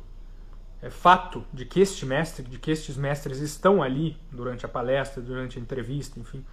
é, 0.81 0.91
fato 0.91 1.45
de 1.53 1.65
que 1.65 1.81
este 1.81 2.05
mestre, 2.07 2.45
de 2.45 2.59
que 2.59 2.71
estes 2.71 2.97
mestres 2.97 3.39
estão 3.39 3.83
ali 3.83 4.19
durante 4.31 4.65
a 4.65 4.69
palestra, 4.69 5.23
durante 5.23 5.59
a 5.59 5.63
entrevista, 5.63 6.19
enfim, 6.21 6.45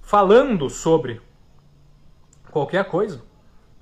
falando 0.00 0.68
sobre 0.68 1.20
qualquer 2.50 2.84
coisa, 2.86 3.22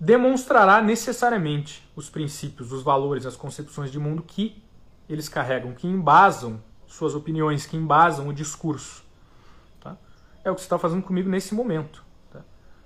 demonstrará 0.01 0.83
necessariamente 0.83 1.89
os 1.95 2.11
princípios, 2.11 2.73
os 2.73 2.83
valores, 2.83 3.25
as 3.25 3.37
concepções 3.37 3.93
de 3.93 3.99
mundo 3.99 4.23
que 4.23 4.63
eles 5.09 5.29
carregam, 5.29 5.75
que 5.75 5.87
embasam 5.87 6.63
suas 6.87 7.15
opiniões, 7.15 7.67
que 7.67 7.77
embasam 7.77 8.29
o 8.29 8.33
discurso. 8.33 9.02
Tá? 10.43 10.49
É 10.49 10.51
o 10.51 10.55
que 10.55 10.61
você 10.61 10.67
está 10.67 10.79
fazendo 10.79 11.03
comigo 11.03 11.29
nesse 11.29 11.55
momento. 11.55 12.05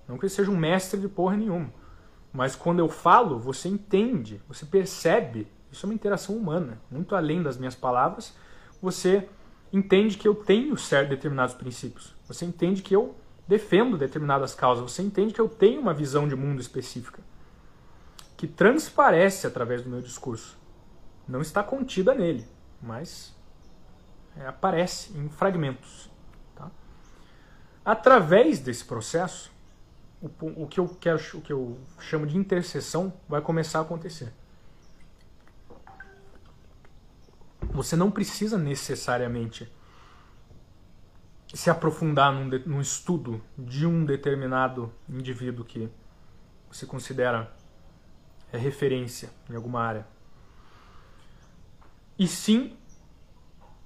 Não 0.06 0.16
que 0.16 0.24
ele 0.24 0.32
seja 0.32 0.50
um 0.50 0.56
mestre 0.56 1.00
de 1.00 1.08
porra 1.08 1.36
nenhuma. 1.36 1.72
Mas 2.32 2.54
quando 2.54 2.78
eu 2.78 2.88
falo, 2.88 3.38
você 3.38 3.68
entende, 3.68 4.40
você 4.46 4.64
percebe. 4.64 5.48
Isso 5.70 5.84
é 5.84 5.88
uma 5.88 5.94
interação 5.94 6.36
humana. 6.36 6.80
Muito 6.90 7.14
além 7.14 7.42
das 7.42 7.56
minhas 7.56 7.74
palavras, 7.74 8.34
você 8.80 9.28
entende 9.72 10.16
que 10.16 10.28
eu 10.28 10.34
tenho 10.34 10.76
certos 10.76 11.10
determinados 11.10 11.54
princípios. 11.54 12.14
Você 12.26 12.44
entende 12.44 12.82
que 12.82 12.94
eu 12.94 13.16
defendo 13.48 13.98
determinadas 13.98 14.54
causas. 14.54 14.92
Você 14.92 15.02
entende 15.02 15.34
que 15.34 15.40
eu 15.40 15.48
tenho 15.48 15.80
uma 15.80 15.94
visão 15.94 16.28
de 16.28 16.36
mundo 16.36 16.60
específica. 16.60 17.22
Que 18.36 18.46
transparece 18.46 19.46
através 19.46 19.82
do 19.82 19.90
meu 19.90 20.00
discurso. 20.00 20.58
Não 21.26 21.40
está 21.40 21.62
contida 21.62 22.14
nele, 22.14 22.46
mas 22.80 23.34
é, 24.36 24.46
aparece 24.46 25.18
em 25.18 25.28
fragmentos. 25.28 26.10
Através 27.86 28.58
desse 28.58 28.84
processo, 28.84 29.48
o, 30.20 30.64
o, 30.64 30.66
que 30.66 30.80
eu 30.80 30.88
quero, 30.88 31.20
o 31.34 31.40
que 31.40 31.52
eu 31.52 31.78
chamo 32.00 32.26
de 32.26 32.36
interseção 32.36 33.12
vai 33.28 33.40
começar 33.40 33.78
a 33.78 33.82
acontecer. 33.82 34.32
Você 37.70 37.94
não 37.94 38.10
precisa 38.10 38.58
necessariamente 38.58 39.72
se 41.54 41.70
aprofundar 41.70 42.32
num, 42.32 42.48
de, 42.50 42.58
num 42.66 42.80
estudo 42.80 43.40
de 43.56 43.86
um 43.86 44.04
determinado 44.04 44.92
indivíduo 45.08 45.64
que 45.64 45.88
você 46.68 46.86
considera 46.86 47.54
é 48.52 48.58
referência 48.58 49.30
em 49.48 49.54
alguma 49.54 49.80
área. 49.80 50.08
E 52.18 52.26
sim 52.26 52.76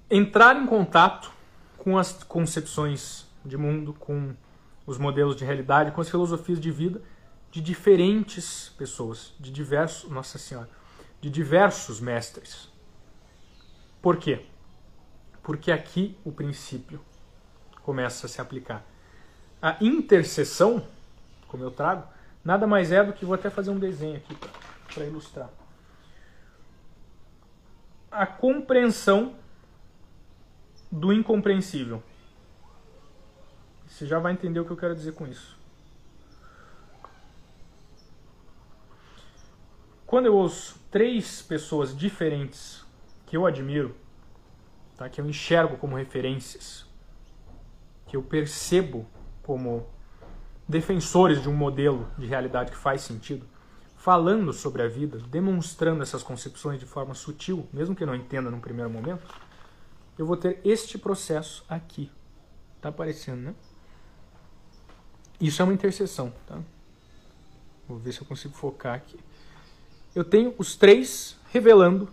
entrar 0.09 0.55
em 0.55 0.65
contato 0.65 1.31
com 1.77 1.99
as 1.99 2.23
concepções 2.23 3.29
de 3.45 3.57
mundo, 3.57 3.93
com 3.93 4.35
os 4.85 4.97
modelos 4.97 5.35
de 5.35 5.45
realidade, 5.45 5.91
com 5.91 6.01
as 6.01 6.09
filosofias 6.09 6.59
de 6.59 6.71
vida 6.71 7.01
de 7.51 7.59
diferentes 7.59 8.69
pessoas, 8.77 9.33
de 9.37 9.51
diversos, 9.51 10.09
Nossa 10.09 10.37
Senhora, 10.37 10.69
de 11.19 11.29
diversos 11.29 11.99
mestres. 11.99 12.69
Por 14.01 14.17
quê? 14.17 14.45
Porque 15.43 15.71
aqui 15.71 16.17
o 16.23 16.31
princípio 16.31 16.99
começa 17.83 18.25
a 18.25 18.29
se 18.29 18.39
aplicar. 18.39 18.85
A 19.61 19.77
intercessão, 19.81 20.87
como 21.47 21.63
eu 21.63 21.71
trago, 21.71 22.07
nada 22.43 22.65
mais 22.65 22.91
é 22.91 23.03
do 23.03 23.13
que 23.13 23.25
vou 23.25 23.35
até 23.35 23.49
fazer 23.49 23.69
um 23.69 23.77
desenho 23.77 24.15
aqui 24.17 24.35
para 24.93 25.05
ilustrar. 25.05 25.49
A 28.09 28.25
compreensão 28.25 29.35
do 30.91 31.13
incompreensível. 31.13 32.01
Você 33.91 34.07
já 34.07 34.17
vai 34.19 34.31
entender 34.31 34.59
o 34.59 34.65
que 34.65 34.71
eu 34.71 34.77
quero 34.77 34.95
dizer 34.95 35.13
com 35.13 35.27
isso. 35.27 35.59
Quando 40.07 40.25
eu 40.25 40.35
ouço 40.35 40.79
três 40.89 41.41
pessoas 41.41 41.95
diferentes 41.95 42.83
que 43.25 43.35
eu 43.35 43.45
admiro, 43.45 43.95
tá? 44.97 45.07
que 45.09 45.19
eu 45.19 45.27
enxergo 45.27 45.77
como 45.77 45.95
referências, 45.95 46.85
que 48.07 48.15
eu 48.15 48.23
percebo 48.23 49.05
como 49.43 49.85
defensores 50.67 51.41
de 51.41 51.49
um 51.49 51.53
modelo 51.53 52.09
de 52.17 52.25
realidade 52.25 52.71
que 52.71 52.77
faz 52.77 53.01
sentido, 53.01 53.45
falando 53.97 54.51
sobre 54.53 54.81
a 54.81 54.87
vida, 54.87 55.19
demonstrando 55.29 56.01
essas 56.01 56.23
concepções 56.23 56.79
de 56.79 56.85
forma 56.85 57.13
sutil, 57.13 57.67
mesmo 57.71 57.95
que 57.95 58.03
eu 58.03 58.07
não 58.07 58.15
entenda 58.15 58.49
num 58.49 58.59
primeiro 58.59 58.89
momento, 58.89 59.23
eu 60.17 60.25
vou 60.25 60.37
ter 60.37 60.59
este 60.63 60.97
processo 60.97 61.63
aqui. 61.69 62.09
Tá 62.81 62.89
aparecendo, 62.89 63.41
né? 63.41 63.55
Isso 65.41 65.61
é 65.61 65.65
uma 65.65 65.73
interseção, 65.73 66.31
tá? 66.45 66.59
Vou 67.89 67.97
ver 67.97 68.13
se 68.13 68.21
eu 68.21 68.27
consigo 68.27 68.53
focar 68.53 68.93
aqui. 68.93 69.17
Eu 70.13 70.23
tenho 70.23 70.53
os 70.57 70.75
três 70.75 71.35
revelando 71.51 72.07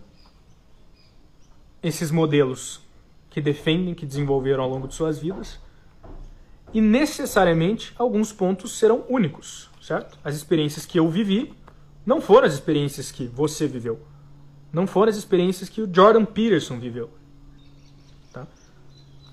esses 1.81 2.09
modelos 2.09 2.81
que 3.29 3.39
defendem, 3.39 3.93
que 3.93 4.05
desenvolveram 4.05 4.63
ao 4.63 4.69
longo 4.69 4.87
de 4.87 4.95
suas 4.95 5.19
vidas 5.19 5.59
e 6.73 6.81
necessariamente 6.81 7.93
alguns 7.97 8.33
pontos 8.33 8.77
serão 8.77 9.05
únicos, 9.07 9.69
certo? 9.81 10.17
As 10.23 10.35
experiências 10.35 10.85
que 10.85 10.99
eu 10.99 11.07
vivi 11.07 11.53
não 12.05 12.19
foram 12.19 12.47
as 12.47 12.53
experiências 12.53 13.11
que 13.11 13.27
você 13.27 13.67
viveu. 13.67 13.99
Não 14.73 14.87
foram 14.87 15.09
as 15.09 15.17
experiências 15.17 15.69
que 15.69 15.81
o 15.81 15.89
Jordan 15.91 16.25
Peterson 16.25 16.79
viveu. 16.79 17.09
Tá? 18.33 18.47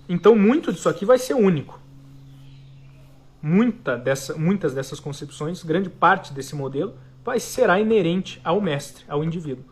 Então, 0.09 0.35
muito 0.35 0.73
disso 0.73 0.89
aqui 0.89 1.05
vai 1.05 1.19
ser 1.19 1.35
único. 1.35 1.81
Muita 3.49 3.97
dessa, 3.97 4.35
muitas 4.35 4.75
dessas 4.75 4.99
concepções, 4.99 5.63
grande 5.63 5.89
parte 5.89 6.33
desse 6.33 6.57
modelo, 6.57 6.99
vai 7.25 7.39
será 7.39 7.79
inerente 7.79 8.41
ao 8.43 8.61
mestre, 8.61 9.05
ao 9.07 9.23
indivíduo. 9.23 9.65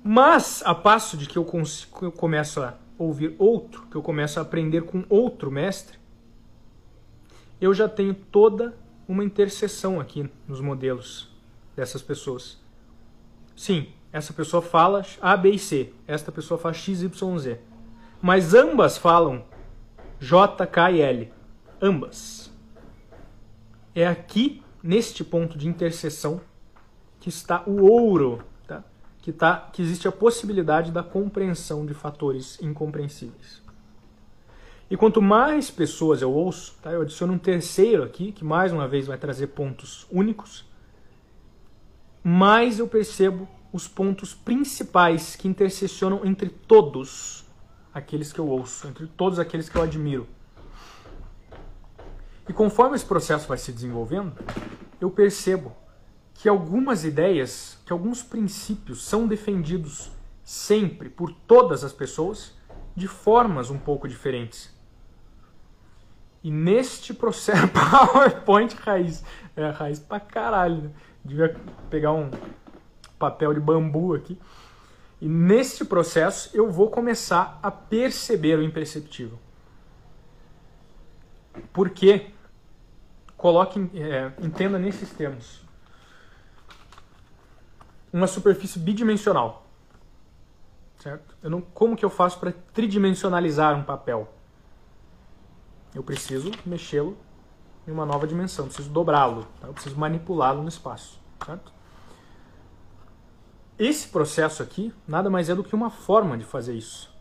Mas, 0.00 0.62
a 0.64 0.72
passo 0.76 1.16
de 1.16 1.26
que 1.26 1.36
eu, 1.36 1.44
eu 2.02 2.12
começo 2.12 2.62
a 2.62 2.74
ouvir 2.96 3.34
outro, 3.36 3.82
que 3.90 3.96
eu 3.96 4.02
começo 4.02 4.38
a 4.38 4.42
aprender 4.42 4.82
com 4.82 5.04
outro 5.08 5.50
mestre, 5.50 5.98
eu 7.60 7.74
já 7.74 7.88
tenho 7.88 8.14
toda 8.14 8.72
uma 9.08 9.24
interseção 9.24 9.98
aqui 9.98 10.30
nos 10.46 10.60
modelos 10.60 11.28
dessas 11.74 12.00
pessoas. 12.00 12.60
Sim, 13.56 13.88
essa 14.12 14.32
pessoa 14.32 14.62
fala 14.62 15.04
A, 15.20 15.36
B 15.36 15.50
e 15.50 15.58
C, 15.58 15.92
esta 16.06 16.30
pessoa 16.30 16.58
fala 16.58 16.74
X, 16.74 17.02
Y, 17.02 17.38
Z. 17.40 17.58
Mas 18.22 18.54
ambas 18.54 18.96
falam 18.96 19.44
J, 20.20 20.64
K 20.64 20.92
e 20.92 21.00
L. 21.00 21.35
Ambas. 21.80 22.50
É 23.94 24.06
aqui, 24.06 24.62
neste 24.82 25.24
ponto 25.24 25.56
de 25.56 25.68
interseção, 25.68 26.40
que 27.20 27.28
está 27.28 27.62
o 27.66 27.84
ouro 27.84 28.44
que, 29.26 29.32
tá, 29.32 29.68
que 29.72 29.82
existe 29.82 30.06
a 30.06 30.12
possibilidade 30.12 30.92
da 30.92 31.02
compreensão 31.02 31.84
de 31.84 31.92
fatores 31.92 32.62
incompreensíveis. 32.62 33.60
E 34.88 34.96
quanto 34.96 35.20
mais 35.20 35.68
pessoas 35.68 36.22
eu 36.22 36.32
ouço, 36.32 36.76
tá, 36.80 36.92
eu 36.92 37.02
adiciono 37.02 37.32
um 37.32 37.38
terceiro 37.38 38.04
aqui, 38.04 38.30
que 38.30 38.44
mais 38.44 38.72
uma 38.72 38.86
vez 38.86 39.08
vai 39.08 39.18
trazer 39.18 39.48
pontos 39.48 40.06
únicos, 40.12 40.64
mais 42.22 42.78
eu 42.78 42.86
percebo 42.86 43.48
os 43.72 43.88
pontos 43.88 44.32
principais 44.32 45.34
que 45.34 45.48
intersecionam 45.48 46.24
entre 46.24 46.48
todos 46.48 47.44
aqueles 47.92 48.32
que 48.32 48.38
eu 48.38 48.46
ouço, 48.46 48.86
entre 48.86 49.08
todos 49.08 49.40
aqueles 49.40 49.68
que 49.68 49.74
eu 49.74 49.82
admiro. 49.82 50.28
E 52.48 52.52
conforme 52.52 52.96
esse 52.96 53.04
processo 53.04 53.48
vai 53.48 53.58
se 53.58 53.72
desenvolvendo, 53.72 54.32
eu 55.00 55.10
percebo 55.10 55.72
que 56.34 56.48
algumas 56.48 57.04
ideias, 57.04 57.78
que 57.84 57.92
alguns 57.92 58.22
princípios 58.22 59.04
são 59.04 59.26
defendidos 59.26 60.10
sempre 60.44 61.08
por 61.08 61.32
todas 61.32 61.82
as 61.82 61.92
pessoas 61.92 62.54
de 62.94 63.08
formas 63.08 63.70
um 63.70 63.78
pouco 63.78 64.06
diferentes. 64.06 64.74
E 66.42 66.50
neste 66.50 67.12
processo, 67.12 67.66
PowerPoint 67.74 68.74
raiz, 68.76 69.24
é 69.56 69.68
raiz 69.70 69.98
pra 69.98 70.20
caralho, 70.20 70.82
né? 70.82 70.90
devia 71.24 71.56
pegar 71.90 72.12
um 72.12 72.30
papel 73.18 73.52
de 73.52 73.60
bambu 73.60 74.14
aqui. 74.14 74.38
E 75.20 75.28
neste 75.28 75.84
processo 75.84 76.50
eu 76.54 76.70
vou 76.70 76.90
começar 76.90 77.58
a 77.62 77.70
perceber 77.70 78.58
o 78.58 78.62
imperceptível. 78.62 79.38
Porque, 81.72 82.30
coloque, 83.46 83.78
é, 83.94 84.32
entenda 84.44 84.76
nesses 84.76 85.08
termos 85.10 85.60
uma 88.12 88.26
superfície 88.26 88.76
bidimensional. 88.76 89.64
Certo? 90.98 91.36
Eu 91.40 91.50
não, 91.50 91.60
como 91.60 91.94
que 91.96 92.04
eu 92.04 92.10
faço 92.10 92.40
para 92.40 92.50
tridimensionalizar 92.50 93.78
um 93.78 93.84
papel? 93.84 94.28
Eu 95.94 96.02
preciso 96.02 96.50
mexê-lo 96.64 97.16
em 97.86 97.92
uma 97.92 98.04
nova 98.04 98.26
dimensão, 98.26 98.64
eu 98.64 98.66
preciso 98.66 98.90
dobrá-lo, 98.90 99.46
tá? 99.60 99.68
eu 99.68 99.72
preciso 99.72 99.96
manipulá-lo 99.96 100.60
no 100.60 100.68
espaço. 100.68 101.20
Certo? 101.44 101.72
Esse 103.78 104.08
processo 104.08 104.60
aqui 104.60 104.92
nada 105.06 105.30
mais 105.30 105.48
é 105.48 105.54
do 105.54 105.62
que 105.62 105.74
uma 105.74 105.90
forma 105.90 106.36
de 106.36 106.44
fazer 106.44 106.74
isso. 106.74 107.14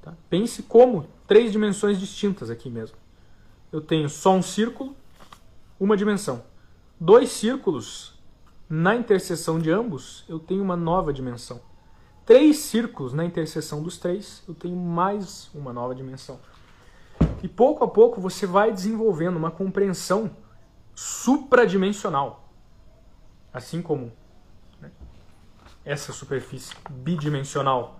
Tá? 0.00 0.14
Pense 0.30 0.62
como 0.62 1.06
três 1.26 1.52
dimensões 1.52 2.00
distintas 2.00 2.48
aqui 2.48 2.70
mesmo. 2.70 2.96
Eu 3.70 3.82
tenho 3.82 4.08
só 4.08 4.32
um 4.32 4.40
círculo, 4.40 4.96
uma 5.80 5.96
dimensão. 5.96 6.44
Dois 7.00 7.30
círculos 7.30 8.20
na 8.68 8.94
interseção 8.94 9.58
de 9.58 9.70
ambos, 9.70 10.24
eu 10.28 10.38
tenho 10.38 10.62
uma 10.62 10.76
nova 10.76 11.12
dimensão. 11.12 11.62
Três 12.26 12.58
círculos 12.58 13.14
na 13.14 13.24
interseção 13.24 13.82
dos 13.82 13.96
três, 13.96 14.44
eu 14.46 14.54
tenho 14.54 14.76
mais 14.76 15.50
uma 15.54 15.72
nova 15.72 15.94
dimensão. 15.94 16.38
E 17.42 17.48
pouco 17.48 17.82
a 17.82 17.88
pouco 17.88 18.20
você 18.20 18.46
vai 18.46 18.70
desenvolvendo 18.70 19.36
uma 19.36 19.50
compreensão 19.50 20.30
supradimensional. 20.94 22.52
Assim 23.52 23.80
como 23.80 24.12
né, 24.80 24.90
essa 25.84 26.12
superfície 26.12 26.76
bidimensional 26.90 27.98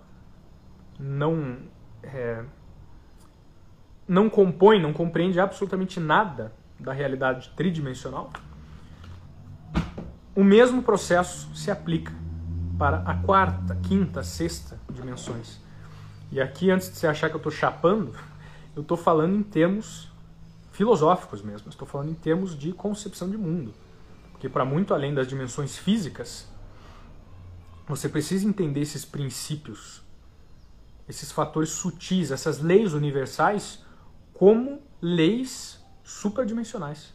não, 0.99 1.57
é, 2.03 2.45
não 4.07 4.29
compõe, 4.29 4.79
não 4.79 4.93
compreende 4.93 5.39
absolutamente 5.39 5.99
nada 5.99 6.53
da 6.81 6.91
realidade 6.91 7.49
tridimensional 7.55 8.31
o 10.35 10.43
mesmo 10.43 10.81
processo 10.81 11.53
se 11.55 11.69
aplica 11.69 12.13
para 12.77 12.97
a 12.99 13.15
quarta, 13.15 13.75
quinta, 13.75 14.23
sexta 14.23 14.79
dimensões. 14.89 15.59
E 16.31 16.39
aqui, 16.39 16.71
antes 16.71 16.89
de 16.89 16.97
você 16.97 17.07
achar 17.07 17.29
que 17.29 17.35
eu 17.35 17.39
estou 17.39 17.51
chapando, 17.51 18.15
eu 18.75 18.81
estou 18.81 18.95
falando 18.95 19.35
em 19.35 19.43
termos 19.43 20.09
filosóficos 20.71 21.41
mesmo, 21.41 21.69
estou 21.69 21.87
falando 21.87 22.11
em 22.11 22.15
termos 22.15 22.57
de 22.57 22.71
concepção 22.71 23.29
de 23.29 23.37
mundo. 23.37 23.73
Porque, 24.31 24.47
para 24.47 24.63
muito 24.63 24.93
além 24.93 25.13
das 25.13 25.27
dimensões 25.27 25.77
físicas, 25.77 26.47
você 27.85 28.07
precisa 28.07 28.47
entender 28.47 28.79
esses 28.79 29.03
princípios, 29.03 30.01
esses 31.09 31.29
fatores 31.29 31.69
sutis, 31.69 32.31
essas 32.31 32.59
leis 32.59 32.93
universais, 32.93 33.83
como 34.33 34.81
leis 35.01 35.80
supradimensionais 36.19 37.13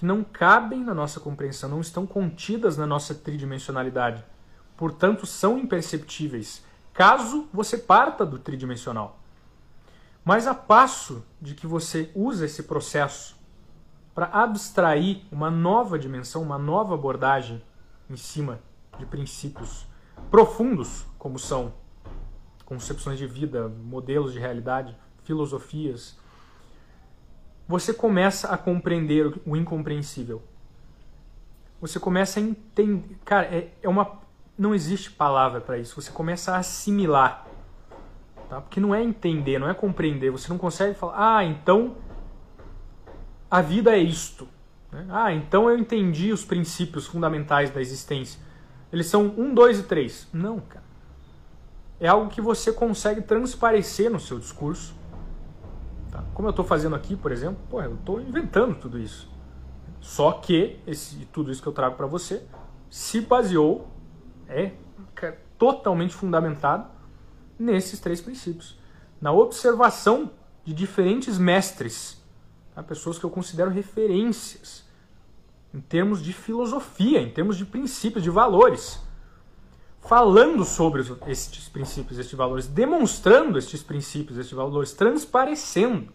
que 0.00 0.06
não 0.06 0.24
cabem 0.24 0.82
na 0.82 0.94
nossa 0.94 1.20
compreensão, 1.20 1.68
não 1.68 1.82
estão 1.82 2.06
contidas 2.06 2.78
na 2.78 2.86
nossa 2.86 3.14
tridimensionalidade. 3.14 4.24
Portanto, 4.74 5.26
são 5.26 5.58
imperceptíveis, 5.58 6.64
caso 6.94 7.46
você 7.52 7.76
parta 7.76 8.24
do 8.24 8.38
tridimensional. 8.38 9.18
Mas 10.24 10.46
a 10.46 10.54
passo 10.54 11.22
de 11.38 11.54
que 11.54 11.66
você 11.66 12.10
usa 12.14 12.46
esse 12.46 12.62
processo 12.62 13.36
para 14.14 14.24
abstrair 14.32 15.22
uma 15.30 15.50
nova 15.50 15.98
dimensão, 15.98 16.40
uma 16.40 16.56
nova 16.56 16.94
abordagem 16.94 17.62
em 18.08 18.16
cima 18.16 18.58
de 18.98 19.04
princípios 19.04 19.86
profundos, 20.30 21.04
como 21.18 21.38
são 21.38 21.74
concepções 22.64 23.18
de 23.18 23.26
vida, 23.26 23.68
modelos 23.68 24.32
de 24.32 24.38
realidade, 24.38 24.96
filosofias, 25.24 26.18
você 27.70 27.94
começa 27.94 28.48
a 28.48 28.58
compreender 28.58 29.32
o 29.46 29.56
incompreensível. 29.56 30.42
Você 31.80 32.00
começa 32.00 32.40
a 32.40 32.42
entender. 32.42 33.16
Cara, 33.24 33.46
é, 33.46 33.68
é 33.80 33.88
uma. 33.88 34.18
Não 34.58 34.74
existe 34.74 35.12
palavra 35.12 35.60
para 35.60 35.78
isso. 35.78 35.94
Você 35.94 36.10
começa 36.10 36.52
a 36.52 36.56
assimilar. 36.56 37.46
Tá? 38.48 38.60
Porque 38.60 38.80
não 38.80 38.92
é 38.92 39.00
entender, 39.00 39.60
não 39.60 39.68
é 39.68 39.72
compreender. 39.72 40.32
Você 40.32 40.48
não 40.48 40.58
consegue 40.58 40.98
falar, 40.98 41.36
ah, 41.36 41.44
então 41.44 41.94
a 43.48 43.62
vida 43.62 43.96
é 43.96 43.98
isto. 43.98 44.48
Né? 44.90 45.06
Ah, 45.08 45.32
então 45.32 45.70
eu 45.70 45.78
entendi 45.78 46.32
os 46.32 46.44
princípios 46.44 47.06
fundamentais 47.06 47.70
da 47.70 47.80
existência. 47.80 48.40
Eles 48.92 49.06
são 49.06 49.32
um, 49.38 49.54
dois 49.54 49.78
e 49.78 49.84
três. 49.84 50.26
Não, 50.32 50.58
cara. 50.58 50.84
É 52.00 52.08
algo 52.08 52.28
que 52.30 52.40
você 52.40 52.72
consegue 52.72 53.22
transparecer 53.22 54.10
no 54.10 54.18
seu 54.18 54.40
discurso. 54.40 54.98
Tá? 56.20 56.24
Como 56.34 56.48
eu 56.48 56.50
estou 56.50 56.64
fazendo 56.64 56.94
aqui, 56.94 57.16
por 57.16 57.32
exemplo, 57.32 57.58
pô, 57.68 57.80
eu 57.80 57.94
estou 57.94 58.20
inventando 58.20 58.74
tudo 58.78 58.98
isso. 58.98 59.28
Só 60.00 60.32
que 60.32 60.78
esse, 60.86 61.26
tudo 61.26 61.50
isso 61.50 61.62
que 61.62 61.68
eu 61.68 61.72
trago 61.72 61.96
para 61.96 62.06
você 62.06 62.42
se 62.88 63.20
baseou, 63.20 63.88
é, 64.48 64.72
totalmente 65.58 66.14
fundamentado 66.14 66.88
nesses 67.58 68.00
três 68.00 68.20
princípios. 68.20 68.78
Na 69.20 69.32
observação 69.32 70.30
de 70.64 70.72
diferentes 70.72 71.38
mestres, 71.38 72.22
tá? 72.74 72.82
pessoas 72.82 73.18
que 73.18 73.24
eu 73.24 73.30
considero 73.30 73.70
referências 73.70 74.88
em 75.72 75.80
termos 75.80 76.22
de 76.22 76.32
filosofia, 76.32 77.20
em 77.20 77.30
termos 77.30 77.56
de 77.56 77.64
princípios, 77.64 78.24
de 78.24 78.30
valores. 78.30 79.00
Falando 80.00 80.64
sobre 80.64 81.02
estes 81.28 81.68
princípios, 81.68 82.18
estes 82.18 82.36
valores, 82.36 82.66
demonstrando 82.66 83.58
estes 83.58 83.82
princípios, 83.82 84.38
estes 84.38 84.56
valores, 84.56 84.92
transparecendo 84.92 86.12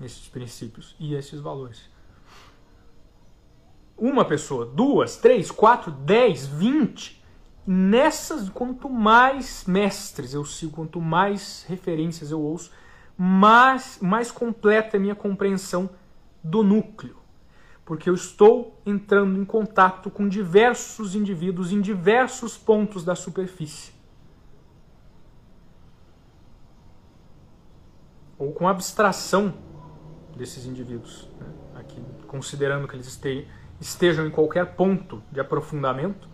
estes 0.00 0.28
princípios 0.28 0.96
e 0.98 1.14
estes 1.14 1.40
valores. 1.40 1.88
Uma 3.96 4.24
pessoa, 4.24 4.64
duas, 4.64 5.16
três, 5.16 5.50
quatro, 5.50 5.90
dez, 5.90 6.46
vinte. 6.46 7.22
Nessas, 7.66 8.48
quanto 8.48 8.88
mais 8.88 9.64
mestres 9.66 10.32
eu 10.32 10.44
sigo, 10.44 10.72
quanto 10.72 11.00
mais 11.00 11.64
referências 11.68 12.30
eu 12.30 12.40
ouço, 12.40 12.70
mais, 13.16 13.98
mais 14.00 14.30
completa 14.30 14.96
é 14.96 14.98
a 14.98 15.00
minha 15.00 15.14
compreensão 15.14 15.90
do 16.42 16.62
núcleo 16.62 17.17
porque 17.88 18.10
eu 18.10 18.12
estou 18.12 18.78
entrando 18.84 19.40
em 19.40 19.46
contato 19.46 20.10
com 20.10 20.28
diversos 20.28 21.14
indivíduos 21.14 21.72
em 21.72 21.80
diversos 21.80 22.54
pontos 22.54 23.02
da 23.02 23.14
superfície. 23.14 23.94
Ou 28.36 28.52
com 28.52 28.68
abstração 28.68 29.54
desses 30.36 30.66
indivíduos, 30.66 31.30
né? 31.40 31.46
aqui, 31.76 31.98
considerando 32.26 32.86
que 32.86 32.94
eles 32.94 33.18
estejam 33.80 34.26
em 34.26 34.30
qualquer 34.30 34.74
ponto 34.76 35.22
de 35.32 35.40
aprofundamento. 35.40 36.28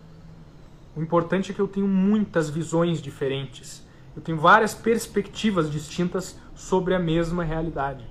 O 0.93 1.01
importante 1.01 1.53
é 1.53 1.55
que 1.55 1.61
eu 1.61 1.69
tenho 1.69 1.87
muitas 1.87 2.49
visões 2.49 3.01
diferentes. 3.01 3.81
Eu 4.13 4.21
tenho 4.21 4.37
várias 4.37 4.73
perspectivas 4.73 5.71
distintas 5.71 6.37
sobre 6.53 6.93
a 6.93 6.99
mesma 6.99 7.45
realidade. 7.45 8.05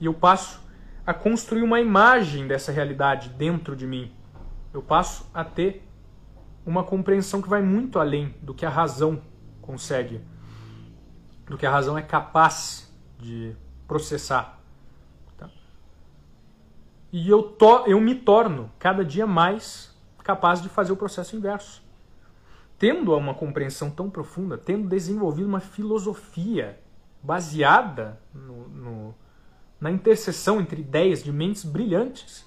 E 0.00 0.06
eu 0.06 0.14
passo 0.14 0.66
a 1.08 1.14
construir 1.14 1.62
uma 1.62 1.80
imagem 1.80 2.46
dessa 2.46 2.70
realidade 2.70 3.30
dentro 3.30 3.74
de 3.74 3.86
mim. 3.86 4.12
Eu 4.74 4.82
passo 4.82 5.26
a 5.32 5.42
ter 5.42 5.88
uma 6.66 6.84
compreensão 6.84 7.40
que 7.40 7.48
vai 7.48 7.62
muito 7.62 7.98
além 7.98 8.34
do 8.42 8.52
que 8.52 8.66
a 8.66 8.68
razão 8.68 9.22
consegue, 9.62 10.20
do 11.46 11.56
que 11.56 11.64
a 11.64 11.70
razão 11.70 11.96
é 11.96 12.02
capaz 12.02 12.94
de 13.18 13.56
processar. 13.86 14.60
Tá? 15.38 15.48
E 17.10 17.26
eu, 17.26 17.42
to, 17.42 17.84
eu 17.86 17.98
me 17.98 18.14
torno 18.14 18.70
cada 18.78 19.02
dia 19.02 19.26
mais 19.26 19.98
capaz 20.22 20.60
de 20.60 20.68
fazer 20.68 20.92
o 20.92 20.96
processo 20.96 21.34
inverso. 21.34 21.82
Tendo 22.78 23.16
uma 23.16 23.32
compreensão 23.32 23.90
tão 23.90 24.10
profunda, 24.10 24.58
tendo 24.58 24.86
desenvolvido 24.86 25.48
uma 25.48 25.60
filosofia 25.60 26.78
baseada 27.22 28.20
no, 28.34 28.68
no 28.68 29.14
na 29.80 29.90
interseção 29.90 30.60
entre 30.60 30.80
ideias 30.80 31.22
de 31.22 31.32
mentes 31.32 31.64
brilhantes, 31.64 32.44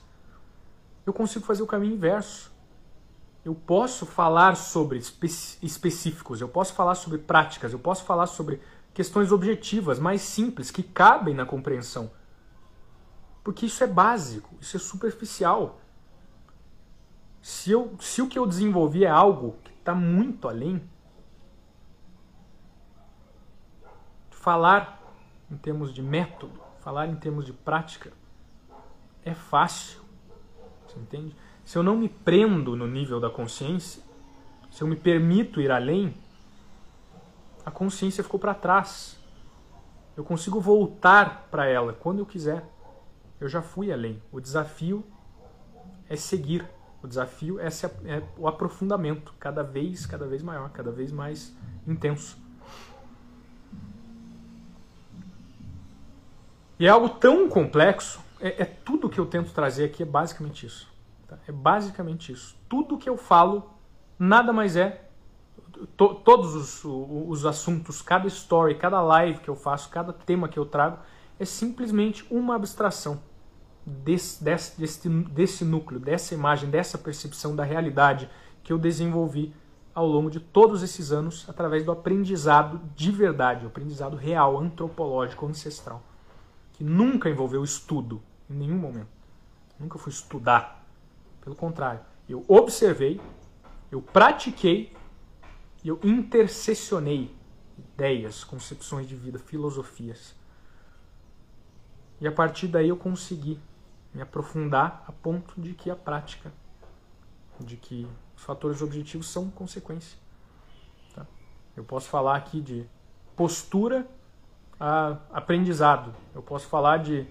eu 1.05 1.13
consigo 1.13 1.45
fazer 1.45 1.63
o 1.63 1.67
caminho 1.67 1.95
inverso. 1.95 2.51
Eu 3.43 3.55
posso 3.55 4.05
falar 4.05 4.55
sobre 4.55 4.99
espe 4.99 5.27
específicos, 5.61 6.41
eu 6.41 6.47
posso 6.47 6.73
falar 6.73 6.95
sobre 6.95 7.17
práticas, 7.17 7.73
eu 7.73 7.79
posso 7.79 8.03
falar 8.03 8.27
sobre 8.27 8.61
questões 8.93 9.31
objetivas, 9.31 9.97
mais 9.97 10.21
simples, 10.21 10.69
que 10.69 10.83
cabem 10.83 11.33
na 11.33 11.45
compreensão. 11.45 12.11
Porque 13.43 13.65
isso 13.65 13.83
é 13.83 13.87
básico, 13.87 14.55
isso 14.61 14.77
é 14.77 14.79
superficial. 14.79 15.81
Se, 17.41 17.71
eu, 17.71 17.95
se 17.99 18.21
o 18.21 18.27
que 18.27 18.37
eu 18.37 18.45
desenvolvi 18.45 19.03
é 19.03 19.09
algo 19.09 19.57
que 19.63 19.71
está 19.71 19.95
muito 19.95 20.47
além, 20.47 20.83
falar 24.29 25.01
em 25.49 25.57
termos 25.57 25.91
de 25.91 26.03
método, 26.03 26.60
falar 26.81 27.07
em 27.07 27.15
termos 27.15 27.45
de 27.45 27.53
prática 27.53 28.11
é 29.23 29.33
fácil. 29.33 30.01
Você 30.87 30.99
entende? 30.99 31.35
Se 31.63 31.77
eu 31.77 31.83
não 31.83 31.95
me 31.95 32.09
prendo 32.09 32.75
no 32.75 32.87
nível 32.87 33.19
da 33.19 33.29
consciência, 33.29 34.03
se 34.69 34.81
eu 34.81 34.87
me 34.87 34.95
permito 34.95 35.61
ir 35.61 35.71
além, 35.71 36.13
a 37.65 37.71
consciência 37.71 38.23
ficou 38.23 38.39
para 38.39 38.53
trás. 38.53 39.17
Eu 40.17 40.23
consigo 40.23 40.59
voltar 40.59 41.47
para 41.49 41.65
ela 41.65 41.93
quando 41.93 42.19
eu 42.19 42.25
quiser. 42.25 42.67
Eu 43.39 43.47
já 43.47 43.61
fui 43.61 43.91
além. 43.91 44.21
O 44.31 44.41
desafio 44.41 45.05
é 46.09 46.15
seguir. 46.15 46.67
O 47.01 47.07
desafio 47.07 47.59
é, 47.59 47.67
é 48.05 48.23
o 48.37 48.47
aprofundamento, 48.47 49.33
cada 49.39 49.63
vez, 49.63 50.05
cada 50.05 50.27
vez 50.27 50.43
maior, 50.43 50.69
cada 50.71 50.91
vez 50.91 51.11
mais 51.11 51.55
intenso. 51.87 52.37
E 56.81 56.87
é 56.87 56.89
algo 56.89 57.09
tão 57.09 57.47
complexo, 57.47 58.19
é, 58.39 58.63
é 58.63 58.65
tudo 58.65 59.07
que 59.07 59.19
eu 59.19 59.27
tento 59.27 59.53
trazer 59.53 59.83
aqui 59.83 60.01
é 60.01 60.05
basicamente 60.05 60.65
isso. 60.65 60.91
Tá? 61.27 61.37
É 61.47 61.51
basicamente 61.51 62.31
isso. 62.31 62.57
Tudo 62.67 62.97
que 62.97 63.07
eu 63.07 63.17
falo 63.17 63.69
nada 64.17 64.51
mais 64.51 64.75
é. 64.75 65.07
To, 65.95 66.15
todos 66.15 66.55
os, 66.55 66.81
os 66.83 67.45
assuntos, 67.45 68.01
cada 68.01 68.27
story, 68.27 68.73
cada 68.73 68.99
live 68.99 69.41
que 69.41 69.47
eu 69.47 69.55
faço, 69.55 69.91
cada 69.91 70.11
tema 70.11 70.49
que 70.49 70.57
eu 70.57 70.65
trago, 70.65 70.97
é 71.39 71.45
simplesmente 71.45 72.25
uma 72.31 72.55
abstração 72.55 73.21
desse, 73.85 74.43
desse, 74.43 74.79
desse, 74.79 75.07
desse 75.07 75.63
núcleo, 75.63 75.99
dessa 75.99 76.33
imagem, 76.33 76.67
dessa 76.67 76.97
percepção 76.97 77.55
da 77.55 77.63
realidade 77.63 78.27
que 78.63 78.73
eu 78.73 78.79
desenvolvi 78.79 79.53
ao 79.93 80.07
longo 80.07 80.31
de 80.31 80.39
todos 80.39 80.81
esses 80.81 81.11
anos 81.11 81.47
através 81.47 81.85
do 81.85 81.91
aprendizado 81.91 82.81
de 82.95 83.11
verdade, 83.11 83.65
o 83.65 83.67
aprendizado 83.67 84.17
real, 84.17 84.57
antropológico, 84.57 85.45
ancestral 85.45 86.01
que 86.81 86.83
nunca 86.83 87.29
envolveu 87.29 87.63
estudo, 87.63 88.23
em 88.49 88.55
nenhum 88.55 88.79
momento. 88.79 89.11
Nunca 89.79 89.99
fui 89.99 90.11
estudar. 90.11 90.83
Pelo 91.39 91.55
contrário, 91.55 92.01
eu 92.27 92.43
observei, 92.47 93.21
eu 93.91 94.01
pratiquei 94.01 94.91
e 95.83 95.89
eu 95.89 95.99
intercessionei 96.03 97.35
ideias, 97.77 98.43
concepções 98.43 99.07
de 99.07 99.15
vida, 99.15 99.37
filosofias. 99.37 100.35
E 102.19 102.27
a 102.27 102.31
partir 102.31 102.67
daí 102.67 102.89
eu 102.89 102.97
consegui 102.97 103.59
me 104.11 104.23
aprofundar 104.23 105.03
a 105.07 105.11
ponto 105.11 105.61
de 105.61 105.75
que 105.75 105.91
a 105.91 105.95
prática, 105.95 106.51
de 107.59 107.77
que 107.77 108.07
os 108.35 108.41
fatores 108.41 108.81
objetivos 108.81 109.29
são 109.29 109.51
consequência. 109.51 110.17
Tá? 111.13 111.27
Eu 111.77 111.83
posso 111.83 112.09
falar 112.09 112.37
aqui 112.37 112.59
de 112.59 112.87
postura 113.35 114.09
aprendizado. 115.31 116.13
Eu 116.33 116.41
posso 116.41 116.65
falar 116.67 116.97
de, 116.97 117.27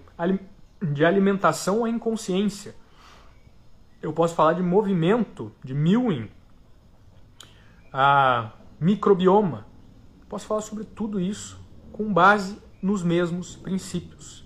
de 0.81 1.03
alimentação 1.03 1.83
à 1.83 1.89
inconsciência. 1.89 2.73
Eu 4.01 4.13
posso 4.13 4.33
falar 4.33 4.53
de 4.53 4.63
movimento, 4.63 5.51
de 5.63 5.73
Mewing, 5.73 6.29
a 7.91 8.51
microbioma. 8.79 9.67
Posso 10.29 10.45
falar 10.45 10.61
sobre 10.61 10.85
tudo 10.85 11.19
isso 11.19 11.59
com 11.91 12.11
base 12.11 12.57
nos 12.81 13.03
mesmos 13.03 13.57
princípios. 13.57 14.45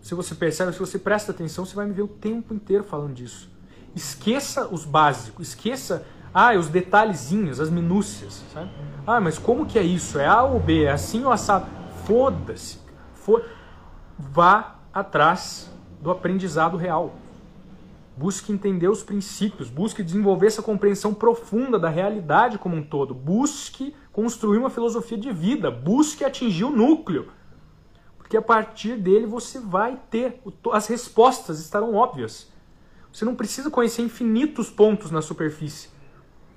Se 0.00 0.14
você 0.14 0.34
percebe, 0.34 0.72
se 0.72 0.78
você 0.78 0.98
presta 0.98 1.30
atenção, 1.30 1.64
você 1.66 1.76
vai 1.76 1.86
me 1.86 1.92
ver 1.92 2.02
o 2.02 2.08
tempo 2.08 2.54
inteiro 2.54 2.82
falando 2.82 3.14
disso. 3.14 3.48
Esqueça 3.94 4.66
os 4.68 4.84
básicos, 4.84 5.48
esqueça 5.48 6.04
ah, 6.32 6.54
os 6.54 6.68
detalhezinhos, 6.68 7.60
as 7.60 7.70
minúcias, 7.70 8.42
sabe? 8.52 8.70
Ah, 9.06 9.20
mas 9.20 9.38
como 9.38 9.66
que 9.66 9.78
é 9.78 9.82
isso? 9.82 10.18
É 10.18 10.26
A 10.26 10.42
ou 10.42 10.58
B? 10.58 10.84
É 10.84 10.92
assim 10.92 11.24
ou 11.24 11.30
assado? 11.30 11.66
Foda-se. 12.06 12.78
Foda 13.14 13.60
Vá 14.20 14.76
atrás 14.92 15.70
do 16.00 16.10
aprendizado 16.10 16.76
real. 16.76 17.14
Busque 18.16 18.52
entender 18.52 18.88
os 18.88 19.02
princípios, 19.02 19.70
busque 19.70 20.02
desenvolver 20.02 20.48
essa 20.48 20.62
compreensão 20.62 21.14
profunda 21.14 21.78
da 21.78 21.88
realidade 21.88 22.58
como 22.58 22.76
um 22.76 22.82
todo. 22.82 23.14
Busque 23.14 23.94
construir 24.12 24.58
uma 24.58 24.68
filosofia 24.68 25.16
de 25.16 25.32
vida, 25.32 25.70
busque 25.70 26.22
atingir 26.22 26.64
o 26.64 26.70
núcleo. 26.70 27.28
Porque 28.18 28.36
a 28.36 28.42
partir 28.42 28.96
dele 28.96 29.26
você 29.26 29.58
vai 29.58 29.98
ter, 30.10 30.42
as 30.70 30.86
respostas 30.86 31.58
estarão 31.60 31.94
óbvias. 31.94 32.52
Você 33.10 33.24
não 33.24 33.34
precisa 33.34 33.70
conhecer 33.70 34.02
infinitos 34.02 34.68
pontos 34.68 35.10
na 35.10 35.22
superfície. 35.22 35.88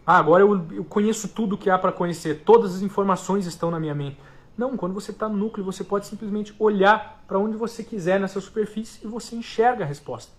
Ah, 0.06 0.18
agora 0.18 0.44
eu, 0.44 0.68
eu 0.72 0.84
conheço 0.84 1.30
tudo 1.30 1.58
que 1.58 1.70
há 1.70 1.80
para 1.80 1.94
conhecer, 1.94 2.44
todas 2.44 2.76
as 2.76 2.82
informações 2.82 3.46
estão 3.46 3.72
na 3.72 3.80
minha 3.80 3.96
mente. 3.96 4.18
Não, 4.58 4.78
quando 4.78 4.93
você 4.93 5.12
está 5.12 5.28
no 5.28 5.36
núcleo, 5.36 5.66
você 5.66 5.84
pode 5.84 6.06
simplesmente 6.06 6.56
olhar 6.60 7.24
para 7.28 7.39
onde 7.39 7.58
você 7.58 7.84
quiser 7.84 8.20
nessa 8.20 8.39
superfície 8.39 9.04
e 9.04 9.08
você 9.08 9.36
enxerga 9.36 9.84
a 9.84 9.88
resposta. 9.88 10.32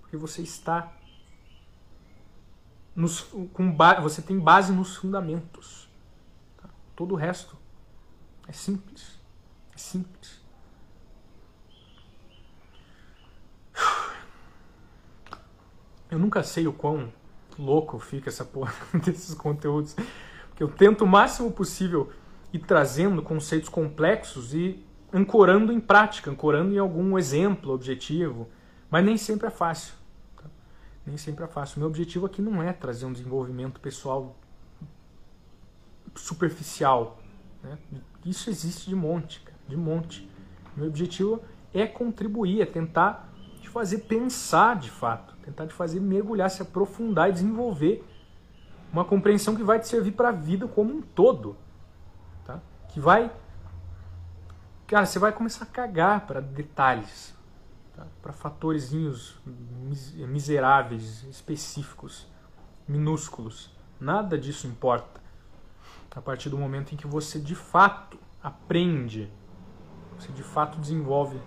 Porque 0.00 0.16
você 0.16 0.42
está. 0.42 0.92
Nos, 2.94 3.20
com 3.52 3.76
você 4.02 4.22
tem 4.22 4.38
base 4.38 4.72
nos 4.72 4.96
fundamentos. 4.96 5.88
Tá? 6.56 6.68
Todo 6.94 7.12
o 7.12 7.16
resto 7.16 7.56
é 8.48 8.52
simples. 8.52 9.18
É 9.74 9.78
simples. 9.78 10.42
Eu 16.10 16.18
nunca 16.18 16.42
sei 16.42 16.66
o 16.68 16.72
quão 16.72 17.12
louco 17.58 17.98
fica 17.98 18.28
essa 18.28 18.44
porra 18.44 18.72
desses 19.04 19.34
conteúdos. 19.34 19.96
Porque 20.48 20.62
eu 20.62 20.68
tento 20.68 21.02
o 21.02 21.06
máximo 21.06 21.50
possível 21.50 22.12
ir 22.54 22.60
trazendo 22.60 23.20
conceitos 23.20 23.68
complexos 23.68 24.54
e 24.54 24.80
ancorando 25.12 25.72
em 25.72 25.80
prática, 25.80 26.30
ancorando 26.30 26.72
em 26.72 26.78
algum 26.78 27.18
exemplo 27.18 27.72
objetivo. 27.72 28.48
Mas 28.88 29.04
nem 29.04 29.16
sempre 29.16 29.48
é 29.48 29.50
fácil. 29.50 29.92
Tá? 30.36 30.44
Nem 31.04 31.16
sempre 31.16 31.44
é 31.44 31.48
fácil. 31.48 31.80
Meu 31.80 31.88
objetivo 31.88 32.26
aqui 32.26 32.40
não 32.40 32.62
é 32.62 32.72
trazer 32.72 33.06
um 33.06 33.12
desenvolvimento 33.12 33.80
pessoal 33.80 34.36
superficial. 36.14 37.18
Né? 37.60 37.76
Isso 38.24 38.48
existe 38.48 38.88
de 38.88 38.94
monte, 38.94 39.42
de 39.66 39.76
monte. 39.76 40.30
Meu 40.76 40.86
objetivo 40.86 41.42
é 41.72 41.88
contribuir, 41.88 42.62
é 42.62 42.66
tentar 42.66 43.32
te 43.60 43.68
fazer 43.68 43.98
pensar 43.98 44.78
de 44.78 44.92
fato, 44.92 45.34
tentar 45.42 45.66
te 45.66 45.74
fazer 45.74 45.98
mergulhar, 45.98 46.48
se 46.48 46.62
aprofundar 46.62 47.30
e 47.30 47.32
desenvolver 47.32 48.04
uma 48.92 49.04
compreensão 49.04 49.56
que 49.56 49.64
vai 49.64 49.80
te 49.80 49.88
servir 49.88 50.12
para 50.12 50.28
a 50.28 50.32
vida 50.32 50.68
como 50.68 50.94
um 50.94 51.02
todo? 51.02 51.63
Que 52.94 53.00
vai, 53.00 53.28
cara, 54.86 55.04
você 55.04 55.18
vai 55.18 55.32
começar 55.32 55.64
a 55.64 55.66
cagar 55.66 56.28
para 56.28 56.40
detalhes, 56.40 57.34
tá? 57.92 58.06
para 58.22 58.32
fatorzinhos 58.32 59.36
miseráveis, 60.28 61.24
específicos, 61.24 62.24
minúsculos. 62.86 63.68
Nada 63.98 64.38
disso 64.38 64.68
importa. 64.68 65.20
A 66.14 66.20
partir 66.20 66.48
do 66.48 66.56
momento 66.56 66.94
em 66.94 66.96
que 66.96 67.08
você 67.08 67.40
de 67.40 67.56
fato 67.56 68.16
aprende, 68.40 69.28
você 70.16 70.30
de 70.30 70.44
fato 70.44 70.78
desenvolve 70.78 71.40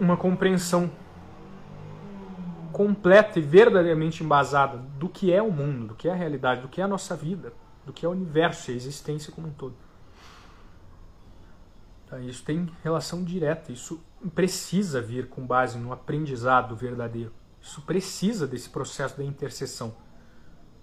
uma 0.00 0.16
compreensão 0.16 0.90
completa 2.72 3.38
e 3.38 3.42
verdadeiramente 3.42 4.24
embasada 4.24 4.78
do 4.98 5.08
que 5.08 5.32
é 5.32 5.40
o 5.40 5.52
mundo, 5.52 5.86
do 5.86 5.94
que 5.94 6.08
é 6.08 6.12
a 6.12 6.16
realidade, 6.16 6.62
do 6.62 6.68
que 6.68 6.80
é 6.80 6.84
a 6.84 6.88
nossa 6.88 7.14
vida, 7.14 7.52
do 7.84 7.92
que 7.92 8.04
é 8.04 8.08
o 8.08 8.12
universo 8.12 8.70
a 8.70 8.74
existência 8.74 9.32
como 9.32 9.48
um 9.48 9.52
todo. 9.52 9.76
Tá, 12.06 12.18
isso 12.20 12.44
tem 12.44 12.70
relação 12.82 13.24
direta, 13.24 13.72
isso 13.72 14.02
precisa 14.34 15.00
vir 15.00 15.28
com 15.28 15.46
base 15.46 15.78
no 15.78 15.92
aprendizado 15.92 16.76
verdadeiro. 16.76 17.32
Isso 17.60 17.80
precisa 17.82 18.46
desse 18.46 18.68
processo 18.68 19.16
da 19.16 19.24
interseção. 19.24 19.96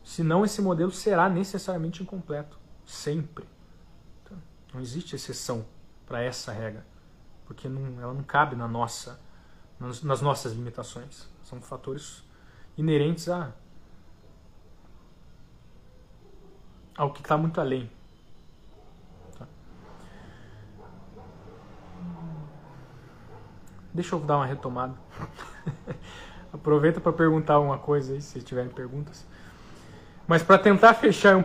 Senão 0.03 0.43
esse 0.43 0.61
modelo 0.61 0.91
será 0.91 1.29
necessariamente 1.29 2.01
incompleto, 2.01 2.59
sempre. 2.85 3.47
Então, 4.23 4.37
não 4.73 4.81
existe 4.81 5.15
exceção 5.15 5.65
para 6.07 6.21
essa 6.21 6.51
regra, 6.51 6.85
porque 7.45 7.69
não, 7.69 8.01
ela 8.01 8.13
não 8.13 8.23
cabe 8.23 8.55
na 8.55 8.67
nossa, 8.67 9.19
nas 9.79 10.21
nossas 10.21 10.53
limitações. 10.53 11.29
São 11.43 11.61
fatores 11.61 12.23
inerentes 12.75 13.29
a 13.29 13.53
ao 16.97 17.11
que 17.11 17.21
está 17.21 17.37
muito 17.37 17.59
além. 17.59 17.89
Tá? 19.37 19.47
Deixa 23.93 24.15
eu 24.15 24.19
dar 24.19 24.37
uma 24.37 24.45
retomada. 24.45 24.93
Aproveita 26.53 26.99
para 26.99 27.13
perguntar 27.13 27.59
uma 27.59 27.77
coisa 27.77 28.13
aí, 28.13 28.21
se 28.21 28.41
tiverem 28.41 28.69
perguntas. 28.69 29.25
Mas 30.27 30.43
para 30.43 30.57
tentar 30.57 30.93
fechar 30.93 31.43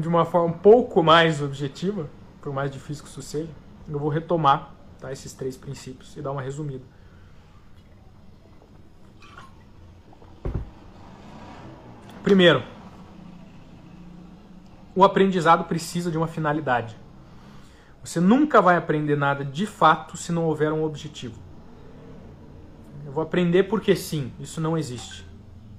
de 0.00 0.08
uma 0.08 0.24
forma 0.24 0.54
um 0.54 0.58
pouco 0.58 1.02
mais 1.02 1.42
objetiva, 1.42 2.08
por 2.40 2.52
mais 2.52 2.70
difícil 2.70 3.04
que 3.04 3.10
isso 3.10 3.22
seja, 3.22 3.50
eu 3.88 3.98
vou 3.98 4.08
retomar 4.08 4.74
tá, 4.98 5.12
esses 5.12 5.32
três 5.32 5.56
princípios 5.56 6.16
e 6.16 6.22
dar 6.22 6.32
uma 6.32 6.42
resumida. 6.42 6.84
Primeiro, 12.22 12.62
o 14.96 15.04
aprendizado 15.04 15.64
precisa 15.64 16.10
de 16.10 16.16
uma 16.16 16.26
finalidade. 16.26 16.96
Você 18.02 18.18
nunca 18.18 18.62
vai 18.62 18.76
aprender 18.76 19.14
nada 19.14 19.44
de 19.44 19.66
fato 19.66 20.16
se 20.16 20.32
não 20.32 20.46
houver 20.46 20.72
um 20.72 20.82
objetivo. 20.82 21.38
Eu 23.04 23.12
vou 23.12 23.22
aprender 23.22 23.64
porque 23.64 23.94
sim, 23.94 24.32
isso 24.40 24.58
não 24.58 24.76
existe. 24.76 25.26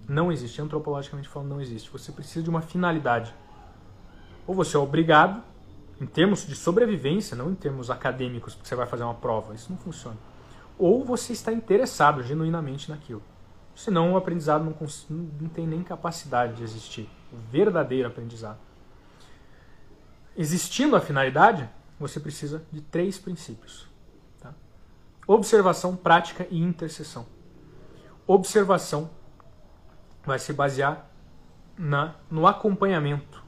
Não 0.08 0.32
existe, 0.32 0.62
antropologicamente 0.62 1.28
falando, 1.28 1.50
não 1.50 1.60
existe. 1.60 1.90
Você 1.90 2.12
precisa 2.12 2.44
de 2.44 2.50
uma 2.50 2.62
finalidade. 2.62 3.34
Ou 4.46 4.54
você 4.54 4.78
é 4.78 4.80
obrigado, 4.80 5.42
em 6.00 6.06
termos 6.06 6.46
de 6.46 6.56
sobrevivência, 6.56 7.36
não 7.36 7.50
em 7.50 7.56
termos 7.56 7.90
acadêmicos, 7.90 8.54
porque 8.54 8.70
você 8.70 8.76
vai 8.76 8.86
fazer 8.86 9.04
uma 9.04 9.16
prova. 9.16 9.56
Isso 9.56 9.72
não 9.72 9.80
funciona. 9.80 10.18
Ou 10.78 11.04
você 11.04 11.34
está 11.34 11.52
interessado 11.52 12.22
genuinamente 12.22 12.90
naquilo. 12.92 13.24
Senão 13.76 14.14
o 14.14 14.18
aprendizado 14.18 14.64
não, 14.64 14.76
não 15.42 15.50
tem 15.50 15.66
nem 15.66 15.82
capacidade 15.82 16.54
de 16.54 16.64
existir. 16.64 17.10
O 17.34 17.38
verdadeiro 17.52 18.08
aprendizado. 18.08 18.67
Existindo 20.38 20.96
a 20.96 21.02
finalidade, 21.02 21.68
você 22.00 22.20
precisa 22.20 22.64
de 22.72 22.82
três 22.82 23.18
princípios: 23.18 23.88
tá? 24.40 24.54
observação, 25.26 25.96
prática 25.96 26.48
e 26.50 26.62
intercessão. 26.62 27.26
Observação 28.26 29.10
vai 30.26 30.38
se 30.38 30.54
basear 30.54 31.10
na, 31.78 32.16
no 32.30 32.46
acompanhamento 32.46 33.44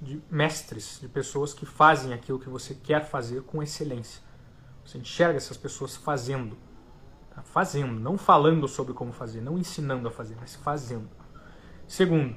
de 0.00 0.22
mestres, 0.30 0.98
de 1.00 1.08
pessoas 1.08 1.54
que 1.54 1.64
fazem 1.64 2.12
aquilo 2.12 2.38
que 2.38 2.48
você 2.48 2.74
quer 2.74 3.04
fazer 3.04 3.42
com 3.42 3.62
excelência. 3.62 4.22
Você 4.84 4.98
enxerga 4.98 5.36
essas 5.36 5.56
pessoas 5.56 5.96
fazendo. 5.96 6.56
Tá? 7.34 7.42
Fazendo, 7.42 7.92
não 7.92 8.18
falando 8.18 8.68
sobre 8.68 8.92
como 8.92 9.12
fazer, 9.12 9.40
não 9.40 9.58
ensinando 9.58 10.06
a 10.06 10.10
fazer, 10.10 10.36
mas 10.38 10.54
fazendo. 10.54 11.08
Segundo, 11.88 12.36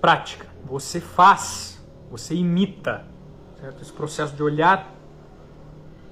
prática. 0.00 0.48
Você 0.64 1.00
faz, 1.00 1.79
você 2.10 2.34
imita. 2.34 3.04
Certo? 3.60 3.82
Esse 3.82 3.92
processo 3.92 4.34
de 4.34 4.42
olhar 4.42 4.94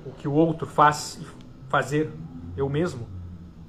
o 0.07 0.11
que 0.13 0.29
o 0.29 0.33
outro 0.33 0.67
faz 0.67 1.19
e 1.21 1.27
fazer 1.69 2.13
eu 2.57 2.69
mesmo 2.69 3.07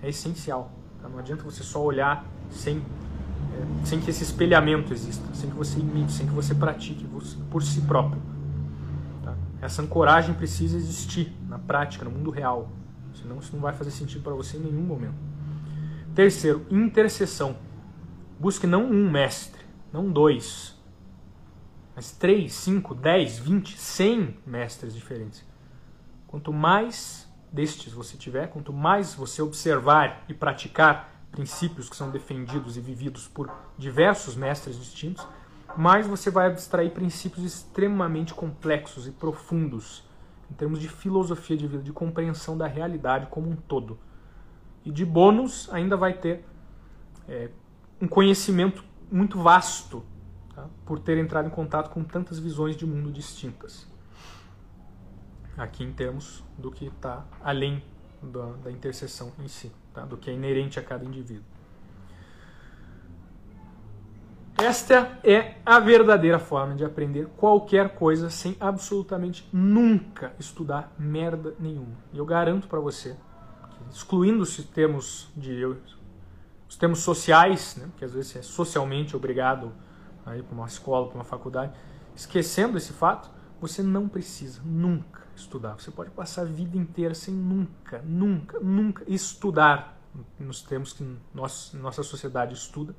é 0.02 0.10
essencial. 0.10 0.72
Tá? 1.02 1.10
Não 1.10 1.20
adianta 1.20 1.44
você 1.44 1.64
só 1.64 1.82
olhar 1.84 2.26
sem, 2.50 2.78
é, 2.78 3.86
sem 3.86 4.00
que 4.00 4.10
esse 4.10 4.24
espelhamento 4.24 4.94
exista, 4.94 5.24
sem 5.34 5.50
que 5.50 5.56
você 5.56 5.80
imite, 5.80 6.12
sem 6.12 6.28
que 6.28 6.34
você 6.34 6.54
pratique 6.54 7.06
por 7.50 7.64
si 7.64 7.82
próprio. 7.82 8.22
Tá? 9.24 9.36
Essa 9.62 9.82
ancoragem 9.82 10.34
precisa 10.36 10.78
existir 10.78 11.34
na 11.48 11.60
prática, 11.60 12.06
no 12.06 12.12
mundo 12.12 12.30
real. 12.30 12.70
Senão 13.14 13.40
isso 13.40 13.54
não 13.54 13.62
vai 13.62 13.74
fazer 13.74 13.92
sentido 13.92 14.24
para 14.24 14.34
você 14.34 14.58
em 14.58 14.62
nenhum 14.62 14.84
momento. 14.84 15.16
Terceiro, 16.16 16.66
intercessão. 16.70 17.56
Busque 18.40 18.66
não 18.66 18.86
um 18.86 19.10
mestre, 19.10 19.62
não 19.92 20.10
dois, 20.10 20.79
mas 22.00 22.12
três, 22.12 22.54
cinco, 22.54 22.96
dez, 22.96 23.38
vinte, 23.38 23.78
cem 23.78 24.38
mestres 24.48 24.96
diferentes. 24.96 25.44
Quanto 26.28 26.54
mais 26.54 27.30
destes 27.52 27.92
você 27.92 28.16
tiver, 28.16 28.48
quanto 28.48 28.72
mais 28.72 29.14
você 29.14 29.42
observar 29.42 30.24
e 30.30 30.34
praticar 30.34 31.26
princípios 31.30 31.90
que 31.90 31.98
são 31.98 32.10
defendidos 32.10 32.78
e 32.78 32.80
vividos 32.80 33.28
por 33.28 33.52
diversos 33.78 34.38
mestres 34.38 34.78
distintos, 34.80 35.28
mais 35.76 36.08
você 36.08 36.32
vai 36.32 36.48
abstrair 36.48 36.90
princípios 36.92 37.44
extremamente 37.44 38.34
complexos 38.34 39.06
e 39.06 39.12
profundos 39.12 40.06
em 40.50 40.54
termos 40.54 40.80
de 40.80 40.88
filosofia 40.88 41.58
de 41.58 41.68
vida, 41.68 41.84
de 41.84 41.92
compreensão 41.92 42.58
da 42.58 42.66
realidade 42.66 43.28
como 43.30 43.50
um 43.50 43.58
todo. 43.58 44.00
E 44.86 44.90
de 44.90 45.04
bônus, 45.04 45.68
ainda 45.74 45.98
vai 45.98 46.14
ter 46.14 46.46
é, 47.28 47.50
um 48.02 48.08
conhecimento 48.08 48.86
muito 49.12 49.38
vasto 49.38 50.06
tá? 50.60 50.70
por 50.86 51.00
ter 51.00 51.18
entrado 51.18 51.48
em 51.48 51.52
contato 51.52 51.90
com 51.90 52.04
tantas 52.04 52.38
visões 52.38 52.76
de 52.76 52.86
mundo 52.86 53.12
distintas. 53.12 53.88
Aqui 55.58 55.84
em 55.84 55.92
termos 55.92 56.44
do 56.58 56.72
que 56.72 56.88
está 56.88 57.26
além 57.42 57.84
da, 58.22 58.52
da 58.64 58.72
interseção 58.72 59.32
em 59.40 59.48
si, 59.48 59.72
tá? 59.94 60.06
do 60.06 60.18
que 60.18 60.30
é 60.30 60.34
inerente 60.34 60.80
a 60.80 60.84
cada 60.84 61.06
indivíduo. 61.06 61.46
Esta 64.58 65.18
é 65.24 65.56
a 65.66 65.80
verdadeira 65.80 66.38
forma 66.38 66.76
de 66.76 66.84
aprender 66.84 67.28
qualquer 67.38 67.96
coisa 67.96 68.30
sem 68.30 68.58
absolutamente 68.60 69.48
nunca 69.54 70.34
estudar 70.38 70.94
merda 71.00 71.56
nenhuma. 71.58 71.96
E 72.12 72.18
eu 72.18 72.26
garanto 72.26 72.68
para 72.68 72.80
você, 72.80 73.16
que, 73.70 73.96
excluindo 73.96 74.44
os 74.44 74.58
termos 74.58 75.30
de 75.36 75.64
os 76.68 76.76
termos 76.76 77.00
sociais, 77.00 77.78
né, 77.78 77.90
que 77.98 78.04
às 78.04 78.14
vezes 78.14 78.36
é 78.36 78.42
socialmente 78.42 79.16
obrigado 79.16 79.72
a 80.32 80.38
ir 80.38 80.44
para 80.44 80.56
uma 80.56 80.68
escola, 80.68 81.08
para 81.08 81.16
uma 81.16 81.24
faculdade, 81.24 81.74
esquecendo 82.16 82.78
esse 82.78 82.94
fato, 82.94 83.30
você 83.60 83.84
não 83.84 84.08
precisa 84.08 84.62
nunca 84.64 85.24
estudar. 85.36 85.74
Você 85.74 85.92
pode 85.92 86.10
passar 86.12 86.42
a 86.44 86.46
vida 86.46 86.78
inteira 86.78 87.14
sem 87.14 87.34
nunca, 87.34 88.02
nunca, 88.04 88.60
nunca 88.60 89.04
estudar 89.08 89.98
nos 90.40 90.62
termos 90.62 90.94
que 90.94 91.18
nós, 91.34 91.72
nossa 91.74 92.04
sociedade 92.04 92.54
estuda 92.54 92.96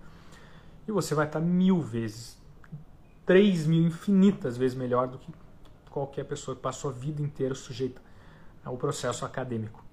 e 0.87 0.93
você 0.93 1.15
vai 1.15 1.27
estar 1.27 1.41
mil 1.41 1.81
vezes, 1.81 2.39
três 3.27 3.67
mil, 3.67 3.87
infinitas 3.87 4.57
vezes 4.57 4.77
melhor 4.77 5.09
do 5.09 5.19
que 5.19 5.33
qualquer 5.91 6.25
pessoa 6.25 6.57
que 6.57 6.63
passou 6.63 6.91
a 6.91 6.95
vida 6.95 7.21
inteira 7.21 7.55
sujeita 7.55 8.01
ao 8.65 8.77
processo 8.77 9.25
acadêmico. 9.25 9.85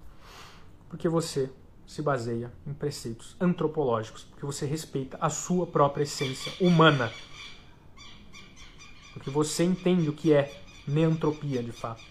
Porque 0.88 1.08
você 1.08 1.50
se 1.88 2.02
baseia 2.02 2.52
em 2.66 2.74
preceitos 2.74 3.34
antropológicos, 3.40 4.22
porque 4.22 4.44
você 4.44 4.66
respeita 4.66 5.16
a 5.22 5.30
sua 5.30 5.66
própria 5.66 6.02
essência 6.02 6.52
humana. 6.60 7.10
Porque 9.14 9.30
você 9.30 9.64
entende 9.64 10.06
o 10.06 10.12
que 10.12 10.34
é 10.34 10.62
neantropia 10.86 11.62
de 11.62 11.72
fato. 11.72 12.04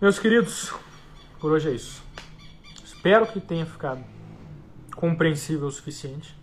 Meus 0.00 0.18
queridos, 0.18 0.74
por 1.38 1.52
hoje 1.52 1.70
é 1.70 1.74
isso. 1.74 2.02
Espero 2.84 3.24
que 3.28 3.40
tenha 3.40 3.64
ficado 3.64 4.04
compreensível 4.96 5.68
o 5.68 5.70
suficiente, 5.70 6.36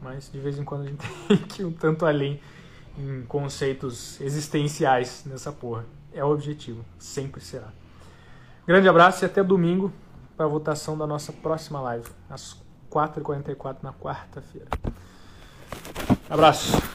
mas 0.00 0.32
de 0.32 0.38
vez 0.38 0.58
em 0.58 0.64
quando 0.64 0.84
a 0.84 0.86
gente 0.86 1.06
tem 1.28 1.36
que 1.36 1.60
ir 1.60 1.64
um 1.66 1.72
tanto 1.72 2.06
além 2.06 2.40
em 2.96 3.26
conceitos 3.26 4.18
existenciais 4.22 5.22
nessa 5.26 5.52
porra. 5.52 5.84
É 6.14 6.24
o 6.24 6.30
objetivo, 6.30 6.82
sempre 6.98 7.42
será. 7.42 7.70
Grande 8.66 8.88
abraço 8.88 9.24
e 9.24 9.26
até 9.26 9.42
domingo 9.42 9.92
para 10.36 10.46
a 10.46 10.48
votação 10.48 10.96
da 10.96 11.06
nossa 11.06 11.32
próxima 11.32 11.80
live, 11.80 12.08
às 12.30 12.56
4h44 12.90 13.76
na 13.82 13.92
quarta-feira. 13.92 14.68
Abraço. 16.30 16.84